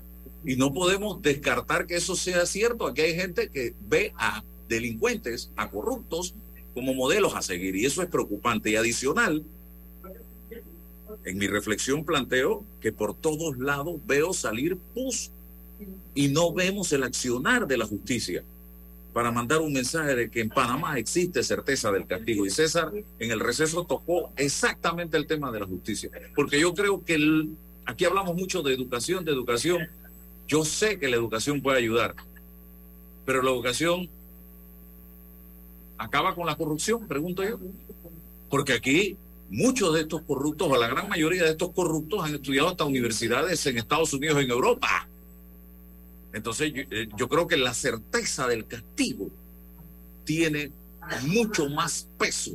Y 0.43 0.55
no 0.55 0.73
podemos 0.73 1.21
descartar 1.21 1.85
que 1.85 1.97
eso 1.97 2.15
sea 2.15 2.47
cierto. 2.47 2.87
Aquí 2.87 3.01
hay 3.01 3.13
gente 3.13 3.49
que 3.49 3.75
ve 3.87 4.13
a 4.17 4.43
delincuentes, 4.67 5.51
a 5.55 5.69
corruptos, 5.69 6.33
como 6.73 6.95
modelos 6.95 7.35
a 7.35 7.43
seguir. 7.43 7.75
Y 7.75 7.85
eso 7.85 8.01
es 8.01 8.09
preocupante. 8.09 8.71
Y 8.71 8.77
adicional, 8.77 9.45
en 11.23 11.37
mi 11.37 11.45
reflexión 11.45 12.03
planteo 12.03 12.65
que 12.79 12.91
por 12.91 13.13
todos 13.13 13.59
lados 13.59 14.01
veo 14.07 14.33
salir 14.33 14.75
pus 14.95 15.29
y 16.15 16.29
no 16.29 16.51
vemos 16.51 16.91
el 16.93 17.03
accionar 17.03 17.67
de 17.67 17.77
la 17.77 17.85
justicia 17.85 18.43
para 19.13 19.31
mandar 19.31 19.59
un 19.59 19.73
mensaje 19.73 20.15
de 20.15 20.29
que 20.29 20.41
en 20.41 20.49
Panamá 20.49 20.97
existe 20.97 21.43
certeza 21.43 21.91
del 21.91 22.07
castigo. 22.07 22.45
Y 22.45 22.49
César 22.49 22.91
en 23.19 23.31
el 23.31 23.39
receso 23.39 23.85
tocó 23.85 24.31
exactamente 24.37 25.17
el 25.17 25.27
tema 25.27 25.51
de 25.51 25.59
la 25.59 25.65
justicia, 25.65 26.09
porque 26.35 26.59
yo 26.59 26.73
creo 26.73 27.03
que 27.03 27.17
aquí 27.85 28.05
hablamos 28.05 28.35
mucho 28.35 28.61
de 28.61 28.73
educación, 28.73 29.25
de 29.25 29.31
educación. 29.31 29.87
Yo 30.47 30.65
sé 30.65 30.99
que 30.99 31.07
la 31.07 31.15
educación 31.15 31.61
puede 31.61 31.77
ayudar, 31.77 32.15
pero 33.25 33.41
la 33.41 33.51
educación 33.51 34.09
acaba 35.97 36.35
con 36.35 36.45
la 36.45 36.55
corrupción, 36.55 37.07
pregunto 37.07 37.43
yo. 37.43 37.59
Porque 38.49 38.73
aquí 38.73 39.17
muchos 39.49 39.93
de 39.93 40.01
estos 40.01 40.21
corruptos, 40.23 40.67
o 40.69 40.77
la 40.77 40.87
gran 40.87 41.07
mayoría 41.07 41.43
de 41.43 41.51
estos 41.51 41.71
corruptos, 41.71 42.23
han 42.23 42.35
estudiado 42.35 42.69
hasta 42.69 42.85
universidades 42.85 43.65
en 43.65 43.77
Estados 43.77 44.13
Unidos, 44.13 44.41
en 44.41 44.49
Europa. 44.49 45.07
Entonces 46.33 46.73
eh, 46.75 47.09
yo, 47.17 47.27
creo 47.27 47.47
que 47.47 47.57
la 47.57 47.73
certeza 47.73 48.47
del 48.47 48.65
castigo 48.65 49.29
tiene 50.23 50.71
mucho 51.23 51.69
más 51.69 52.07
peso 52.17 52.51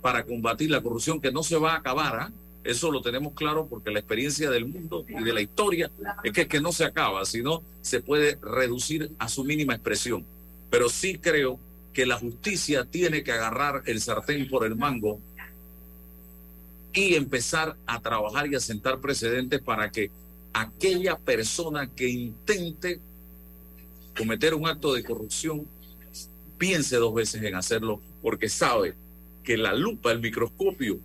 para 0.00 0.24
combatir 0.24 0.70
la 0.70 0.80
corrupción 0.80 1.20
que 1.20 1.32
no 1.32 1.42
se 1.42 1.56
va 1.56 1.74
a 1.74 1.76
acabar. 1.76 2.16
¿ah? 2.16 2.32
Eso 2.64 2.90
lo 2.90 3.02
tenemos 3.02 3.34
claro 3.34 3.66
porque 3.66 3.90
la 3.90 3.98
experiencia 3.98 4.50
del 4.50 4.66
mundo 4.66 5.04
y 5.08 5.22
de 5.22 5.32
la 5.32 5.40
historia 5.40 5.90
es 6.24 6.32
que, 6.32 6.46
que 6.46 6.60
no 6.60 6.72
se 6.72 6.84
acaba, 6.84 7.24
sino 7.24 7.62
se 7.80 8.00
puede 8.00 8.38
reducir 8.40 9.10
a 9.18 9.28
su 9.28 9.44
mínima 9.44 9.74
expresión. 9.74 10.24
Pero 10.70 10.88
sí 10.88 11.18
creo 11.18 11.58
que 11.92 12.06
la 12.06 12.18
justicia 12.18 12.84
tiene 12.84 13.22
que 13.22 13.32
agarrar 13.32 13.82
el 13.86 14.00
sartén 14.00 14.48
por 14.48 14.64
el 14.64 14.76
mango 14.76 15.20
y 16.92 17.14
empezar 17.14 17.76
a 17.86 18.00
trabajar 18.00 18.46
y 18.46 18.54
a 18.54 18.60
sentar 18.60 19.00
precedentes 19.00 19.60
para 19.60 19.90
que 19.90 20.10
aquella 20.52 21.16
persona 21.16 21.88
que 21.94 22.08
intente 22.08 23.00
cometer 24.16 24.54
un 24.54 24.66
acto 24.66 24.92
de 24.92 25.02
corrupción 25.02 25.66
piense 26.58 26.96
dos 26.96 27.14
veces 27.14 27.42
en 27.42 27.54
hacerlo 27.54 28.00
porque 28.20 28.48
sabe 28.48 28.94
que 29.42 29.56
la 29.56 29.74
lupa, 29.74 30.12
el 30.12 30.20
microscopio 30.20 31.00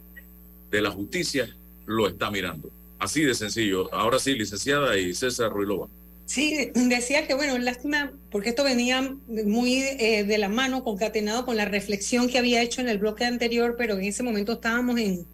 de 0.70 0.82
la 0.82 0.92
justicia 0.92 1.50
lo 1.86 2.08
está 2.08 2.30
mirando. 2.30 2.70
Así 3.00 3.24
de 3.24 3.34
sencillo. 3.34 3.94
Ahora 3.94 4.20
sí, 4.20 4.34
licenciada 4.34 4.98
y 4.98 5.14
César 5.14 5.52
Ruilova. 5.52 5.88
Sí, 6.26 6.72
decía 6.76 7.26
que, 7.26 7.34
bueno, 7.36 7.58
lástima, 7.58 8.12
porque 8.32 8.50
esto 8.50 8.64
venía 8.64 9.16
muy 9.28 9.82
eh, 9.82 10.26
de 10.26 10.38
la 10.38 10.50
mano, 10.50 10.84
concatenado 10.84 11.46
con 11.46 11.56
la 11.56 11.66
reflexión 11.66 12.28
que 12.28 12.38
había 12.38 12.62
hecho 12.62 12.82
en 12.82 12.90
el 12.90 12.98
bloque 12.98 13.24
anterior, 13.24 13.76
pero 13.78 13.96
en 13.96 14.04
ese 14.04 14.24
momento 14.24 14.54
estábamos 14.54 15.00
en, 15.00 15.26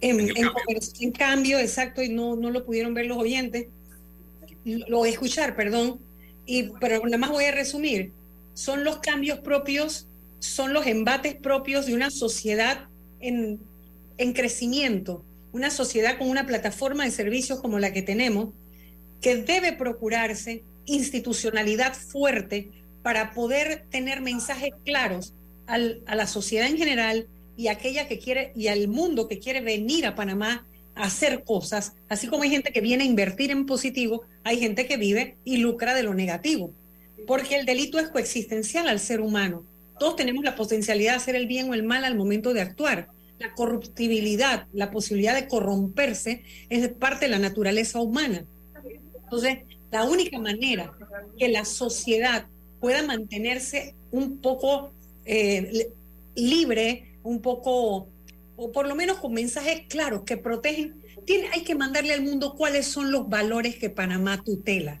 en, 0.00 1.12
cambio. 1.12 1.58
exacto, 1.58 2.02
y 2.02 2.08
no, 2.08 2.36
no 2.36 2.50
lo 2.50 2.64
pudieron 2.64 2.94
ver 2.94 3.06
los 3.06 3.18
oyentes, 3.18 3.68
lo 4.64 5.04
escuchar, 5.06 5.56
perdón, 5.56 6.00
y, 6.46 6.70
pero 6.80 7.02
nada 7.04 7.18
más 7.18 7.30
voy 7.30 7.44
a 7.44 7.52
resumir, 7.52 8.12
son 8.54 8.84
los 8.84 8.98
cambios 8.98 9.40
propios, 9.40 10.08
son 10.38 10.72
los 10.72 10.86
embates 10.86 11.34
propios 11.34 11.86
de 11.86 11.94
una 11.94 12.10
sociedad 12.10 12.86
en, 13.20 13.60
en 14.18 14.32
crecimiento, 14.32 15.24
una 15.52 15.70
sociedad 15.70 16.18
con 16.18 16.28
una 16.28 16.46
plataforma 16.46 17.04
de 17.04 17.10
servicios 17.10 17.60
como 17.60 17.78
la 17.78 17.92
que 17.92 18.02
tenemos, 18.02 18.50
que 19.20 19.36
debe 19.36 19.72
procurarse 19.72 20.62
institucionalidad 20.86 21.94
fuerte 21.94 22.68
para 23.02 23.32
poder 23.32 23.86
tener 23.90 24.20
mensajes 24.20 24.72
claros 24.84 25.34
al, 25.66 26.02
a 26.06 26.14
la 26.14 26.26
sociedad 26.26 26.68
en 26.68 26.76
general 26.76 27.26
y 27.56 27.68
aquella 27.68 28.08
que 28.08 28.18
quiere 28.18 28.52
y 28.54 28.68
al 28.68 28.88
mundo 28.88 29.28
que 29.28 29.38
quiere 29.38 29.60
venir 29.60 30.06
a 30.06 30.14
Panamá 30.14 30.66
a 30.94 31.04
hacer 31.04 31.44
cosas, 31.44 31.94
así 32.08 32.26
como 32.26 32.42
hay 32.42 32.50
gente 32.50 32.72
que 32.72 32.80
viene 32.80 33.04
a 33.04 33.06
invertir 33.06 33.50
en 33.50 33.66
positivo, 33.66 34.22
hay 34.44 34.58
gente 34.58 34.86
que 34.86 34.96
vive 34.96 35.36
y 35.44 35.58
lucra 35.58 35.94
de 35.94 36.02
lo 36.02 36.14
negativo, 36.14 36.72
porque 37.26 37.56
el 37.56 37.66
delito 37.66 37.98
es 37.98 38.08
coexistencial 38.08 38.88
al 38.88 39.00
ser 39.00 39.20
humano. 39.20 39.64
Todos 39.98 40.16
tenemos 40.16 40.44
la 40.44 40.56
potencialidad 40.56 41.12
de 41.12 41.16
hacer 41.16 41.36
el 41.36 41.46
bien 41.46 41.70
o 41.70 41.74
el 41.74 41.84
mal 41.84 42.04
al 42.04 42.16
momento 42.16 42.52
de 42.52 42.60
actuar. 42.60 43.08
La 43.38 43.54
corruptibilidad, 43.54 44.66
la 44.72 44.90
posibilidad 44.90 45.34
de 45.34 45.48
corromperse 45.48 46.42
es 46.68 46.88
parte 46.88 47.26
de 47.26 47.30
la 47.30 47.38
naturaleza 47.38 48.00
humana. 48.00 48.44
Entonces, 49.22 49.58
la 49.90 50.04
única 50.04 50.38
manera 50.38 50.92
que 51.38 51.48
la 51.48 51.64
sociedad 51.64 52.46
pueda 52.80 53.02
mantenerse 53.02 53.94
un 54.10 54.38
poco 54.40 54.92
eh, 55.24 55.88
libre 56.34 57.13
un 57.24 57.40
poco, 57.40 58.08
o 58.54 58.72
por 58.72 58.86
lo 58.86 58.94
menos 58.94 59.18
con 59.18 59.32
mensajes 59.32 59.82
claros 59.88 60.22
que 60.22 60.36
protegen. 60.36 61.02
Tiene, 61.26 61.48
hay 61.52 61.62
que 61.62 61.74
mandarle 61.74 62.12
al 62.12 62.22
mundo 62.22 62.54
cuáles 62.54 62.86
son 62.86 63.10
los 63.10 63.28
valores 63.28 63.76
que 63.76 63.90
Panamá 63.90 64.44
tutela, 64.44 65.00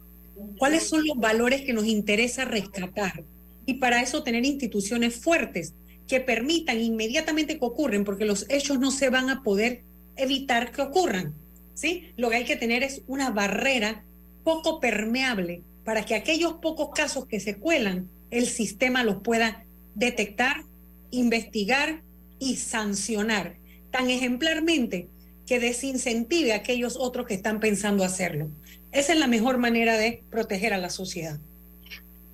cuáles 0.58 0.88
son 0.88 1.06
los 1.06 1.18
valores 1.18 1.62
que 1.62 1.72
nos 1.72 1.86
interesa 1.86 2.44
rescatar. 2.44 3.24
Y 3.66 3.74
para 3.74 4.02
eso 4.02 4.24
tener 4.24 4.44
instituciones 4.44 5.14
fuertes 5.14 5.74
que 6.08 6.20
permitan 6.20 6.80
inmediatamente 6.80 7.58
que 7.58 7.64
ocurren, 7.64 8.04
porque 8.04 8.24
los 8.24 8.46
hechos 8.48 8.80
no 8.80 8.90
se 8.90 9.10
van 9.10 9.30
a 9.30 9.42
poder 9.42 9.84
evitar 10.16 10.72
que 10.72 10.82
ocurran. 10.82 11.34
¿sí? 11.74 12.12
Lo 12.16 12.30
que 12.30 12.36
hay 12.36 12.44
que 12.44 12.56
tener 12.56 12.82
es 12.82 13.02
una 13.06 13.30
barrera 13.30 14.04
poco 14.42 14.80
permeable 14.80 15.62
para 15.84 16.04
que 16.04 16.14
aquellos 16.14 16.54
pocos 16.54 16.90
casos 16.94 17.26
que 17.26 17.40
se 17.40 17.56
cuelan, 17.56 18.08
el 18.30 18.46
sistema 18.46 19.04
los 19.04 19.22
pueda 19.22 19.64
detectar, 19.94 20.64
investigar 21.10 22.02
y 22.44 22.56
sancionar 22.56 23.56
tan 23.90 24.10
ejemplarmente 24.10 25.08
que 25.46 25.60
desincentive 25.60 26.52
a 26.52 26.56
aquellos 26.56 26.96
otros 26.98 27.26
que 27.26 27.32
están 27.32 27.58
pensando 27.58 28.04
hacerlo. 28.04 28.50
Esa 28.92 29.14
es 29.14 29.18
la 29.18 29.26
mejor 29.26 29.56
manera 29.56 29.96
de 29.96 30.22
proteger 30.30 30.74
a 30.74 30.78
la 30.78 30.90
sociedad. 30.90 31.38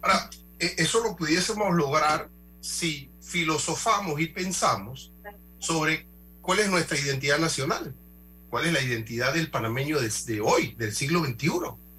Ahora, 0.02 0.28
e, 0.58 0.74
eso 0.78 1.00
lo 1.00 1.14
pudiésemos 1.14 1.72
lograr 1.74 2.28
si 2.60 3.08
filosofamos 3.22 4.20
y 4.20 4.26
pensamos 4.26 5.12
sobre 5.60 6.06
cuál 6.40 6.58
es 6.58 6.68
nuestra 6.68 6.98
identidad 6.98 7.38
nacional, 7.38 7.94
cuál 8.48 8.66
es 8.66 8.72
la 8.72 8.82
identidad 8.82 9.32
del 9.32 9.48
panameño 9.50 10.00
de, 10.00 10.40
hoy, 10.40 10.74
del 10.76 10.92
siglo 10.92 11.24
XXI, 11.24 11.50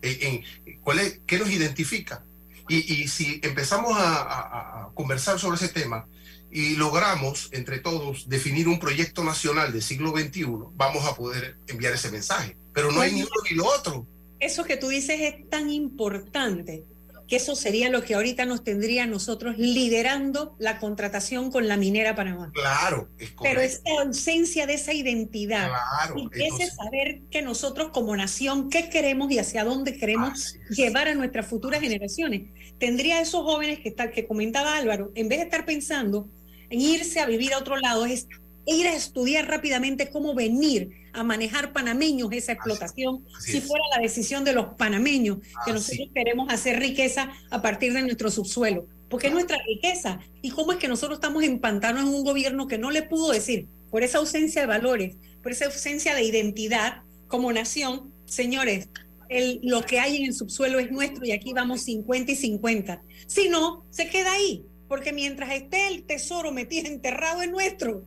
en, 0.01 0.43
cuál 0.81 0.99
es, 0.99 1.21
qué 1.25 1.39
nos 1.39 1.49
identifica. 1.49 2.25
Y, 2.67 3.07
si 3.09 3.39
empezamos 3.43 3.93
a 3.97 4.89
conversar 4.93 5.39
sobre 5.39 5.57
ese 5.57 5.69
tema, 5.69 6.07
y 6.51 6.75
logramos 6.75 7.49
entre 7.53 7.79
todos 7.79 8.27
definir 8.27 8.67
un 8.67 8.79
proyecto 8.79 9.23
nacional 9.23 9.71
del 9.71 9.81
siglo 9.81 10.11
XXI, 10.11 10.45
vamos 10.73 11.05
a 11.05 11.15
poder 11.15 11.57
enviar 11.67 11.93
ese 11.93 12.11
mensaje. 12.11 12.57
Pero 12.73 12.91
no 12.91 13.01
hay 13.01 13.13
ni 13.13 13.21
uno 13.21 13.31
ni 13.49 13.55
lo 13.55 13.65
otro. 13.65 14.05
Eso 14.39 14.63
que 14.63 14.77
tú 14.77 14.89
dices 14.89 15.19
es 15.19 15.49
tan 15.49 15.69
importante 15.69 16.83
que 17.31 17.37
eso 17.37 17.55
sería 17.55 17.89
lo 17.89 18.03
que 18.03 18.13
ahorita 18.13 18.45
nos 18.45 18.61
tendría 18.61 19.07
nosotros 19.07 19.57
liderando 19.57 20.53
la 20.59 20.79
contratación 20.79 21.49
con 21.49 21.65
la 21.69 21.77
minera 21.77 22.13
Panamá. 22.13 22.51
Claro, 22.53 23.07
es 23.17 23.31
Pero 23.41 23.61
esa 23.61 23.79
ausencia 24.01 24.67
de 24.67 24.73
esa 24.73 24.91
identidad 24.91 25.69
claro, 25.69 26.29
y 26.35 26.43
ese 26.43 26.69
saber 26.69 27.21
que 27.31 27.41
nosotros 27.41 27.91
como 27.93 28.13
nación, 28.17 28.69
qué 28.69 28.89
queremos 28.89 29.31
y 29.31 29.39
hacia 29.39 29.63
dónde 29.63 29.95
queremos 29.97 30.57
llevar 30.71 31.07
a 31.07 31.15
nuestras 31.15 31.47
futuras 31.47 31.79
generaciones, 31.79 32.49
tendría 32.79 33.19
a 33.19 33.21
esos 33.21 33.43
jóvenes 33.43 33.79
que, 33.79 33.87
está, 33.87 34.11
que 34.11 34.27
comentaba 34.27 34.75
Álvaro, 34.75 35.13
en 35.15 35.29
vez 35.29 35.39
de 35.39 35.45
estar 35.45 35.63
pensando 35.63 36.27
en 36.27 36.40
irse 36.79 37.19
a 37.19 37.25
vivir 37.25 37.53
a 37.53 37.57
otro 37.57 37.77
lado, 37.77 38.05
es 38.05 38.27
ir 38.65 38.87
a 38.87 38.95
estudiar 38.95 39.47
rápidamente 39.47 40.09
cómo 40.09 40.33
venir 40.33 40.91
a 41.13 41.23
manejar 41.23 41.73
panameños 41.73 42.29
esa 42.31 42.53
explotación, 42.53 43.25
si 43.39 43.59
fuera 43.59 43.83
la 43.95 44.01
decisión 44.01 44.43
de 44.43 44.53
los 44.53 44.75
panameños, 44.77 45.39
que 45.65 45.73
nosotros 45.73 46.09
queremos 46.13 46.51
hacer 46.51 46.79
riqueza 46.79 47.31
a 47.49 47.61
partir 47.61 47.93
de 47.93 48.01
nuestro 48.01 48.31
subsuelo, 48.31 48.87
porque 49.09 49.27
es 49.27 49.33
nuestra 49.33 49.57
riqueza. 49.67 50.19
¿Y 50.41 50.51
cómo 50.51 50.71
es 50.71 50.77
que 50.77 50.87
nosotros 50.87 51.17
estamos 51.17 51.43
empantanos 51.43 52.03
en 52.03 52.09
un 52.09 52.23
gobierno 52.23 52.67
que 52.67 52.77
no 52.77 52.91
le 52.91 53.03
pudo 53.03 53.31
decir, 53.31 53.67
por 53.89 54.03
esa 54.03 54.19
ausencia 54.19 54.61
de 54.61 54.67
valores, 54.67 55.17
por 55.43 55.51
esa 55.51 55.65
ausencia 55.65 56.15
de 56.15 56.23
identidad 56.23 57.01
como 57.27 57.51
nación, 57.51 58.13
señores, 58.25 58.87
el, 59.27 59.59
lo 59.63 59.81
que 59.85 59.99
hay 59.99 60.17
en 60.17 60.25
el 60.25 60.33
subsuelo 60.33 60.79
es 60.79 60.91
nuestro 60.91 61.25
y 61.25 61.31
aquí 61.31 61.53
vamos 61.53 61.81
50 61.81 62.31
y 62.31 62.35
50. 62.35 63.01
Si 63.27 63.49
no, 63.49 63.85
se 63.89 64.07
queda 64.07 64.33
ahí 64.33 64.65
porque 64.91 65.13
mientras 65.13 65.53
esté 65.53 65.87
el 65.87 66.03
tesoro 66.03 66.51
metido, 66.51 66.89
enterrado 66.89 67.41
en 67.41 67.51
nuestro. 67.51 68.03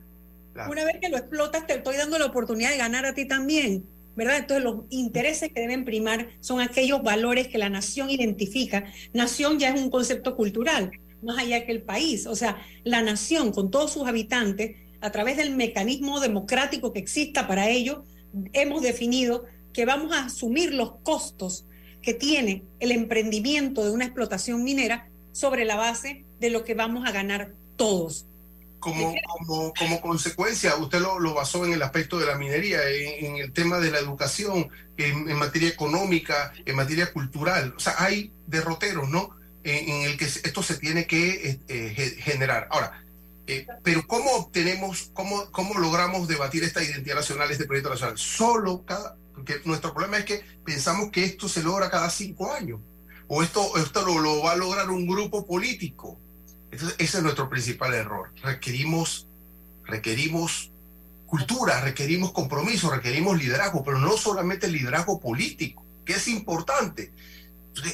Una 0.69 0.85
vez 0.85 0.99
que 1.01 1.09
lo 1.09 1.17
explotas, 1.17 1.67
te 1.67 1.77
estoy 1.77 1.97
dando 1.97 2.19
la 2.19 2.27
oportunidad 2.27 2.73
de 2.73 2.77
ganar 2.77 3.07
a 3.07 3.15
ti 3.15 3.27
también, 3.27 3.87
¿verdad? 4.17 4.37
Entonces 4.37 4.65
los 4.65 4.83
intereses 4.91 5.51
que 5.51 5.63
deben 5.63 5.87
primar 5.87 6.29
son 6.41 6.61
aquellos 6.61 7.03
valores 7.03 7.49
que 7.49 7.57
la 7.57 7.71
nación 7.71 8.11
identifica. 8.11 8.85
Nación 9.15 9.59
ya 9.59 9.71
es 9.71 9.81
un 9.81 9.89
concepto 9.89 10.37
cultural, 10.37 10.91
más 11.23 11.39
allá 11.39 11.65
que 11.65 11.73
el 11.73 11.81
país. 11.81 12.27
O 12.27 12.37
sea, 12.37 12.63
la 12.83 13.01
nación 13.01 13.51
con 13.51 13.71
todos 13.71 13.91
sus 13.91 14.07
habitantes, 14.07 14.77
a 15.01 15.11
través 15.11 15.39
del 15.39 15.57
mecanismo 15.57 16.21
democrático 16.21 16.93
que 16.93 16.99
exista 16.99 17.47
para 17.47 17.71
ello, 17.71 18.05
hemos 18.53 18.83
definido 18.83 19.47
que 19.73 19.87
vamos 19.87 20.13
a 20.13 20.27
asumir 20.27 20.75
los 20.75 20.97
costos 20.97 21.65
que 22.03 22.13
tiene 22.13 22.65
el 22.79 22.93
emprendimiento 22.93 23.87
de 23.87 23.91
una 23.91 24.05
explotación 24.05 24.63
minera 24.63 25.09
sobre 25.33 25.65
la 25.65 25.77
base 25.77 26.24
de 26.45 26.51
lo 26.51 26.63
que 26.63 26.75
vamos 26.75 27.09
a 27.09 27.11
ganar 27.11 27.53
todos. 27.77 28.27
Como, 28.79 29.15
como, 29.39 29.73
como 29.73 30.01
consecuencia, 30.03 30.77
usted 30.77 31.01
lo, 31.01 31.19
lo, 31.19 31.33
basó 31.33 31.65
en 31.65 31.73
el 31.73 31.83
aspecto 31.83 32.19
de 32.19 32.27
la 32.27 32.37
minería, 32.37 32.81
en, 32.87 33.37
el 33.37 33.51
tema 33.55 33.79
de 33.79 33.91
la 33.91 33.99
educación, 33.99 34.69
en, 34.99 35.31
en, 35.31 35.37
materia 35.39 35.71
económica, 35.71 36.53
en 36.67 36.77
materia 36.77 37.11
cultural. 37.11 37.73
O 37.79 37.81
sea, 37.81 37.95
hay 37.97 38.31
derroteros, 38.47 39.09
¿no? 39.09 39.31
En, 39.63 39.89
en 39.89 40.03
el 40.03 40.19
que 40.19 40.27
esto 40.27 40.63
se 40.63 40.77
tiene 40.77 41.07
que 41.07 41.61
eh, 41.67 42.17
generar. 42.21 42.69
Ahora, 42.71 43.03
eh, 43.47 43.67
pero 43.83 44.07
¿cómo 44.07 44.31
obtenemos, 44.33 45.11
cómo, 45.15 45.51
cómo 45.51 45.79
logramos 45.79 46.29
debatir 46.29 46.63
esta 46.63 46.85
identidad 46.85 47.17
nacional, 47.17 47.51
este 47.51 47.65
proyecto 47.65 47.89
nacional? 47.89 48.19
Solo 48.19 48.85
cada, 48.85 49.17
porque 49.35 49.63
nuestro 49.65 49.95
problema 49.95 50.19
es 50.19 50.27
que 50.27 50.43
pensamos 50.63 51.11
que 51.11 51.25
esto 51.25 51.49
se 51.49 51.63
logra 51.63 51.89
cada 51.89 52.11
cinco 52.11 52.53
años, 52.53 52.81
o 53.29 53.43
esto, 53.43 53.79
esto 53.79 54.03
lo, 54.05 54.19
lo 54.19 54.43
va 54.43 54.53
a 54.53 54.57
lograr 54.57 54.91
un 54.91 55.07
grupo 55.07 55.47
político. 55.47 56.21
Entonces, 56.75 56.97
ese 56.99 57.19
es 57.19 57.23
nuestro 57.23 57.49
principal 57.49 57.95
error. 57.95 58.33
Requerimos, 58.43 59.29
requerimos 59.85 60.73
cultura, 61.25 61.81
requerimos 61.81 62.33
compromiso, 62.33 62.91
requerimos 62.91 63.39
liderazgo, 63.39 63.85
pero 63.85 63.99
no 63.99 64.17
solamente 64.17 64.67
liderazgo 64.67 65.21
político, 65.21 65.87
que 66.05 66.15
es 66.15 66.27
importante. 66.27 67.13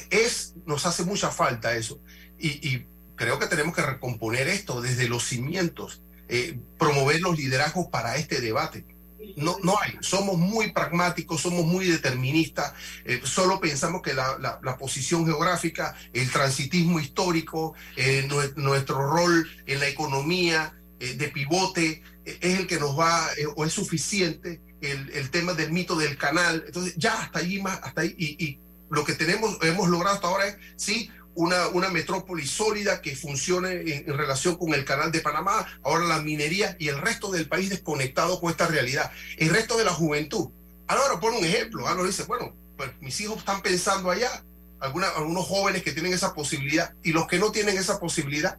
Es, 0.09 0.55
nos 0.65 0.87
hace 0.87 1.03
mucha 1.03 1.29
falta 1.29 1.75
eso. 1.75 1.99
Y, 2.39 2.67
y 2.67 2.87
creo 3.15 3.37
que 3.37 3.45
tenemos 3.45 3.75
que 3.75 3.83
recomponer 3.83 4.47
esto 4.47 4.81
desde 4.81 5.07
los 5.07 5.25
cimientos, 5.25 6.01
eh, 6.27 6.59
promover 6.79 7.21
los 7.21 7.37
liderazgos 7.37 7.85
para 7.87 8.15
este 8.15 8.41
debate. 8.41 8.83
No, 9.37 9.57
no 9.63 9.75
hay, 9.81 9.97
somos 10.01 10.37
muy 10.37 10.71
pragmáticos, 10.71 11.41
somos 11.41 11.65
muy 11.65 11.85
deterministas, 11.87 12.73
eh, 13.05 13.21
solo 13.23 13.59
pensamos 13.59 14.01
que 14.01 14.13
la, 14.13 14.37
la, 14.39 14.77
posición 14.77 15.25
geográfica, 15.25 15.95
el 16.13 16.29
transitismo 16.31 16.99
histórico, 16.99 17.73
eh, 17.95 18.27
nuestro 18.55 19.07
rol 19.07 19.49
en 19.65 19.79
la 19.79 19.87
economía 19.87 20.73
eh, 20.99 21.13
de 21.15 21.27
pivote 21.29 22.03
es 22.25 22.59
el 22.59 22.67
que 22.67 22.79
nos 22.79 22.97
va 22.97 23.27
o 23.55 23.65
es 23.65 23.73
suficiente, 23.73 24.61
el, 24.81 25.09
el, 25.11 25.29
tema 25.29 25.53
del 25.53 25.71
mito 25.71 25.95
del 25.95 26.17
canal, 26.17 26.63
entonces 26.65 26.95
ya 26.97 27.21
hasta 27.21 27.39
ahí 27.39 27.61
más, 27.61 27.79
hasta 27.83 28.01
ahí, 28.01 28.15
y, 28.17 28.43
y 28.43 28.59
lo 28.89 29.05
que 29.05 29.13
tenemos, 29.13 29.57
hemos 29.61 29.87
logrado 29.87 30.15
hasta 30.15 30.27
ahora 30.27 30.47
es, 30.47 30.57
sí, 30.75 31.09
una, 31.35 31.67
una 31.69 31.89
metrópoli 31.89 32.45
sólida 32.45 33.01
que 33.01 33.15
funcione 33.15 33.81
en, 34.05 34.17
relación 34.17 34.57
con 34.57 34.73
el 34.73 34.85
canal 34.85 35.11
de 35.11 35.21
Panamá, 35.21 35.65
ahora 35.83 36.05
la 36.05 36.21
minería 36.21 36.75
y 36.79 36.89
el 36.89 36.99
resto 36.99 37.31
del 37.31 37.47
país 37.47 37.69
desconectado 37.69 38.39
con 38.39 38.51
esta 38.51 38.67
realidad. 38.67 39.11
El 39.37 39.49
resto 39.49 39.77
de 39.77 39.85
la 39.85 39.93
juventud. 39.93 40.49
Ahora 40.87 41.19
pone 41.19 41.37
un 41.37 41.45
ejemplo, 41.45 41.87
Álvaro 41.87 42.07
dice, 42.07 42.23
bueno, 42.23 42.53
pues 42.75 42.89
mis 42.99 43.19
hijos 43.21 43.37
están 43.37 43.61
pensando 43.61 44.11
allá, 44.11 44.43
alguna, 44.79 45.07
algunos 45.09 45.45
jóvenes 45.45 45.83
que 45.83 45.93
tienen 45.93 46.13
esa 46.13 46.33
posibilidad 46.33 46.93
y 47.03 47.13
los 47.13 47.27
que 47.27 47.39
no 47.39 47.51
tienen 47.51 47.77
esa 47.77 47.99
posibilidad 47.99 48.57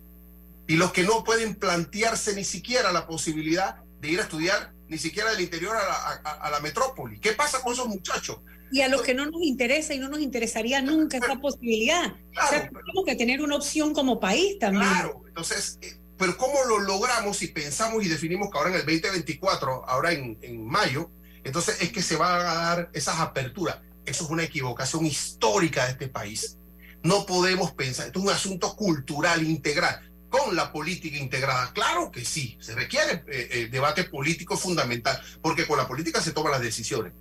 y 0.67 0.77
los 0.77 0.93
que 0.93 1.03
no 1.03 1.25
pueden 1.25 1.57
plantearse 1.57 2.35
ni 2.35 2.45
siquiera 2.45 2.93
la 2.93 3.07
posibilidad 3.07 3.83
de 4.01 4.09
ir 4.09 4.21
a 4.21 4.23
estudiar 4.23 4.73
ni 4.89 4.97
siquiera 4.97 5.31
del 5.31 5.41
interior 5.41 5.77
a 5.77 5.85
la, 5.85 5.95
a, 6.25 6.31
a 6.47 6.51
la 6.51 6.61
metrópoli. 6.61 7.19
¿Qué 7.19 7.33
pasa 7.33 7.61
con 7.61 7.73
esos 7.75 7.89
muchachos? 7.89 8.39
Y 8.73 8.81
a 8.81 8.89
los 8.89 9.03
que 9.03 9.15
no 9.15 9.27
nos 9.27 9.43
interesa 9.43 9.93
y 9.93 9.99
no 9.99 10.09
nos 10.09 10.21
interesaría 10.21 10.81
nunca 10.81 11.19
esa 11.19 11.37
posibilidad. 11.37 12.17
Claro, 12.33 12.47
o 12.47 12.51
sea, 12.51 12.71
tenemos 12.71 13.05
que 13.07 13.15
tener 13.17 13.43
una 13.43 13.57
opción 13.57 13.93
como 13.93 14.19
país 14.19 14.59
también. 14.59 14.89
Claro, 14.89 15.23
entonces, 15.29 15.79
eh, 15.83 15.99
pero 16.17 16.39
¿cómo 16.39 16.55
lo 16.67 16.79
logramos 16.81 17.37
si 17.37 17.49
pensamos 17.49 18.03
y 18.03 18.09
definimos 18.09 18.51
que 18.51 18.57
ahora 18.57 18.71
en 18.71 18.77
el 18.77 18.87
2024, 18.87 19.85
ahora 19.87 20.13
en, 20.13 20.39
en 20.41 20.67
mayo, 20.67 21.11
entonces 21.45 21.83
es 21.83 21.93
que 21.93 22.03
se 22.03 22.17
van 22.17 22.41
a 22.41 22.55
dar 22.55 22.91
esas 22.95 23.21
aperturas? 23.21 23.77
Eso 24.07 24.25
es 24.25 24.31
una 24.31 24.45
equivocación 24.45 25.05
histórica 25.05 25.85
de 25.85 25.93
este 25.93 26.09
país. 26.09 26.57
No 27.03 27.27
podemos 27.27 27.73
pensar, 27.73 28.07
esto 28.07 28.21
es 28.21 28.25
un 28.25 28.31
asunto 28.31 28.75
cultural 28.75 29.43
integral 29.43 30.11
con 30.31 30.57
la 30.57 30.73
política 30.73 31.19
integrada. 31.19 31.75
Claro 31.75 32.11
que 32.11 32.25
sí, 32.25 32.57
se 32.59 32.75
requiere 32.75 33.23
eh, 33.27 33.49
eh, 33.51 33.69
debate 33.71 34.05
político 34.05 34.57
fundamental, 34.57 35.21
porque 35.43 35.67
con 35.67 35.77
la 35.77 35.87
política 35.87 36.23
se 36.23 36.33
toman 36.33 36.53
las 36.53 36.63
decisiones 36.63 37.13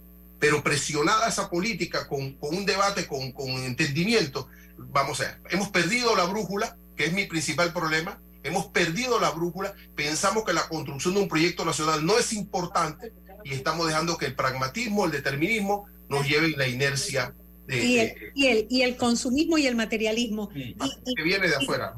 pero 0.42 0.64
presionada 0.64 1.30
esa 1.30 1.52
política 1.52 2.08
con, 2.08 2.34
con 2.34 2.58
un 2.58 2.66
debate, 2.66 3.06
con, 3.06 3.32
con, 3.32 3.48
entendimiento, 3.48 4.50
vamos 4.76 5.22
a 5.22 5.26
ver, 5.26 5.42
hemos 5.52 5.70
perdido 5.70 6.16
la 6.16 6.26
brújula, 6.26 6.78
que 6.98 7.06
es 7.06 7.14
mi 7.14 7.28
principal 7.28 7.72
problema, 7.72 8.20
hemos 8.44 8.66
perdido 8.66 9.20
la 9.20 9.30
brújula, 9.30 9.76
pensamos 9.96 10.44
que 10.44 10.54
la 10.54 10.68
construcción 10.68 11.14
de 11.14 11.20
un 11.22 11.30
proyecto 11.30 11.64
nacional 11.64 12.04
no 12.04 12.18
es 12.18 12.34
importante 12.34 13.14
y 13.44 13.54
estamos 13.54 13.86
dejando 13.86 14.18
que 14.18 14.26
el 14.26 14.36
pragmatismo, 14.36 15.06
el 15.06 15.12
determinismo 15.12 15.86
nos 16.10 16.28
lleven 16.28 16.56
la 16.58 16.68
inercia. 16.68 17.36
De, 17.68 17.86
y, 17.86 18.00
el, 18.00 18.14
y, 18.34 18.48
el, 18.48 18.68
y 18.68 18.82
el 18.82 18.98
consumismo 18.98 19.60
y 19.60 19.68
el 19.68 19.76
materialismo. 19.76 20.50
Y, 20.56 20.76
y, 21.06 21.16
que 21.16 21.24
viene 21.24 21.50
de 21.50 21.56
afuera. 21.56 21.94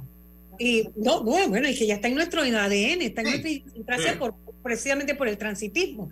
Y, 0.60 0.90
no, 0.98 1.24
bueno, 1.24 1.48
bueno, 1.48 1.70
y 1.70 1.78
que 1.78 1.88
ya 1.88 1.96
está 1.96 2.10
en 2.10 2.16
nuestro 2.16 2.42
ADN, 2.42 3.02
está 3.02 3.22
en 3.22 3.28
sí, 3.28 3.32
nuestra 3.32 3.50
idiosincrasia 3.50 4.12
sí. 4.12 4.20
por, 4.20 4.36
precisamente 4.62 5.16
por 5.16 5.30
el 5.30 5.38
transitismo. 5.38 6.12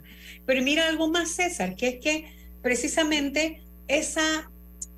Pero 0.51 0.63
mira 0.63 0.89
algo 0.89 1.07
más, 1.07 1.31
César, 1.31 1.77
que 1.77 1.87
es 1.87 1.95
que 2.01 2.25
precisamente 2.61 3.61
esa, 3.87 4.51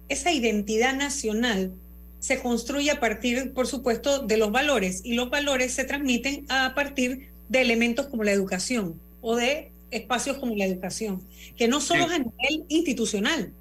esa 0.09 0.31
identidad 0.31 0.95
nacional 0.95 1.75
se 2.17 2.41
construye 2.41 2.89
a 2.89 2.99
partir, 2.99 3.53
por 3.53 3.67
supuesto, 3.67 4.23
de 4.25 4.37
los 4.37 4.51
valores 4.51 5.01
y 5.03 5.13
los 5.13 5.29
valores 5.29 5.71
se 5.71 5.83
transmiten 5.83 6.47
a 6.49 6.73
partir 6.73 7.29
de 7.49 7.61
elementos 7.61 8.07
como 8.07 8.23
la 8.23 8.31
educación 8.31 8.99
o 9.21 9.35
de 9.35 9.71
espacios 9.91 10.37
como 10.37 10.55
la 10.55 10.65
educación, 10.65 11.21
que 11.55 11.67
no 11.67 11.81
solo 11.81 12.07
sí. 12.07 12.09
es 12.09 12.15
a 12.15 12.17
nivel 12.17 12.65
institucional, 12.69 13.53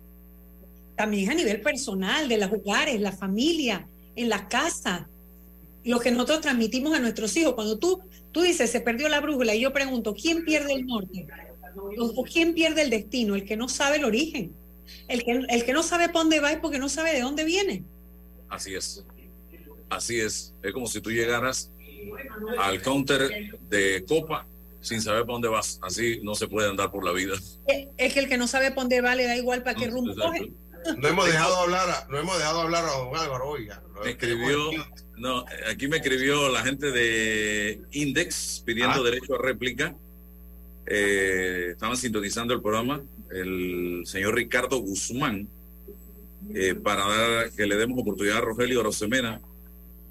también 0.96 1.24
es 1.24 1.28
a 1.28 1.34
nivel 1.34 1.60
personal, 1.60 2.26
de 2.26 2.38
los 2.38 2.50
hogares, 2.50 2.98
la 3.02 3.12
familia, 3.12 3.86
en 4.16 4.30
la 4.30 4.48
casa, 4.48 5.10
lo 5.84 6.00
que 6.00 6.10
nosotros 6.10 6.40
transmitimos 6.40 6.94
a 6.94 7.00
nuestros 7.00 7.36
hijos. 7.36 7.52
Cuando 7.52 7.78
tú, 7.78 8.00
tú 8.32 8.40
dices, 8.40 8.70
se 8.70 8.80
perdió 8.80 9.10
la 9.10 9.20
brújula, 9.20 9.54
y 9.54 9.60
yo 9.60 9.74
pregunto, 9.74 10.14
¿quién 10.14 10.46
pierde 10.46 10.72
el 10.72 10.86
norte? 10.86 11.26
¿O 11.76 12.24
quién 12.24 12.54
pierde 12.54 12.82
el 12.82 12.90
destino? 12.90 13.34
El 13.34 13.44
que 13.44 13.56
no 13.56 13.68
sabe 13.68 13.96
el 13.96 14.04
origen. 14.04 14.54
El 15.08 15.24
que, 15.24 15.44
el 15.48 15.64
que 15.64 15.72
no 15.72 15.82
sabe 15.82 16.08
para 16.08 16.20
dónde 16.20 16.40
va 16.40 16.52
es 16.52 16.58
porque 16.58 16.78
no 16.78 16.88
sabe 16.88 17.12
de 17.12 17.20
dónde 17.20 17.44
viene. 17.44 17.84
Así 18.48 18.74
es. 18.74 19.04
Así 19.88 20.20
es. 20.20 20.54
Es 20.62 20.72
como 20.72 20.86
si 20.86 21.00
tú 21.00 21.10
llegaras 21.10 21.70
al 22.58 22.82
counter 22.82 23.30
de 23.68 24.04
Copa 24.06 24.46
sin 24.80 25.00
saber 25.00 25.22
para 25.22 25.34
dónde 25.34 25.48
vas. 25.48 25.78
Así 25.82 26.20
no 26.22 26.34
se 26.34 26.48
puede 26.48 26.68
andar 26.68 26.90
por 26.90 27.04
la 27.04 27.12
vida. 27.12 27.34
Es 27.96 28.12
que 28.12 28.20
el 28.20 28.28
que 28.28 28.36
no 28.36 28.46
sabe 28.46 28.70
para 28.70 28.82
dónde 28.82 29.00
va 29.00 29.14
le 29.14 29.26
da 29.26 29.36
igual 29.36 29.62
para 29.62 29.78
qué 29.78 29.86
rumbo 29.86 30.14
coge. 30.14 30.52
No 30.98 31.08
hemos 31.08 31.26
dejado 31.26 31.56
hablar 31.56 31.88
a, 31.88 32.06
no 32.10 32.18
hemos 32.18 32.36
dejado 32.36 32.62
hablar 32.62 32.84
a 32.84 32.90
don 32.90 33.16
Álvaro, 33.16 33.48
oiga. 33.48 33.82
Me 34.02 34.10
escribió, 34.10 34.70
no, 35.16 35.44
aquí 35.70 35.86
me 35.86 35.98
escribió 35.98 36.48
la 36.48 36.62
gente 36.62 36.90
de 36.90 37.80
Index 37.92 38.62
pidiendo 38.66 39.00
ah. 39.00 39.04
derecho 39.04 39.36
a 39.36 39.38
réplica. 39.38 39.94
Eh, 40.94 41.70
estaban 41.70 41.96
sintonizando 41.96 42.52
el 42.52 42.60
programa, 42.60 43.02
el 43.30 44.02
señor 44.04 44.34
Ricardo 44.34 44.76
Guzmán, 44.76 45.48
eh, 46.54 46.74
para 46.74 47.08
dar, 47.08 47.50
que 47.52 47.64
le 47.64 47.76
demos 47.76 47.98
oportunidad 47.98 48.36
a 48.36 48.40
Rogelio 48.42 48.82
Rosemena, 48.82 49.40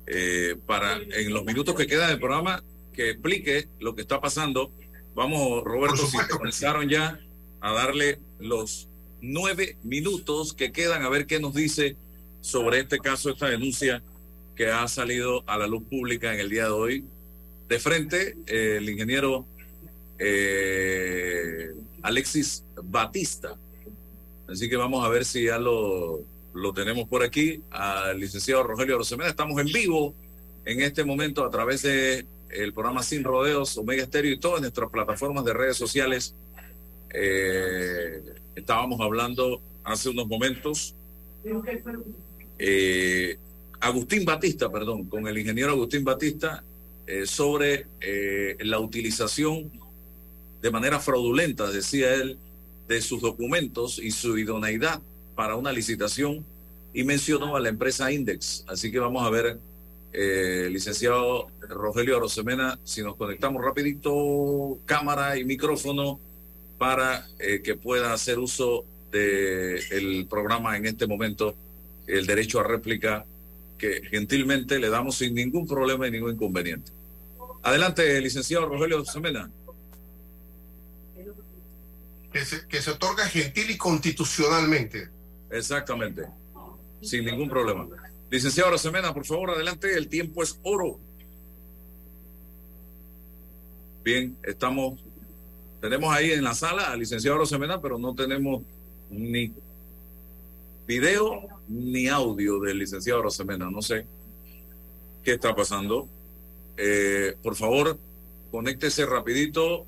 eh, 0.08 0.56
para 0.66 0.98
en 0.98 1.34
los 1.34 1.46
minutos 1.46 1.76
que 1.76 1.86
quedan 1.86 2.10
del 2.10 2.20
programa, 2.20 2.64
que 2.96 3.12
explique 3.12 3.68
lo 3.80 3.94
que 3.94 4.02
está 4.02 4.20
pasando. 4.20 4.72
Vamos, 5.14 5.64
Roberto, 5.64 5.98
si 6.08 6.18
comenzaron 6.32 6.90
ya 6.90 7.20
a 7.60 7.74
darle 7.74 8.18
los 8.40 8.90
nueve 9.22 9.78
minutos 9.84 10.52
que 10.56 10.72
quedan 10.72 11.04
a 11.04 11.10
ver 11.10 11.28
qué 11.28 11.40
nos 11.40 11.54
dice 11.54 11.96
sobre 12.42 12.80
este 12.80 12.98
caso, 12.98 13.30
esta 13.30 13.50
denuncia 13.50 14.02
que 14.56 14.72
ha 14.72 14.88
salido 14.88 15.44
a 15.46 15.60
la 15.60 15.68
luz 15.68 15.84
pública 15.84 16.34
en 16.34 16.40
el 16.40 16.50
día 16.50 16.66
de 16.66 16.72
hoy. 16.72 17.06
De 17.70 17.78
frente, 17.78 18.36
eh, 18.48 18.78
el 18.80 18.90
ingeniero 18.90 19.46
eh, 20.24 21.72
Alexis 22.04 22.64
Batista. 22.84 23.58
Así 24.48 24.70
que 24.70 24.76
vamos 24.78 25.04
a 25.04 25.10
ver 25.10 25.26
si 25.26 25.46
ya 25.46 25.58
lo, 25.58 26.22
lo 26.54 26.74
tenemos 26.74 27.08
por 27.08 27.24
aquí. 27.24 27.62
Al 27.72 28.20
licenciado 28.20 28.62
Rogelio 28.64 29.00
Rosemeda. 29.00 29.30
Estamos 29.30 29.60
en 29.60 29.68
vivo 29.68 30.14
en 30.66 30.82
este 30.82 31.04
momento 31.04 31.44
a 31.44 31.50
través 31.50 31.82
de 31.82 32.28
el 32.50 32.74
programa 32.74 33.02
Sin 33.02 33.24
Rodeos, 33.24 33.78
Omega 33.78 34.04
Estéreo 34.04 34.34
y 34.34 34.38
todas 34.38 34.62
nuestras 34.62 34.92
plataformas 34.92 35.44
de 35.44 35.54
redes 35.54 35.78
sociales. 35.78 36.36
Eh, 37.10 38.22
estábamos 38.56 39.02
hablando 39.02 39.60
hace 39.84 40.10
unos 40.10 40.28
momentos. 40.28 40.94
Eh, 42.60 43.38
Agustín 43.80 44.24
Batista, 44.24 44.70
perdón, 44.70 45.06
con 45.06 45.28
el 45.28 45.36
ingeniero 45.36 45.72
Agustín 45.72 46.04
Batista 46.04 46.64
sobre 47.26 47.88
la 48.60 48.80
utilización 48.80 49.70
de 50.62 50.72
manera 50.72 51.00
fraudulenta, 51.00 51.70
decía 51.72 52.14
él, 52.14 52.38
de 52.88 53.02
sus 53.02 53.22
documentos 53.22 54.00
y 54.00 54.12
su 54.12 54.38
idoneidad 54.38 55.02
para 55.36 55.56
una 55.56 55.72
licitación 55.72 56.46
y 56.94 57.04
mencionó 57.04 57.56
a 57.56 57.60
la 57.60 57.70
empresa 57.70 58.12
Index. 58.12 58.66
Así 58.68 58.92
que 58.92 59.00
vamos 59.00 59.26
a 59.26 59.30
ver, 59.30 59.58
eh, 60.14 60.68
licenciado 60.70 61.48
Rogelio 61.62 62.18
Arosemena, 62.18 62.80
si 62.84 63.02
nos 63.02 63.16
conectamos 63.16 63.64
rapidito, 63.64 64.78
cámara 64.86 65.38
y 65.38 65.46
micrófono 65.46 66.20
para 66.78 67.28
eh, 67.40 67.62
que 67.64 67.76
pueda 67.76 68.14
hacer 68.14 68.40
uso 68.40 68.86
del 69.12 70.26
programa 70.30 70.78
en 70.78 70.86
este 70.86 71.08
momento, 71.08 71.56
el 72.08 72.26
derecho 72.26 72.60
a 72.60 72.64
réplica, 72.64 73.26
que 73.78 74.02
gentilmente 74.10 74.80
le 74.80 74.90
damos 74.90 75.18
sin 75.18 75.34
ningún 75.34 75.68
problema 75.68 76.08
y 76.08 76.12
ningún 76.12 76.34
inconveniente. 76.34 76.92
Adelante, 77.64 78.20
licenciado 78.22 78.68
Rogelio 78.68 79.04
Semena. 79.06 79.50
Que 82.32 82.82
se, 82.82 82.92
otorga 82.92 83.26
gentil 83.26 83.70
y 83.70 83.78
constitucionalmente. 83.78 85.10
Exactamente, 85.50 86.24
sin 87.02 87.26
ningún 87.26 87.50
problema. 87.50 87.88
Licenciado 88.30 88.72
Rosemena, 88.72 89.14
por 89.14 89.26
favor, 89.26 89.52
adelante, 89.52 89.98
el 89.98 90.08
tiempo 90.08 90.42
es 90.42 90.58
oro. 90.64 90.98
Bien, 94.04 94.38
estamos, 94.44 95.04
tenemos 95.82 96.16
ahí 96.16 96.32
en 96.32 96.44
la 96.44 96.54
sala 96.54 96.92
al 96.92 97.00
licenciado 97.00 97.38
Rosemena, 97.38 97.82
pero 97.82 97.98
no 98.00 98.16
tenemos 98.16 98.64
ni 99.10 99.54
video 100.88 101.48
ni 101.68 102.08
audio 102.08 102.60
del 102.62 102.80
licenciado 102.80 103.22
Rosemena. 103.24 103.70
No 103.70 103.82
sé 103.82 104.06
qué 105.24 105.34
está 105.34 105.54
pasando. 105.54 106.08
Eh, 106.78 107.36
por 107.44 107.56
favor, 107.56 108.00
conéctese 108.50 109.06
rapidito 109.06 109.86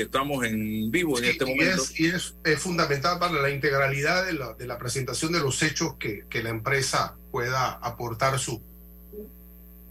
que 0.00 0.04
estamos 0.06 0.42
en 0.46 0.90
vivo 0.90 1.18
en 1.18 1.24
Sí, 1.24 1.30
este 1.32 1.44
y 1.44 1.54
momento. 1.54 1.82
es, 1.82 2.00
y 2.00 2.06
es, 2.06 2.34
es 2.42 2.58
fundamental 2.58 3.18
para 3.18 3.34
la 3.34 3.50
integralidad 3.50 4.24
de 4.24 4.32
la, 4.32 4.54
de 4.54 4.66
la 4.66 4.78
presentación 4.78 5.30
de 5.30 5.40
los 5.40 5.62
hechos 5.62 5.96
que, 5.98 6.24
que 6.30 6.42
la 6.42 6.48
empresa 6.48 7.18
pueda 7.30 7.72
aportar 7.72 8.38
su, 8.38 8.62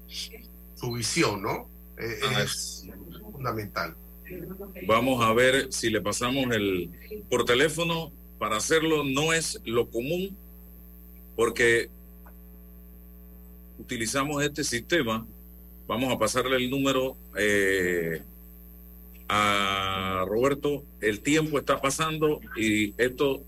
su 0.07 0.91
visión, 0.93 1.43
¿no? 1.43 1.69
Eh, 1.99 2.19
es 2.43 2.87
fundamental. 3.21 3.95
Vamos 4.87 5.23
a 5.23 5.31
ver 5.33 5.71
si 5.71 5.91
le 5.91 6.01
pasamos 6.01 6.51
el 6.55 6.89
por 7.29 7.45
teléfono. 7.45 8.11
Para 8.39 8.57
hacerlo 8.57 9.03
no 9.03 9.31
es 9.33 9.59
lo 9.63 9.89
común 9.91 10.35
porque 11.35 11.89
utilizamos 13.77 14.41
este 14.43 14.63
sistema. 14.63 15.27
Vamos 15.87 16.11
a 16.11 16.17
pasarle 16.17 16.55
el 16.55 16.69
número 16.71 17.15
eh, 17.37 18.23
a 19.29 20.25
Roberto. 20.27 20.83
El 21.01 21.21
tiempo 21.21 21.59
está 21.59 21.79
pasando 21.79 22.41
y 22.57 22.93
esto 23.01 23.43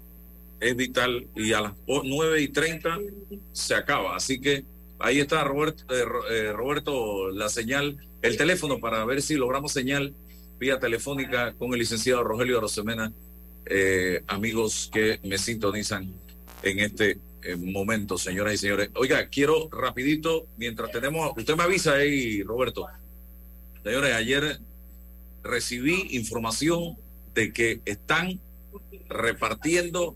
es 0.59 0.75
vital 0.75 1.27
y 1.35 1.53
a 1.53 1.61
las 1.61 1.73
o- 1.87 2.03
9 2.05 2.41
y 2.41 2.47
30 2.49 2.99
se 3.51 3.73
acaba. 3.75 4.15
Así 4.15 4.39
que 4.39 4.63
ahí 4.99 5.19
está 5.19 5.43
Roberto, 5.43 5.83
eh, 5.93 6.05
eh, 6.29 6.53
Roberto 6.53 7.31
la 7.31 7.49
señal, 7.49 7.97
el 8.21 8.37
teléfono 8.37 8.79
para 8.79 9.03
ver 9.05 9.21
si 9.23 9.35
logramos 9.35 9.71
señal 9.73 10.13
vía 10.59 10.79
telefónica 10.79 11.53
con 11.53 11.73
el 11.73 11.79
licenciado 11.79 12.23
Rogelio 12.23 12.61
Rosemena, 12.61 13.11
eh, 13.65 14.21
amigos 14.27 14.89
que 14.93 15.19
me 15.23 15.39
sintonizan 15.39 16.13
en 16.61 16.79
este 16.79 17.17
eh, 17.43 17.55
momento, 17.55 18.19
señoras 18.19 18.53
y 18.53 18.57
señores. 18.59 18.91
Oiga, 18.93 19.27
quiero 19.29 19.67
rapidito, 19.71 20.45
mientras 20.57 20.91
tenemos, 20.91 21.31
usted 21.35 21.55
me 21.55 21.63
avisa 21.63 21.93
ahí, 21.95 22.43
Roberto. 22.43 22.85
Señores, 23.83 24.13
ayer 24.13 24.59
recibí 25.43 26.07
información 26.11 26.97
de 27.33 27.51
que 27.53 27.81
están 27.85 28.39
repartiendo 29.09 30.15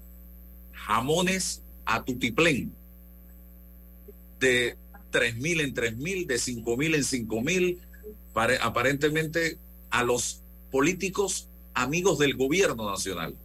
jamones 0.73 1.61
a 1.86 2.03
tutiplén 2.03 2.73
de 4.39 4.76
tres 5.11 5.36
mil 5.36 5.61
en 5.61 5.73
tres 5.73 5.95
mil, 5.97 6.28
de 6.28 6.38
cinco 6.38 6.78
mil 6.78 6.93
en 6.95 7.03
cinco 7.03 7.41
mil, 7.41 7.80
pare- 8.34 8.59
aparentemente 8.61 9.57
a 9.89 10.03
los 10.03 10.41
políticos 10.71 11.47
amigos 11.73 12.19
del 12.19 12.36
gobierno 12.36 12.89
nacional 12.89 13.36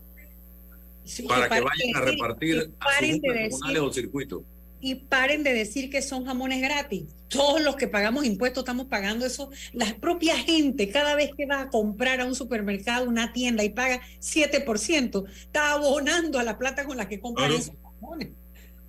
Sí, 1.05 1.22
para 1.24 1.49
que 1.49 1.61
vayan 1.61 1.97
a 1.97 2.01
repartir 2.03 2.70
a 2.78 2.87
sus 3.01 3.20
comunales 3.51 3.83
o 3.83 3.93
circuitos. 3.93 4.43
Y 4.81 4.95
paren 4.97 5.43
de 5.43 5.53
decir 5.53 5.91
que 5.91 6.03
son 6.03 6.24
jamones 6.26 6.61
gratis. 6.62 7.05
Todos 7.28 7.61
los 7.61 7.76
que 7.76 7.87
pagamos 7.87 8.24
impuestos 8.24 8.62
estamos 8.62 8.87
pagando 8.87 9.24
eso. 9.26 9.51
La 9.72 9.95
propia 10.01 10.37
gente, 10.39 10.91
cada 10.91 11.14
vez 11.14 11.31
que 11.37 11.47
va 11.47 11.61
a 11.62 11.68
comprar 11.68 12.20
a 12.20 12.24
un 12.26 12.35
supermercado, 12.35 13.09
una 13.09 13.33
tienda 13.33 13.62
y 13.62 13.68
paga 13.70 14.01
7%, 14.20 15.24
está 15.28 15.72
abonando 15.72 16.39
a 16.39 16.43
la 16.43 16.59
plata 16.59 16.85
con 16.85 16.97
la 16.97 17.09
que 17.09 17.20
compran 17.20 17.49
Claro. 17.49 17.62
esos 17.62 17.74
jamones. 18.01 18.28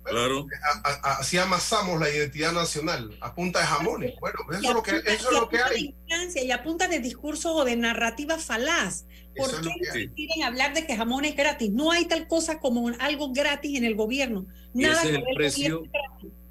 Claro. 0.04 0.46
A- 0.82 0.88
a- 0.88 1.12
Así 1.18 1.38
amasamos 1.38 2.00
la 2.00 2.10
identidad 2.10 2.52
nacional 2.52 3.16
a 3.20 3.32
punta 3.34 3.60
de 3.60 3.66
jamones. 3.66 4.14
Bueno, 4.20 4.38
eso 4.50 4.60
Y 4.60 4.66
es 4.66 4.74
lo 4.74 4.82
que, 4.82 4.96
eso 4.96 5.06
y 5.06 5.12
es 5.12 5.40
lo 5.40 5.48
que 5.48 5.58
hay. 5.58 5.94
y 6.34 6.50
a 6.50 6.62
punta 6.64 6.88
de 6.88 6.98
discursos 6.98 7.52
o 7.54 7.64
de 7.64 7.76
narrativa 7.76 8.36
falaz. 8.38 9.04
¿Por 9.36 9.48
Eso 9.50 9.60
es 9.60 9.66
qué 9.66 9.72
que 9.80 9.98
hay. 9.98 10.08
quieren 10.08 10.42
hablar 10.44 10.74
de 10.74 10.86
que 10.86 10.96
jamón 10.96 11.24
es 11.24 11.34
gratis? 11.36 11.70
No 11.70 11.90
hay 11.90 12.04
tal 12.06 12.26
cosa 12.28 12.58
como 12.60 12.90
algo 12.98 13.32
gratis 13.32 13.76
en 13.78 13.84
el 13.84 13.94
gobierno. 13.94 14.46
Nada 14.74 15.00
ese 15.02 15.10
es 15.12 15.16
el 15.18 15.24
precio, 15.34 15.82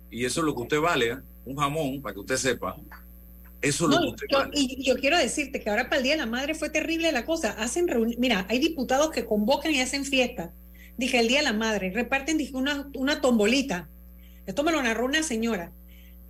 y 0.09 0.25
eso 0.25 0.41
es 0.41 0.45
lo 0.45 0.55
que 0.55 0.61
usted 0.63 0.79
vale, 0.79 1.07
¿eh? 1.11 1.17
un 1.45 1.55
jamón, 1.57 2.01
para 2.01 2.13
que 2.13 2.19
usted 2.21 2.37
sepa. 2.37 2.75
Eso 3.61 3.85
es 3.85 3.89
No, 3.91 3.95
lo 3.97 4.01
que 4.01 4.09
usted 4.09 4.27
yo- 4.31 4.37
vale. 4.39 4.51
y 4.55 4.83
yo 4.83 4.95
quiero 4.95 5.17
decirte 5.17 5.61
que 5.61 5.69
ahora 5.69 5.85
para 5.85 5.97
el 5.97 6.03
Día 6.03 6.13
de 6.13 6.17
la 6.19 6.25
Madre 6.25 6.55
fue 6.55 6.69
terrible 6.69 7.11
la 7.11 7.25
cosa. 7.25 7.51
Hacen 7.51 7.85
Mira, 8.17 8.45
hay 8.49 8.57
diputados 8.59 9.11
que 9.11 9.25
convocan 9.25 9.71
y 9.71 9.79
hacen 9.81 10.03
fiesta. 10.05 10.51
Dije, 10.97 11.19
el 11.19 11.27
Día 11.27 11.37
de 11.39 11.43
la 11.45 11.53
Madre, 11.53 11.91
reparten 11.91 12.37
dije, 12.37 12.55
una, 12.55 12.89
una 12.95 13.21
tombolita. 13.21 13.87
Esto 14.47 14.63
me 14.63 14.71
lo 14.71 14.81
narró 14.81 15.05
una 15.05 15.21
señora 15.23 15.71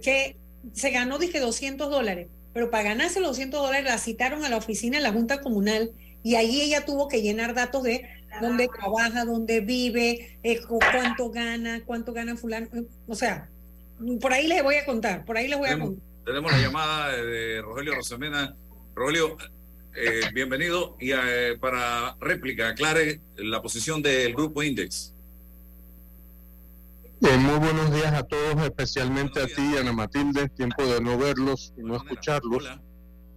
que 0.02 0.38
se 0.74 0.90
ganó, 0.92 1.18
dije, 1.20 1.40
200 1.40 1.90
dólares. 1.90 2.28
Pero 2.54 2.70
para 2.70 2.84
ganarse 2.84 3.22
los 3.22 3.30
200 3.30 3.62
dólares 3.62 3.86
la 3.86 3.98
citaron 3.98 4.44
a 4.44 4.50
la 4.50 4.58
oficina 4.58 4.98
de 4.98 5.04
la 5.04 5.14
Junta 5.14 5.40
Comunal 5.42 5.92
y 6.24 6.36
allí 6.36 6.62
ella 6.62 6.86
tuvo 6.86 7.08
que 7.08 7.22
llenar 7.22 7.54
datos 7.54 7.84
de 7.84 8.06
dónde 8.42 8.68
trabaja, 8.68 9.26
dónde 9.26 9.60
vive, 9.62 10.40
eh, 10.44 10.62
cu- 10.62 10.80
cuánto 10.92 11.30
gana, 11.30 11.84
cuánto 11.86 12.14
gana 12.14 12.36
fulano. 12.38 12.68
O 13.08 13.16
sea, 13.16 13.50
por 14.22 14.32
ahí 14.34 14.48
les 14.48 14.64
voy 14.64 14.76
a 14.76 14.86
contar, 14.86 15.26
por 15.26 15.38
ahí 15.38 15.48
les 15.48 15.58
voy 15.58 15.68
a 15.68 15.72
Tenemos, 15.72 15.90
contar. 15.96 16.26
tenemos 16.26 16.52
la 16.52 16.58
llamada 16.60 17.12
de 17.18 17.62
Rogelio 17.62 17.96
Rosemena. 17.96 18.56
Rogelio, 18.96 19.38
eh, 19.96 20.22
bienvenido. 20.34 20.96
Y 21.00 21.12
eh, 21.12 21.58
para 21.60 22.16
réplica, 22.20 22.70
aclare 22.70 23.20
la 23.36 23.62
posición 23.62 24.02
del 24.02 24.34
grupo 24.34 24.64
Index. 24.64 25.14
Eh, 27.24 27.38
muy 27.38 27.60
buenos 27.60 27.94
días 27.94 28.14
a 28.14 28.24
todos, 28.24 28.64
especialmente 28.64 29.40
a 29.42 29.46
ti, 29.46 29.76
Ana 29.80 29.94
Matilde. 29.94 30.50
Tiempo 30.50 30.84
de 30.86 31.02
no 31.02 31.18
verlos 31.18 31.74
y 31.78 31.82
no 31.84 31.96
escucharlos. 31.98 32.68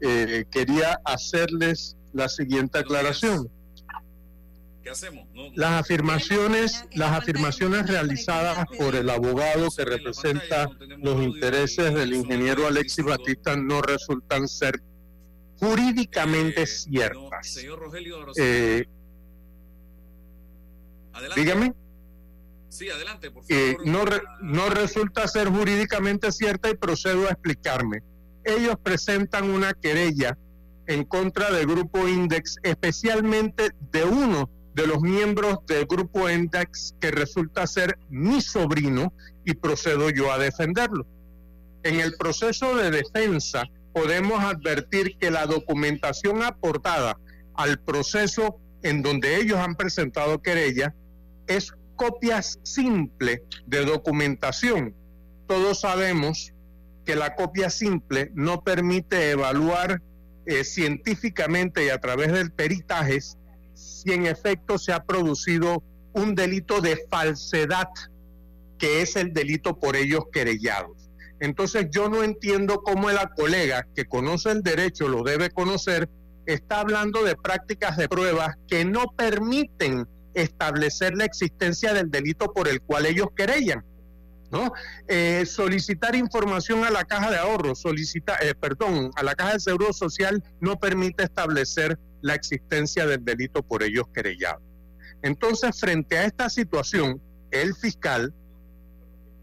Eh, 0.00 0.44
quería 0.50 1.00
hacerles 1.04 1.96
la 2.14 2.28
siguiente 2.28 2.78
aclaración. 2.78 3.48
¿Qué 4.82 4.90
hacemos? 4.90 5.26
No, 5.34 5.44
Las 5.54 5.80
afirmaciones, 5.80 6.84
las 6.92 7.12
afirmaciones 7.12 7.86
realizadas 7.88 8.66
por 8.78 8.94
el 8.94 9.08
abogado 9.08 9.68
que 9.74 9.84
representa 9.84 10.68
los 10.98 11.22
intereses 11.22 11.94
del 11.94 12.12
ingeniero 12.14 12.66
Alexis 12.66 13.04
Batista 13.04 13.56
no 13.56 13.80
resultan 13.80 14.46
ser 14.46 14.82
jurídicamente 15.58 16.66
ciertas. 16.66 17.46
señor. 17.48 17.80
Eh, 18.36 18.84
adelante. 21.12 21.40
dígame. 21.40 21.74
Sí, 22.68 22.90
adelante, 22.90 23.30
por 23.30 23.44
eh, 23.48 23.72
favor. 23.76 23.86
no, 23.86 24.04
re- 24.04 24.22
no 24.42 24.68
resulta 24.68 25.26
ser 25.28 25.48
jurídicamente 25.48 26.30
cierta 26.32 26.68
y 26.68 26.74
procedo 26.74 27.26
a 27.28 27.30
explicarme. 27.30 28.02
Ellos 28.44 28.76
presentan 28.82 29.48
una 29.48 29.72
querella 29.72 30.36
en 30.86 31.04
contra 31.04 31.50
del 31.50 31.66
grupo 31.66 32.08
Index, 32.08 32.56
especialmente 32.62 33.70
de 33.92 34.04
uno 34.04 34.50
de 34.74 34.86
los 34.86 35.00
miembros 35.00 35.58
del 35.66 35.86
grupo 35.86 36.28
Index 36.28 36.94
que 37.00 37.10
resulta 37.10 37.66
ser 37.66 37.98
mi 38.08 38.40
sobrino 38.40 39.12
y 39.44 39.54
procedo 39.54 40.10
yo 40.10 40.32
a 40.32 40.38
defenderlo. 40.38 41.06
En 41.84 42.00
el 42.00 42.16
proceso 42.16 42.74
de 42.76 42.90
defensa 42.90 43.64
podemos 43.92 44.42
advertir 44.42 45.16
que 45.18 45.30
la 45.30 45.46
documentación 45.46 46.42
aportada 46.42 47.18
al 47.54 47.78
proceso 47.78 48.58
en 48.82 49.02
donde 49.02 49.36
ellos 49.36 49.58
han 49.58 49.76
presentado 49.76 50.42
querella 50.42 50.94
es 51.46 51.72
copias 51.94 52.58
simple 52.64 53.44
de 53.66 53.84
documentación. 53.84 54.94
Todos 55.46 55.80
sabemos 55.80 56.52
que 57.04 57.14
la 57.14 57.36
copia 57.36 57.70
simple 57.70 58.32
no 58.34 58.62
permite 58.62 59.30
evaluar 59.30 60.02
eh, 60.46 60.64
científicamente 60.64 61.86
y 61.86 61.88
a 61.88 62.00
través 62.00 62.32
del 62.32 62.50
peritaje 62.52 63.20
si 63.74 64.12
en 64.12 64.26
efecto 64.26 64.78
se 64.78 64.92
ha 64.92 65.04
producido 65.04 65.82
un 66.12 66.34
delito 66.34 66.80
de 66.80 67.04
falsedad, 67.10 67.88
que 68.78 69.02
es 69.02 69.16
el 69.16 69.32
delito 69.32 69.78
por 69.78 69.96
ellos 69.96 70.24
querellados. 70.32 71.10
Entonces 71.40 71.88
yo 71.90 72.08
no 72.08 72.22
entiendo 72.22 72.82
cómo 72.82 73.10
la 73.10 73.30
colega 73.30 73.86
que 73.94 74.04
conoce 74.04 74.50
el 74.50 74.62
derecho, 74.62 75.08
lo 75.08 75.22
debe 75.22 75.50
conocer, 75.50 76.08
está 76.46 76.80
hablando 76.80 77.24
de 77.24 77.36
prácticas 77.36 77.96
de 77.96 78.08
pruebas 78.08 78.56
que 78.68 78.84
no 78.84 79.06
permiten 79.16 80.06
establecer 80.34 81.16
la 81.16 81.24
existencia 81.24 81.92
del 81.92 82.10
delito 82.10 82.52
por 82.52 82.68
el 82.68 82.80
cual 82.80 83.06
ellos 83.06 83.28
querellan. 83.36 83.84
¿No? 84.50 84.72
Eh, 85.08 85.44
solicitar 85.46 86.14
información 86.14 86.84
a 86.84 86.90
la 86.90 87.04
caja 87.04 87.30
de 87.30 87.38
ahorro, 87.38 87.74
solicita, 87.74 88.36
eh, 88.42 88.54
perdón, 88.54 89.10
a 89.16 89.22
la 89.22 89.34
caja 89.34 89.54
de 89.54 89.60
seguro 89.60 89.92
social 89.92 90.42
no 90.60 90.78
permite 90.78 91.24
establecer 91.24 91.98
la 92.22 92.34
existencia 92.34 93.06
del 93.06 93.24
delito 93.24 93.62
por 93.62 93.82
ellos 93.82 94.06
querellados. 94.14 94.62
Entonces, 95.22 95.78
frente 95.78 96.18
a 96.18 96.24
esta 96.24 96.48
situación, 96.50 97.20
el 97.50 97.74
fiscal 97.74 98.32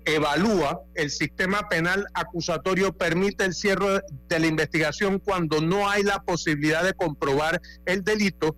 evalúa 0.05 0.81
el 0.95 1.11
sistema 1.11 1.69
penal 1.69 2.05
acusatorio, 2.13 2.93
permite 2.93 3.45
el 3.45 3.53
cierre 3.53 4.01
de 4.27 4.39
la 4.39 4.47
investigación 4.47 5.19
cuando 5.19 5.61
no 5.61 5.89
hay 5.89 6.03
la 6.03 6.23
posibilidad 6.23 6.83
de 6.83 6.93
comprobar 6.93 7.61
el 7.85 8.03
delito 8.03 8.55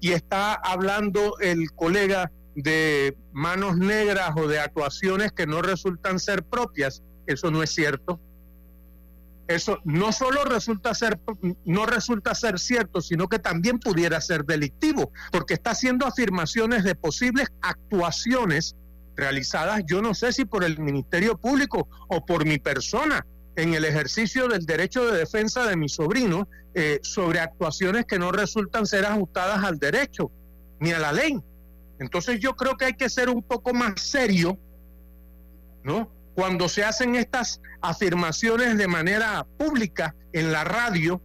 y 0.00 0.12
está 0.12 0.54
hablando 0.54 1.38
el 1.40 1.70
colega 1.72 2.30
de 2.54 3.16
manos 3.32 3.76
negras 3.76 4.30
o 4.36 4.46
de 4.46 4.60
actuaciones 4.60 5.32
que 5.32 5.46
no 5.46 5.62
resultan 5.62 6.18
ser 6.18 6.42
propias. 6.42 7.02
Eso 7.26 7.50
no 7.50 7.62
es 7.62 7.70
cierto. 7.70 8.20
Eso 9.48 9.80
no 9.84 10.12
solo 10.12 10.44
resulta 10.44 10.94
ser 10.94 11.18
no 11.64 11.84
resulta 11.84 12.34
ser 12.34 12.58
cierto, 12.58 13.00
sino 13.00 13.28
que 13.28 13.38
también 13.38 13.78
pudiera 13.78 14.20
ser 14.20 14.44
delictivo, 14.44 15.12
porque 15.30 15.54
está 15.54 15.70
haciendo 15.70 16.06
afirmaciones 16.06 16.84
de 16.84 16.94
posibles 16.94 17.48
actuaciones 17.60 18.76
realizadas, 19.16 19.82
yo 19.86 20.00
no 20.00 20.14
sé 20.14 20.32
si 20.32 20.44
por 20.44 20.64
el 20.64 20.78
Ministerio 20.78 21.36
Público 21.36 21.88
o 22.08 22.24
por 22.24 22.46
mi 22.46 22.58
persona, 22.58 23.26
en 23.56 23.74
el 23.74 23.84
ejercicio 23.84 24.48
del 24.48 24.64
derecho 24.64 25.04
de 25.06 25.18
defensa 25.18 25.66
de 25.66 25.76
mi 25.76 25.88
sobrino 25.88 26.48
eh, 26.74 27.00
sobre 27.02 27.40
actuaciones 27.40 28.06
que 28.06 28.18
no 28.18 28.32
resultan 28.32 28.86
ser 28.86 29.04
ajustadas 29.04 29.62
al 29.62 29.78
derecho 29.78 30.30
ni 30.80 30.92
a 30.92 30.98
la 30.98 31.12
ley. 31.12 31.38
Entonces 31.98 32.40
yo 32.40 32.54
creo 32.54 32.76
que 32.76 32.86
hay 32.86 32.94
que 32.94 33.08
ser 33.08 33.28
un 33.28 33.42
poco 33.42 33.72
más 33.72 34.00
serio, 34.00 34.58
¿no? 35.84 36.10
Cuando 36.34 36.68
se 36.68 36.84
hacen 36.84 37.14
estas 37.14 37.60
afirmaciones 37.80 38.78
de 38.78 38.88
manera 38.88 39.46
pública 39.58 40.14
en 40.32 40.52
la 40.52 40.64
radio, 40.64 41.20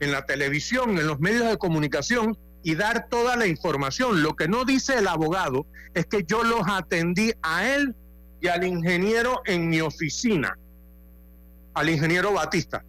en 0.00 0.12
la 0.12 0.26
televisión, 0.26 0.98
en 0.98 1.06
los 1.06 1.20
medios 1.20 1.48
de 1.48 1.56
comunicación, 1.58 2.36
y 2.62 2.74
dar 2.74 3.08
toda 3.08 3.36
la 3.36 3.46
información. 3.46 4.22
Lo 4.22 4.34
que 4.34 4.48
no 4.48 4.64
dice 4.64 4.98
el 4.98 5.06
abogado 5.06 5.66
es 5.94 6.06
que 6.06 6.24
yo 6.24 6.42
los 6.42 6.62
atendí 6.66 7.32
a 7.42 7.66
él 7.66 7.94
y 8.40 8.48
al 8.48 8.64
ingeniero 8.64 9.40
en 9.46 9.68
mi 9.68 9.80
oficina, 9.80 10.58
al 11.74 11.88
ingeniero 11.88 12.32
Batista. 12.32 12.84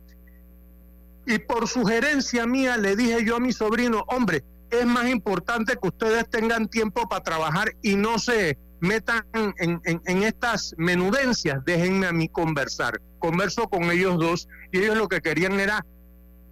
Y 1.25 1.37
por 1.39 1.67
sugerencia 1.67 2.45
mía 2.47 2.77
le 2.77 2.95
dije 2.95 3.23
yo 3.23 3.35
a 3.35 3.39
mi 3.39 3.53
sobrino, 3.53 4.03
hombre, 4.07 4.43
es 4.71 4.85
más 4.85 5.09
importante 5.09 5.77
que 5.81 5.87
ustedes 5.87 6.29
tengan 6.29 6.67
tiempo 6.67 7.07
para 7.07 7.23
trabajar 7.23 7.75
y 7.81 7.95
no 7.95 8.19
se 8.19 8.57
metan 8.79 9.25
en, 9.33 10.23
estas 10.23 10.73
menudencias, 10.77 11.63
déjenme 11.65 12.07
a 12.07 12.13
mí 12.13 12.29
conversar. 12.29 13.01
Converso 13.19 13.67
con 13.67 13.91
ellos 13.91 14.17
dos 14.17 14.47
y 14.71 14.79
ellos 14.79 14.97
lo 14.97 15.07
que 15.07 15.21
querían 15.21 15.59
era 15.59 15.85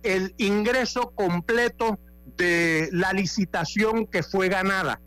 el 0.03 0.34
ingreso 0.38 1.11
completo 1.15 1.99
de 2.38 2.89
la 2.91 3.13
licitación 3.13 4.05
que 4.07 4.24
fue 4.24 4.49
ganada. 4.49 4.99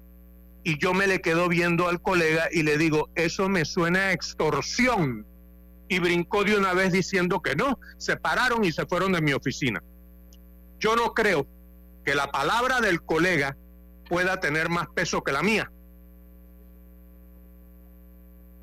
Y 0.63 0.79
yo 0.79 0.95
me 0.95 1.07
le 1.07 1.21
quedo 1.21 1.49
viendo 1.49 1.89
al 1.89 2.01
colega 2.01 2.49
y 2.51 2.63
le 2.63 2.79
digo, 2.79 3.09
eso 3.15 3.49
me 3.49 3.65
suena 3.65 4.09
a 4.09 4.13
extorsión. 4.13 5.27
Y 5.89 5.99
brincó 5.99 6.45
de 6.45 6.57
una 6.57 6.73
vez 6.73 6.93
diciendo 6.93 7.41
que 7.41 7.57
no, 7.57 7.79
se 7.99 8.17
pararon 8.17 8.65
y 8.65 8.73
se 8.73 8.87
fueron 8.87 9.13
de 9.13 9.21
mi 9.21 9.33
oficina. 9.33 9.83
Yo 10.79 10.97
no 10.97 11.13
creo 11.13 11.47
que 12.05 12.15
la 12.15 12.31
palabra 12.31 12.81
del 12.81 13.03
colega 13.03 13.57
pueda 14.09 14.41
tener 14.41 14.69
más 14.69 14.89
peso 14.95 15.23
que 15.23 15.33
la 15.33 15.43
mía. 15.43 15.71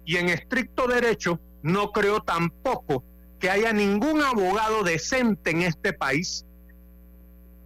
Y 0.05 0.17
en 0.17 0.29
estricto 0.29 0.87
derecho, 0.87 1.39
no 1.63 1.91
creo 1.91 2.21
tampoco 2.21 3.03
que 3.39 3.49
haya 3.49 3.73
ningún 3.73 4.21
abogado 4.21 4.83
decente 4.83 5.51
en 5.51 5.61
este 5.61 5.93
país 5.93 6.45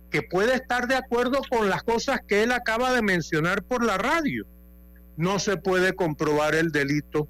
que 0.10 0.22
puede 0.22 0.56
estar 0.56 0.88
de 0.88 0.96
acuerdo 0.96 1.42
con 1.50 1.70
las 1.70 1.84
cosas 1.84 2.20
que 2.28 2.44
él 2.44 2.52
acaba 2.52 2.92
de 2.94 3.02
mencionar 3.02 3.64
por 3.64 3.84
la 3.86 3.98
radio. 3.98 4.46
No 5.16 5.40
se 5.40 5.58
puede 5.58 5.94
comprobar 5.94 6.56
el 6.56 6.72
delito 6.72 7.30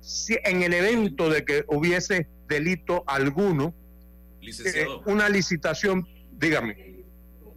si 0.00 0.36
en 0.44 0.62
el 0.62 0.72
evento 0.74 1.30
de 1.30 1.44
que 1.44 1.64
hubiese 1.68 2.28
delito 2.48 3.02
alguno. 3.06 3.74
Eh, 4.42 4.86
una 5.06 5.28
licitación, 5.28 6.06
dígame. 6.32 6.95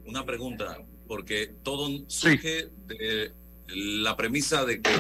Una 0.10 0.26
pregunta, 0.26 0.80
porque 1.07 1.53
todo 1.62 1.88
surge 2.07 2.70
de 2.88 3.32
la 3.68 4.18
premisa 4.18 4.66
de 4.66 4.82
que 4.82 4.91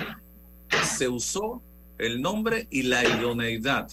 se 0.83 1.07
usó 1.07 1.63
el 1.97 2.21
nombre 2.21 2.67
y 2.69 2.83
la 2.83 3.03
idoneidad 3.03 3.89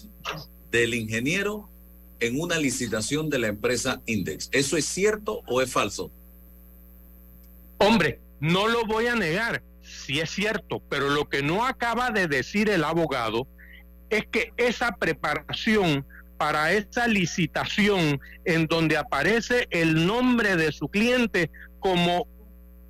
del 0.69 0.93
ingeniero 0.93 1.71
en 2.19 2.39
una 2.39 2.59
licitación 2.59 3.31
de 3.31 3.39
la 3.39 3.47
empresa 3.47 3.99
Index. 4.05 4.49
¿Eso 4.51 4.77
es 4.77 4.85
cierto 4.85 5.41
o 5.47 5.59
es 5.59 5.71
falso? 5.71 6.11
Hombre, 7.79 8.19
no 8.39 8.67
lo 8.67 8.85
voy 8.85 9.07
a 9.07 9.15
negar, 9.15 9.63
sí 9.81 10.19
es 10.19 10.29
cierto, 10.29 10.83
pero 10.87 11.09
lo 11.09 11.27
que 11.27 11.41
no 11.41 11.65
acaba 11.65 12.11
de 12.11 12.27
decir 12.27 12.69
el 12.69 12.83
abogado 12.83 13.47
es 14.11 14.27
que 14.27 14.53
esa 14.57 14.95
preparación 14.97 16.05
para 16.37 16.71
esa 16.73 17.07
licitación 17.07 18.19
en 18.45 18.67
donde 18.67 18.97
aparece 18.97 19.67
el 19.69 20.05
nombre 20.05 20.55
de 20.55 20.71
su 20.71 20.87
cliente 20.87 21.49
como 21.79 22.27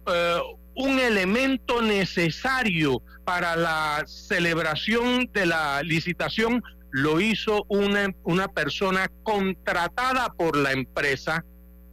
eh, 0.08 0.40
un 0.76 1.00
elemento 1.00 1.82
necesario 1.82 3.02
para 3.26 3.56
la 3.56 4.04
celebración 4.06 5.30
de 5.34 5.46
la 5.46 5.82
licitación 5.84 6.64
lo 6.92 7.20
hizo 7.20 7.66
una, 7.68 8.14
una 8.24 8.48
persona 8.48 9.12
contratada 9.24 10.34
por 10.34 10.56
la 10.56 10.72
empresa 10.72 11.44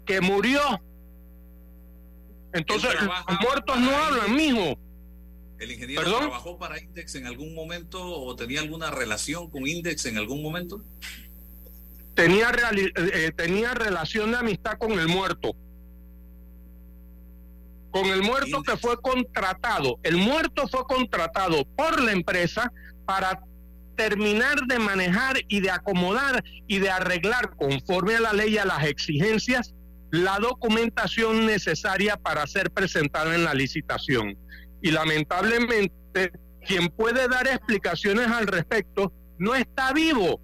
que 0.06 0.20
murió. 0.20 0.60
Entonces, 2.52 2.90
los 3.02 3.40
muertos 3.40 3.80
no 3.80 3.90
hablan, 3.90 4.36
mijo. 4.36 4.78
¿El 5.58 5.72
ingeniero 5.72 6.02
trabajó 6.02 6.58
para 6.58 6.80
Index 6.80 7.14
en 7.14 7.26
algún 7.26 7.54
momento 7.54 8.04
o 8.04 8.36
tenía 8.36 8.60
alguna 8.60 8.90
relación 8.90 9.50
con 9.50 9.66
Index 9.66 10.06
en 10.06 10.18
algún 10.18 10.42
momento? 10.42 10.84
Tenía, 12.14 12.50
eh, 12.52 13.32
tenía 13.36 13.74
relación 13.74 14.30
de 14.30 14.38
amistad 14.38 14.78
con 14.78 14.92
el 14.92 15.08
muerto. 15.08 15.52
Con 17.90 18.06
el 18.06 18.22
muerto 18.22 18.62
que 18.62 18.76
fue 18.76 18.96
contratado. 19.00 19.98
El 20.02 20.16
muerto 20.16 20.68
fue 20.68 20.84
contratado 20.84 21.64
por 21.76 22.00
la 22.02 22.12
empresa 22.12 22.72
para 23.04 23.40
terminar 23.96 24.60
de 24.66 24.78
manejar 24.78 25.36
y 25.48 25.60
de 25.60 25.70
acomodar 25.70 26.42
y 26.66 26.78
de 26.78 26.90
arreglar 26.90 27.54
conforme 27.56 28.16
a 28.16 28.20
la 28.20 28.32
ley 28.32 28.54
y 28.54 28.58
a 28.58 28.64
las 28.64 28.84
exigencias 28.84 29.74
la 30.10 30.38
documentación 30.38 31.44
necesaria 31.46 32.16
para 32.16 32.46
ser 32.46 32.70
presentada 32.70 33.34
en 33.34 33.44
la 33.44 33.52
licitación. 33.52 34.38
Y 34.80 34.92
lamentablemente, 34.92 36.32
quien 36.64 36.88
puede 36.88 37.26
dar 37.26 37.48
explicaciones 37.48 38.28
al 38.28 38.46
respecto 38.46 39.12
no 39.38 39.54
está 39.54 39.92
vivo. 39.92 40.40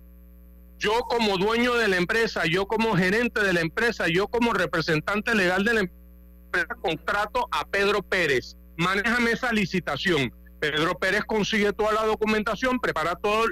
Yo 0.81 1.03
como 1.03 1.39
dueño 1.39 1.75
de 1.75 1.87
la 1.87 1.97
empresa, 1.97 2.47
yo 2.47 2.67
como 2.67 2.97
gerente 2.97 3.41
de 3.43 3.53
la 3.53 3.61
empresa, 3.61 4.09
yo 4.09 4.27
como 4.27 4.53
representante 4.53 5.37
legal 5.37 5.65
de 5.65 5.75
la 5.75 5.81
empresa, 5.81 6.75
contrato 6.83 7.47
a 7.53 7.65
Pedro 7.65 8.03
Pérez. 8.03 8.57
Manéjame 8.77 9.31
esa 9.31 9.53
licitación 9.53 10.33
Pedro 10.61 10.95
Pérez 10.99 11.25
consigue 11.25 11.73
toda 11.73 11.93
la 11.93 12.05
documentación, 12.05 12.79
prepara 12.79 13.17
todo, 13.17 13.47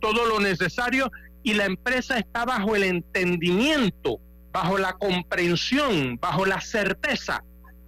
todo 0.00 0.26
lo 0.26 0.38
necesario 0.38 1.10
y 1.42 1.54
la 1.54 1.64
empresa 1.64 2.18
está 2.18 2.44
bajo 2.44 2.76
el 2.76 2.84
entendimiento, 2.84 4.20
bajo 4.52 4.78
la 4.78 4.92
comprensión, 4.92 6.18
bajo 6.20 6.46
la 6.46 6.60
certeza 6.60 7.42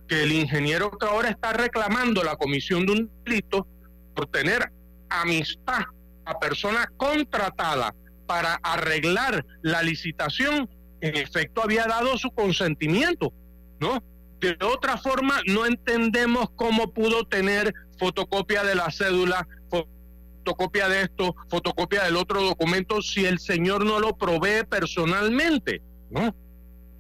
que 0.09 0.25
el 0.25 0.33
ingeniero 0.33 0.91
que 0.91 1.07
ahora 1.07 1.31
está 1.31 1.53
reclamando 1.53 2.25
la 2.25 2.37
comisión 2.37 2.85
de 2.85 2.93
un 2.93 3.11
delito 3.25 3.67
por 4.15 4.27
tener 4.27 4.71
amistad 5.09 5.85
a 6.25 6.39
persona 6.39 6.91
contratada 6.97 7.95
para 8.27 8.55
arreglar 8.63 9.45
la 9.63 9.83
licitación, 9.83 10.69
en 11.01 11.17
efecto 11.17 11.63
había 11.63 11.87
dado 11.87 12.17
su 12.19 12.31
consentimiento, 12.31 13.33
¿no? 13.81 14.03
De 14.41 14.57
otra 14.65 14.99
forma, 14.99 15.41
no 15.47 15.67
entendemos 15.67 16.49
cómo 16.57 16.93
pudo 16.93 17.25
tener 17.25 17.73
fotocopia 17.99 18.63
de 18.65 18.75
la 18.75 18.91
cédula, 18.91 19.47
fotocopia 19.71 20.89
de 20.89 21.03
esto, 21.03 21.35
fotocopia 21.49 22.05
del 22.05 22.17
otro 22.17 22.43
documento, 22.43 23.01
si 23.01 23.25
el 23.25 23.39
señor 23.39 23.85
no 23.85 24.01
lo 24.01 24.17
provee 24.17 24.65
personalmente, 24.69 25.81
¿no? 26.11 26.35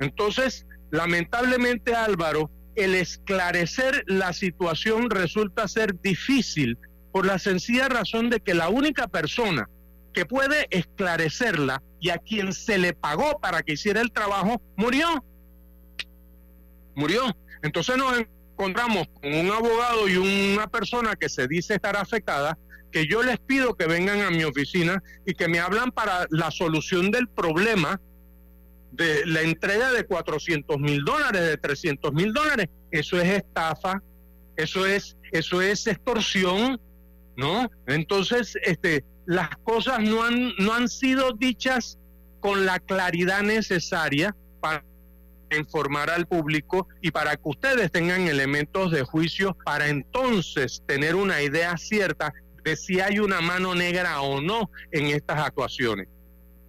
Entonces, 0.01 0.66
lamentablemente, 0.91 1.95
Álvaro, 1.95 2.51
el 2.75 2.95
esclarecer 2.95 4.05
la 4.07 4.33
situación 4.33 5.11
resulta 5.11 5.68
ser 5.68 6.01
difícil 6.01 6.79
por 7.12 7.27
la 7.27 7.39
sencilla 7.39 7.89
razón 7.89 8.31
de 8.31 8.41
que 8.41 8.55
la 8.55 8.68
única 8.68 9.07
persona 9.07 9.68
que 10.14 10.24
puede 10.24 10.66
esclarecerla 10.70 11.82
y 12.00 12.08
a 12.10 12.18
quien 12.18 12.52
se 12.52 12.78
le 12.78 12.94
pagó 12.94 13.38
para 13.40 13.62
que 13.62 13.72
hiciera 13.74 14.00
el 14.00 14.12
trabajo 14.12 14.62
murió 14.76 15.22
murió. 16.94 17.24
Entonces 17.62 17.96
nos 17.96 18.18
encontramos 18.18 19.06
con 19.20 19.34
un 19.34 19.50
abogado 19.50 20.08
y 20.08 20.16
una 20.16 20.66
persona 20.66 21.16
que 21.16 21.28
se 21.28 21.46
dice 21.48 21.74
estar 21.74 21.96
afectada, 21.96 22.58
que 22.90 23.06
yo 23.06 23.22
les 23.22 23.38
pido 23.38 23.74
que 23.74 23.86
vengan 23.86 24.20
a 24.20 24.30
mi 24.30 24.44
oficina 24.44 25.02
y 25.26 25.34
que 25.34 25.48
me 25.48 25.58
hablan 25.58 25.90
para 25.90 26.26
la 26.30 26.50
solución 26.50 27.10
del 27.10 27.28
problema 27.28 28.00
de 28.92 29.26
la 29.26 29.42
entrega 29.42 29.90
de 29.90 30.04
400 30.04 30.78
mil 30.78 31.04
dólares, 31.04 31.42
de 31.42 31.56
300 31.56 32.12
mil 32.12 32.32
dólares. 32.32 32.68
Eso 32.90 33.20
es 33.20 33.28
estafa, 33.28 34.00
Eso 34.56 34.86
es, 34.86 35.16
eso 35.32 35.60
es 35.60 35.84
extorsión, 35.88 36.80
¿no? 37.36 37.68
Entonces, 37.88 38.56
este, 38.62 39.04
las 39.27 39.51
cosas 39.59 40.01
no 40.01 40.22
han, 40.22 40.55
no 40.59 40.75
han 40.75 40.89
sido 40.89 41.33
dichas 41.33 41.99
con 42.41 42.66
la 42.66 42.79
claridad 42.79 43.43
necesaria 43.43 44.37
para 44.61 44.85
informar 45.51 46.11
al 46.11 46.27
público 46.27 46.89
y 47.01 47.11
para 47.11 47.37
que 47.37 47.43
ustedes 47.49 47.91
tengan 47.91 48.29
elementos 48.29 48.91
de 48.91 49.03
juicio 49.03 49.57
para 49.64 49.89
entonces 49.89 50.83
tener 50.87 51.14
una 51.14 51.43
idea 51.43 51.77
cierta 51.77 52.33
de 52.64 52.77
si 52.77 53.01
hay 53.01 53.18
una 53.18 53.41
mano 53.41 53.75
negra 53.75 54.20
o 54.22 54.41
no 54.41 54.70
en 54.91 55.07
estas 55.07 55.39
actuaciones. 55.39 56.09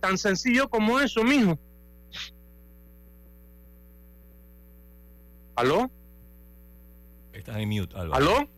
Tan 0.02 0.18
sencillo 0.18 0.70
como 0.70 1.00
eso 1.00 1.24
mismo. 1.24 1.58
¿Aló? 5.56 5.90
Estás 7.34 7.58
en 7.58 7.70
mute, 7.70 7.96
Álvaro. 7.98 8.16
¿Aló? 8.16 8.50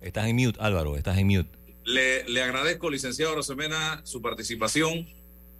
Estás 0.00 0.26
en 0.26 0.36
mute, 0.36 0.58
Álvaro, 0.60 0.96
estás 0.96 1.18
en 1.18 1.26
mute. 1.26 1.63
Le, 1.84 2.24
le 2.28 2.42
agradezco, 2.42 2.90
licenciado 2.90 3.34
Rosemena, 3.34 4.00
su 4.04 4.22
participación. 4.22 5.06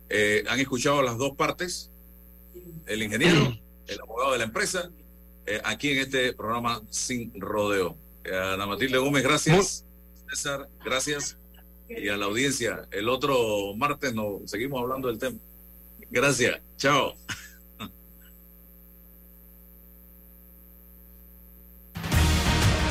Eh, 0.09 0.45
han 0.49 0.61
escuchado 0.61 1.03
las 1.03 1.19
dos 1.19 1.37
partes, 1.37 1.91
el 2.87 3.03
ingeniero, 3.03 3.59
el 3.87 4.01
abogado 4.01 4.33
de 4.33 4.39
la 4.39 4.45
empresa, 4.45 4.91
eh, 5.47 5.61
aquí 5.65 5.91
en 5.91 5.99
este 5.99 6.33
programa 6.33 6.83
Sin 6.91 7.33
Rodeo. 7.39 7.97
Eh, 8.25 8.35
Ana 8.35 8.67
Matilde 8.67 8.99
Gómez, 8.99 9.23
gracias. 9.23 9.85
César, 10.31 10.69
gracias. 10.85 11.37
Y 11.89 12.09
a 12.09 12.17
la 12.17 12.25
audiencia, 12.25 12.89
el 12.91 13.11
otro 13.11 13.75
martes 13.77 14.15
nos 14.15 14.51
seguimos 14.51 14.81
hablando 14.81 15.09
del 15.09 15.19
tema. 15.19 15.39
Gracias. 16.11 16.61
Chao. 16.79 17.15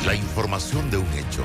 La 0.06 0.14
información 0.14 0.90
de 0.90 0.98
un 0.98 1.12
hecho 1.14 1.44